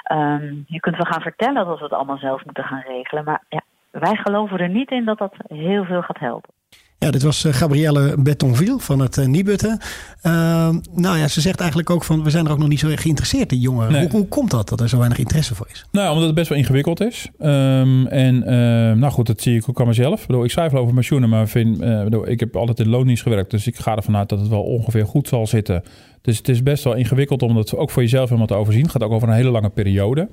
ehm, 0.03 0.55
je 0.67 0.81
kunt 0.81 0.97
wel 0.97 1.13
gaan 1.13 1.23
vertellen 1.23 1.67
dat 1.67 1.79
we 1.79 1.85
het 1.85 1.93
allemaal 1.93 2.19
zelf 2.19 2.45
moeten 2.45 2.65
gaan 2.65 2.85
regelen. 2.87 3.25
Maar 3.25 3.43
ja, 3.49 3.61
wij 3.91 4.17
geloven 4.17 4.59
er 4.59 4.69
niet 4.69 4.91
in 4.91 5.05
dat 5.05 5.19
dat 5.19 5.35
heel 5.49 5.85
veel 5.85 6.03
gaat 6.03 6.19
helpen. 6.19 6.55
Ja, 6.99 7.11
dit 7.11 7.23
was 7.23 7.45
eh, 7.45 7.53
Gabrielle 7.53 8.15
Betonville 8.19 8.79
van 8.79 8.99
het 8.99 9.17
uh, 9.17 9.27
Nibutte. 9.27 9.81
Uh, 10.23 10.33
nou 10.95 11.19
ja, 11.19 11.29
ze 11.29 11.41
zegt 11.41 11.59
eigenlijk 11.61 11.91
ook 11.91 12.05
van 12.05 12.23
we 12.23 12.31
zijn 12.31 12.47
er 12.47 12.53
ook 12.53 12.59
nog 12.59 12.69
niet 12.69 12.79
zo 12.79 12.89
erg 12.89 13.03
geïnteresseerd 13.03 13.53
in 13.53 13.59
jongeren. 13.59 13.93
Nee. 13.93 14.01
Hoe, 14.01 14.11
hoe 14.11 14.29
komt 14.29 14.51
dat 14.51 14.69
dat 14.69 14.81
er 14.81 14.89
zo 14.89 14.99
weinig 14.99 15.19
interesse 15.19 15.55
voor 15.55 15.67
is? 15.73 15.87
Nou, 15.93 16.11
omdat 16.11 16.27
het 16.27 16.35
best 16.35 16.49
wel 16.49 16.59
ingewikkeld 16.59 17.01
is. 17.01 17.29
Um, 17.41 18.07
en 18.07 18.37
uh, 18.37 18.47
nou 18.93 19.13
goed, 19.13 19.27
dat 19.27 19.41
zie 19.41 19.57
ik 19.57 19.69
ook 19.69 19.81
aan 19.81 19.87
mezelf. 19.87 20.21
Ik, 20.21 20.27
bedoel, 20.27 20.45
ik 20.45 20.51
schrijf 20.51 20.73
wel 20.73 20.83
over 20.83 20.95
pensioenen, 20.95 21.29
maar 21.29 21.49
vind, 21.49 21.81
uh, 21.81 22.03
bedoel, 22.03 22.29
ik 22.29 22.41
heb 22.41 22.57
altijd 22.57 22.81
in 22.81 22.89
loondienst 22.89 23.23
gewerkt. 23.23 23.51
Dus 23.51 23.67
ik 23.67 23.77
ga 23.77 23.97
ervan 23.97 24.17
uit 24.17 24.29
dat 24.29 24.39
het 24.39 24.49
wel 24.49 24.63
ongeveer 24.63 25.07
goed 25.07 25.29
zal 25.29 25.47
zitten. 25.47 25.83
Dus 26.23 26.37
het 26.37 26.49
is 26.49 26.63
best 26.63 26.85
wel 26.85 26.95
ingewikkeld 26.95 27.43
om 27.43 27.55
dat 27.55 27.77
ook 27.77 27.91
voor 27.91 28.03
jezelf 28.03 28.25
helemaal 28.25 28.47
te 28.47 28.55
overzien. 28.55 28.83
Het 28.83 28.91
gaat 28.91 29.03
ook 29.03 29.13
over 29.13 29.29
een 29.29 29.35
hele 29.35 29.51
lange 29.51 29.71
periode. 29.71 30.29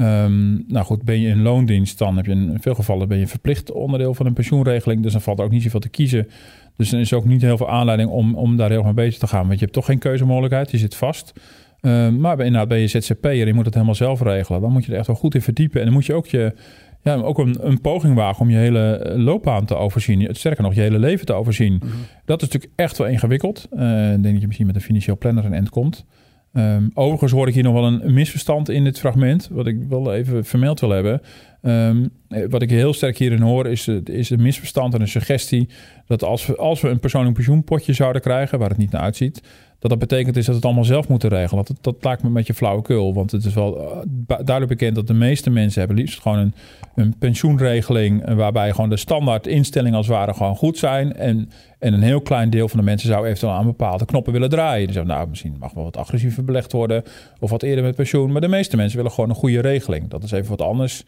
Um, 0.00 0.64
nou 0.68 0.84
goed, 0.84 1.02
ben 1.02 1.20
je 1.20 1.28
in 1.28 1.42
loondienst, 1.42 1.98
dan 1.98 2.16
heb 2.16 2.26
je 2.26 2.32
in 2.32 2.56
veel 2.60 2.74
gevallen 2.74 3.08
ben 3.08 3.18
je 3.18 3.26
verplicht 3.26 3.72
onderdeel 3.72 4.14
van 4.14 4.26
een 4.26 4.32
pensioenregeling. 4.32 5.02
Dus 5.02 5.12
dan 5.12 5.20
valt 5.20 5.38
er 5.38 5.44
ook 5.44 5.50
niet 5.50 5.62
zoveel 5.62 5.80
te 5.80 5.88
kiezen. 5.88 6.28
Dus 6.76 6.90
dan 6.90 7.00
is 7.00 7.10
er 7.10 7.16
ook 7.16 7.24
niet 7.24 7.42
heel 7.42 7.56
veel 7.56 7.70
aanleiding 7.70 8.10
om, 8.10 8.34
om 8.34 8.56
daar 8.56 8.70
heel 8.70 8.82
mee 8.82 8.92
bezig 8.92 9.18
te 9.18 9.26
gaan. 9.26 9.46
Want 9.46 9.52
je 9.52 9.60
hebt 9.60 9.72
toch 9.72 9.84
geen 9.84 9.98
keuzemogelijkheid, 9.98 10.70
je 10.70 10.78
zit 10.78 10.94
vast. 10.94 11.32
Um, 11.80 12.20
maar 12.20 12.40
inderdaad 12.40 12.68
ben 12.68 12.78
je 12.78 12.86
ZZP'er, 12.86 13.46
je 13.46 13.54
moet 13.54 13.64
het 13.64 13.74
helemaal 13.74 13.94
zelf 13.94 14.22
regelen. 14.22 14.60
Dan 14.60 14.72
moet 14.72 14.84
je 14.84 14.92
er 14.92 14.98
echt 14.98 15.06
wel 15.06 15.16
goed 15.16 15.34
in 15.34 15.42
verdiepen. 15.42 15.78
En 15.78 15.84
dan 15.86 15.94
moet 15.94 16.06
je 16.06 16.14
ook, 16.14 16.26
je, 16.26 16.54
ja, 17.02 17.14
ook 17.14 17.38
een, 17.38 17.56
een 17.60 17.80
poging 17.80 18.14
wagen 18.14 18.40
om 18.40 18.50
je 18.50 18.56
hele 18.56 19.12
loopbaan 19.16 19.64
te 19.64 19.74
overzien. 19.76 20.28
Sterker 20.30 20.62
nog, 20.62 20.74
je 20.74 20.80
hele 20.80 20.98
leven 20.98 21.26
te 21.26 21.32
overzien. 21.32 21.72
Mm-hmm. 21.72 21.90
Dat 22.24 22.42
is 22.42 22.48
natuurlijk 22.48 22.72
echt 22.76 22.98
wel 22.98 23.06
ingewikkeld. 23.06 23.68
Uh, 23.72 24.12
ik 24.12 24.22
denk 24.22 24.32
dat 24.32 24.40
je 24.40 24.46
misschien 24.46 24.66
met 24.66 24.76
een 24.76 24.80
financieel 24.80 25.18
planner 25.18 25.44
een 25.44 25.54
end 25.54 25.70
komt. 25.70 26.04
Um, 26.52 26.90
overigens 26.94 27.32
hoor 27.32 27.48
ik 27.48 27.54
hier 27.54 27.62
nog 27.62 27.72
wel 27.72 27.86
een 27.86 28.14
misverstand 28.14 28.68
in 28.68 28.84
dit 28.84 28.98
fragment, 28.98 29.48
wat 29.52 29.66
ik 29.66 29.76
wel 29.88 30.14
even 30.14 30.44
vermeld 30.44 30.80
wil 30.80 30.90
hebben. 30.90 31.20
Um, 31.62 32.10
wat 32.48 32.62
ik 32.62 32.70
heel 32.70 32.92
sterk 32.92 33.18
hierin 33.18 33.40
hoor, 33.40 33.66
is, 33.66 33.88
is 34.04 34.30
een 34.30 34.42
misverstand 34.42 34.94
en 34.94 35.00
een 35.00 35.08
suggestie 35.08 35.68
dat 36.06 36.24
als 36.24 36.46
we, 36.46 36.56
als 36.56 36.80
we 36.80 36.88
een 36.88 37.00
persoonlijk 37.00 37.34
pensioenpotje 37.34 37.92
zouden 37.92 38.22
krijgen, 38.22 38.58
waar 38.58 38.68
het 38.68 38.78
niet 38.78 38.90
naar 38.90 39.02
uitziet, 39.02 39.42
dat 39.80 39.90
dat 39.90 39.98
betekent 39.98 40.36
is 40.36 40.46
dat 40.46 40.54
het 40.54 40.64
allemaal 40.64 40.84
zelf 40.84 41.08
moeten 41.08 41.28
regelen. 41.28 41.64
Dat, 41.64 41.76
dat 41.80 42.04
lijkt 42.04 42.22
me 42.22 42.28
een 42.28 42.34
beetje 42.34 42.54
flauwekul, 42.54 43.14
want 43.14 43.30
het 43.30 43.44
is 43.44 43.54
wel 43.54 43.80
uh, 43.80 43.96
duidelijk 44.26 44.68
bekend 44.68 44.94
dat 44.94 45.06
de 45.06 45.14
meeste 45.14 45.50
mensen 45.50 45.78
hebben 45.78 45.98
liefst 45.98 46.20
gewoon 46.20 46.38
een, 46.38 46.54
een 46.94 47.14
pensioenregeling 47.18 48.34
waarbij 48.34 48.72
gewoon 48.72 48.90
de 48.90 48.96
standaard 48.96 49.46
instellingen 49.46 49.96
als 49.96 50.06
het 50.06 50.16
ware 50.16 50.34
gewoon 50.34 50.56
goed 50.56 50.78
zijn 50.78 51.16
en, 51.16 51.50
en 51.78 51.92
een 51.92 52.02
heel 52.02 52.20
klein 52.20 52.50
deel 52.50 52.68
van 52.68 52.78
de 52.78 52.84
mensen 52.84 53.08
zou 53.08 53.26
eventueel 53.26 53.52
aan 53.52 53.64
bepaalde 53.64 54.04
knoppen 54.04 54.32
willen 54.32 54.50
draaien. 54.50 54.92
Zeggen, 54.92 55.12
nou, 55.12 55.28
misschien 55.28 55.56
mag 55.58 55.72
wel 55.72 55.84
wat 55.84 55.96
agressiever 55.96 56.44
belegd 56.44 56.72
worden 56.72 57.02
of 57.38 57.50
wat 57.50 57.62
eerder 57.62 57.84
met 57.84 57.96
pensioen, 57.96 58.32
maar 58.32 58.40
de 58.40 58.48
meeste 58.48 58.76
mensen 58.76 58.96
willen 58.96 59.12
gewoon 59.12 59.30
een 59.30 59.36
goede 59.36 59.60
regeling. 59.60 60.08
Dat 60.08 60.22
is 60.22 60.30
even 60.30 60.50
wat 60.50 60.62
anders 60.62 61.04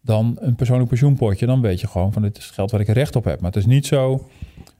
dan 0.00 0.36
een 0.40 0.54
persoonlijk 0.54 0.88
pensioenpotje. 0.88 1.46
Dan 1.46 1.60
weet 1.60 1.80
je 1.80 1.86
gewoon 1.86 2.12
van 2.12 2.22
dit 2.22 2.38
is 2.38 2.50
geld 2.50 2.70
waar 2.70 2.80
ik 2.80 2.88
recht 2.88 3.16
op 3.16 3.24
heb. 3.24 3.40
Maar 3.40 3.50
het 3.50 3.60
is 3.60 3.66
niet 3.66 3.86
zo 3.86 4.28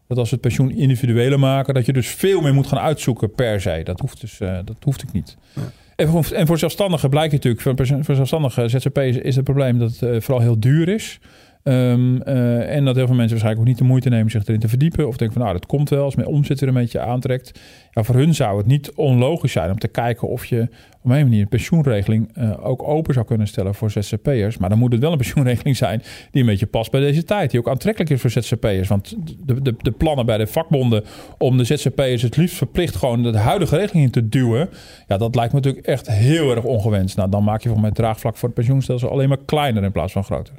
dat 0.08 0.18
als 0.18 0.28
we 0.28 0.34
het 0.34 0.44
pensioen 0.44 0.70
individuele 0.70 1.36
maken, 1.36 1.74
dat 1.74 1.86
je 1.86 1.92
dus 1.92 2.08
veel 2.08 2.40
meer 2.40 2.54
moet 2.54 2.66
gaan 2.66 2.78
uitzoeken 2.78 3.34
per 3.34 3.60
se. 3.60 3.80
Dat 3.84 4.00
hoeft 4.00 4.20
dus 4.20 4.40
uh, 4.40 4.58
dat 4.64 4.76
hoeft 4.82 5.02
ik 5.02 5.12
niet. 5.12 5.36
Ja. 5.52 5.62
En, 5.96 6.08
voor, 6.08 6.26
en 6.32 6.46
voor 6.46 6.58
zelfstandigen 6.58 7.10
blijkt 7.10 7.32
natuurlijk, 7.32 7.62
voor, 7.62 8.04
voor 8.04 8.14
zelfstandige 8.14 8.68
ZZP'ers 8.68 9.16
is 9.16 9.36
het 9.36 9.44
probleem 9.44 9.78
dat 9.78 9.90
het 9.90 10.02
uh, 10.02 10.20
vooral 10.20 10.40
heel 10.40 10.60
duur 10.60 10.88
is. 10.88 11.20
Um, 11.66 12.22
uh, 12.26 12.76
en 12.76 12.84
dat 12.84 12.96
heel 12.96 13.06
veel 13.06 13.14
mensen 13.14 13.16
waarschijnlijk 13.16 13.58
ook 13.58 13.66
niet 13.66 13.78
de 13.78 13.84
moeite 13.84 14.08
nemen 14.08 14.30
zich 14.30 14.46
erin 14.46 14.60
te 14.60 14.68
verdiepen. 14.68 15.08
Of 15.08 15.16
denken 15.16 15.36
van 15.36 15.46
nou, 15.46 15.58
dat 15.58 15.66
komt 15.66 15.88
wel 15.88 16.04
als 16.04 16.14
mijn 16.14 16.28
omzet 16.28 16.60
er 16.60 16.68
een 16.68 16.74
beetje 16.74 17.00
aantrekt. 17.00 17.60
Ja, 17.90 18.02
voor 18.02 18.14
hun 18.14 18.34
zou 18.34 18.58
het 18.58 18.66
niet 18.66 18.92
onlogisch 18.92 19.52
zijn 19.52 19.70
om 19.70 19.78
te 19.78 19.88
kijken 19.88 20.28
of 20.28 20.44
je 20.44 20.62
op 21.02 21.10
een 21.10 21.22
manier 21.22 21.40
een 21.40 21.48
pensioenregeling 21.48 22.36
uh, 22.38 22.66
ook 22.66 22.82
open 22.82 23.14
zou 23.14 23.26
kunnen 23.26 23.46
stellen 23.46 23.74
voor 23.74 23.90
ZZP'ers. 23.90 24.58
Maar 24.58 24.68
dan 24.68 24.78
moet 24.78 24.92
het 24.92 25.00
wel 25.00 25.10
een 25.10 25.16
pensioenregeling 25.16 25.76
zijn 25.76 26.02
die 26.30 26.40
een 26.40 26.48
beetje 26.48 26.66
past 26.66 26.90
bij 26.90 27.00
deze 27.00 27.24
tijd. 27.24 27.50
Die 27.50 27.60
ook 27.60 27.68
aantrekkelijk 27.68 28.10
is 28.10 28.20
voor 28.20 28.30
ZZP'ers. 28.30 28.88
Want 28.88 29.16
de, 29.46 29.62
de, 29.62 29.74
de 29.78 29.90
plannen 29.90 30.26
bij 30.26 30.38
de 30.38 30.46
vakbonden 30.46 31.04
om 31.38 31.56
de 31.56 31.64
ZZP'ers 31.64 32.22
het 32.22 32.36
liefst 32.36 32.56
verplicht 32.56 32.96
gewoon 32.96 33.22
de 33.22 33.38
huidige 33.38 33.76
regeling 33.76 34.04
in 34.04 34.10
te 34.10 34.28
duwen. 34.28 34.68
Ja, 35.08 35.16
dat 35.16 35.34
lijkt 35.34 35.52
me 35.52 35.58
natuurlijk 35.60 35.86
echt 35.86 36.10
heel 36.10 36.50
erg 36.54 36.64
ongewenst. 36.64 37.16
Nou, 37.16 37.30
dan 37.30 37.44
maak 37.44 37.62
je 37.62 37.68
voor 37.68 37.78
mij 37.78 37.88
het 37.88 37.98
draagvlak 37.98 38.36
voor 38.36 38.48
het 38.48 38.56
pensioenstelsel 38.56 39.10
alleen 39.10 39.28
maar 39.28 39.44
kleiner 39.44 39.82
in 39.82 39.92
plaats 39.92 40.12
van 40.12 40.24
groter. 40.24 40.54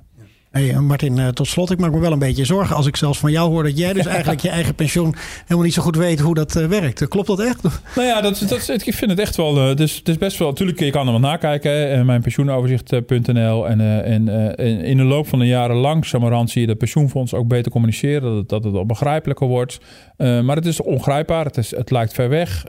Hey, 0.55 0.69
eh, 0.69 0.79
Martin, 0.79 1.19
eh, 1.19 1.27
tot 1.27 1.47
slot, 1.47 1.71
ik 1.71 1.79
maak 1.79 1.91
me 1.91 1.99
wel 1.99 2.11
een 2.11 2.19
beetje 2.19 2.45
zorgen 2.45 2.75
als 2.75 2.87
ik 2.87 2.95
zelfs 2.95 3.19
van 3.19 3.31
jou 3.31 3.49
hoor 3.49 3.63
dat 3.63 3.77
jij 3.77 3.93
dus 3.93 4.05
eigenlijk 4.15 4.41
je 4.41 4.49
eigen 4.49 4.75
pensioen 4.75 5.15
helemaal 5.41 5.63
niet 5.63 5.73
zo 5.73 5.81
goed 5.81 5.95
weet 5.95 6.19
hoe 6.19 6.33
dat 6.33 6.55
eh, 6.55 6.65
werkt. 6.65 7.07
Klopt 7.07 7.27
dat 7.27 7.39
echt? 7.39 7.61
Nou 7.95 8.07
ja, 8.07 8.21
dat, 8.21 8.45
dat, 8.49 8.69
ik 8.85 8.93
vind 8.93 9.11
het 9.11 9.19
echt 9.19 9.35
wel. 9.35 9.55
Het 9.55 9.79
is, 9.79 9.95
het 9.95 10.07
is 10.07 10.17
best 10.17 10.37
wel. 10.37 10.47
Natuurlijk, 10.47 10.79
je 10.79 10.89
kan 10.89 11.05
er 11.05 11.11
wat 11.11 11.21
nakijken. 11.21 11.71
Hè, 11.71 12.03
mijn 12.03 12.21
pensioenoverzicht.nl. 12.21 13.67
En, 13.67 14.03
en, 14.03 14.55
en 14.57 14.79
in 14.81 14.97
de 14.97 15.03
loop 15.03 15.27
van 15.27 15.39
de 15.39 15.45
jaren 15.45 15.75
langzamerhand 15.75 16.49
zie 16.49 16.61
je 16.61 16.67
dat 16.67 16.77
pensioenfonds 16.77 17.33
ook 17.33 17.47
beter 17.47 17.71
communiceren. 17.71 18.21
Dat 18.21 18.37
het, 18.37 18.49
dat 18.49 18.63
het 18.63 18.75
al 18.75 18.85
begrijpelijker 18.85 19.47
wordt. 19.47 19.79
maar 20.17 20.55
het 20.55 20.65
is 20.65 20.81
ongrijpbaar. 20.81 21.45
Het, 21.45 21.57
is, 21.57 21.75
het 21.75 21.91
lijkt 21.91 22.13
ver 22.13 22.29
weg. 22.29 22.65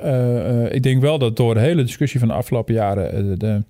ik 0.71 0.83
denk 0.83 1.01
wel 1.01 1.19
dat 1.19 1.37
door 1.37 1.55
de 1.55 1.61
hele 1.61 1.83
discussie 1.83 2.21
van 2.21 2.29
de 2.29 2.35
afgelopen 2.35 2.75
jaren. 2.75 3.39
de 3.39 3.63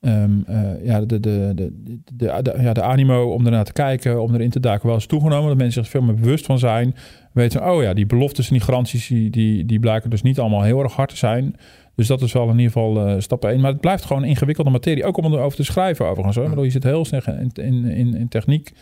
Um, 0.00 0.44
ja, 0.82 1.00
de, 1.00 1.20
de, 1.20 1.52
de, 1.54 1.72
de, 2.14 2.54
ja, 2.60 2.72
de 2.72 2.82
animo 2.82 3.32
om 3.32 3.44
ernaar 3.44 3.64
te 3.64 3.72
kijken, 3.72 4.22
om 4.22 4.34
erin 4.34 4.50
te 4.50 4.60
duiken, 4.60 4.86
wel 4.86 4.94
eens 4.94 5.06
toegenomen. 5.06 5.48
Dat 5.48 5.56
mensen 5.56 5.82
zich 5.82 5.90
veel 5.90 6.02
meer 6.02 6.14
bewust 6.14 6.46
van 6.46 6.58
zijn. 6.58 6.94
Weten, 7.32 7.70
oh 7.70 7.82
ja, 7.82 7.94
die 7.94 8.06
beloftes 8.06 8.48
en 8.48 8.54
die 8.54 8.62
garanties, 8.62 9.06
die, 9.06 9.30
die, 9.30 9.64
die 9.64 9.80
blijken 9.80 10.10
dus 10.10 10.22
niet 10.22 10.38
allemaal 10.38 10.62
heel 10.62 10.82
erg 10.82 10.92
hard 10.92 11.08
te 11.08 11.16
zijn. 11.16 11.56
Dus 11.94 12.06
dat 12.06 12.22
is 12.22 12.32
wel 12.32 12.48
in 12.48 12.58
ieder 12.58 12.72
geval 12.72 13.08
uh, 13.08 13.20
stap 13.20 13.44
1. 13.44 13.60
Maar 13.60 13.70
het 13.70 13.80
blijft 13.80 14.04
gewoon 14.04 14.22
een 14.22 14.28
ingewikkelde 14.28 14.70
materie. 14.70 15.04
Ook 15.04 15.16
om 15.16 15.32
erover 15.32 15.56
te 15.56 15.64
schrijven 15.64 16.06
overigens. 16.06 16.36
Hoor. 16.36 16.64
je 16.64 16.70
zit 16.70 16.84
heel 16.84 17.04
snel 17.04 17.20
in, 17.26 17.50
in, 17.54 17.84
in, 17.84 18.14
in 18.14 18.28
techniek. 18.28 18.72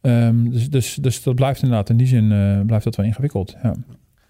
Um, 0.00 0.50
dus, 0.50 0.70
dus, 0.70 0.94
dus 0.94 1.22
dat 1.22 1.34
blijft 1.34 1.62
inderdaad 1.62 1.90
in 1.90 1.96
die 1.96 2.06
zin 2.06 2.30
uh, 2.30 2.60
blijft 2.60 2.84
dat 2.84 2.96
wel 2.96 3.06
ingewikkeld. 3.06 3.56
Ja. 3.62 3.74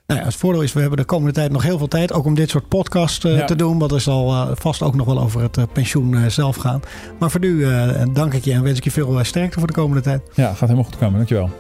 Nou 0.07 0.21
ja, 0.21 0.27
het 0.27 0.35
voordeel 0.35 0.63
is, 0.63 0.73
we 0.73 0.81
hebben 0.81 0.99
de 0.99 1.05
komende 1.05 1.33
tijd 1.33 1.53
nog 1.53 1.63
heel 1.63 1.79
veel 1.79 1.89
tijd. 1.89 2.13
Ook 2.13 2.25
om 2.25 2.35
dit 2.35 2.51
soort 2.51 2.69
podcast 2.69 3.25
uh, 3.25 3.45
te 3.45 3.57
doen. 3.57 3.79
Want 3.79 3.93
er 3.93 4.01
zal 4.01 4.31
uh, 4.31 4.51
vast 4.55 4.83
ook 4.83 4.95
nog 4.95 5.07
wel 5.07 5.21
over 5.21 5.43
het 5.43 5.57
uh, 5.57 5.65
pensioen 5.73 6.31
zelf 6.31 6.57
gaan. 6.57 6.81
Maar 7.19 7.31
voor 7.31 7.41
nu 7.41 7.67
dank 8.13 8.35
ik 8.35 8.45
je 8.45 8.53
en 8.53 8.63
wens 8.63 8.79
ik 8.79 8.85
je 8.85 8.91
veel 8.91 9.25
sterkte 9.25 9.59
voor 9.59 9.67
de 9.67 9.75
komende 9.75 10.03
tijd. 10.03 10.23
Ja, 10.35 10.49
gaat 10.49 10.61
helemaal 10.61 10.85
goed 10.85 10.99
komen. 10.99 11.17
Dankjewel. 11.17 11.51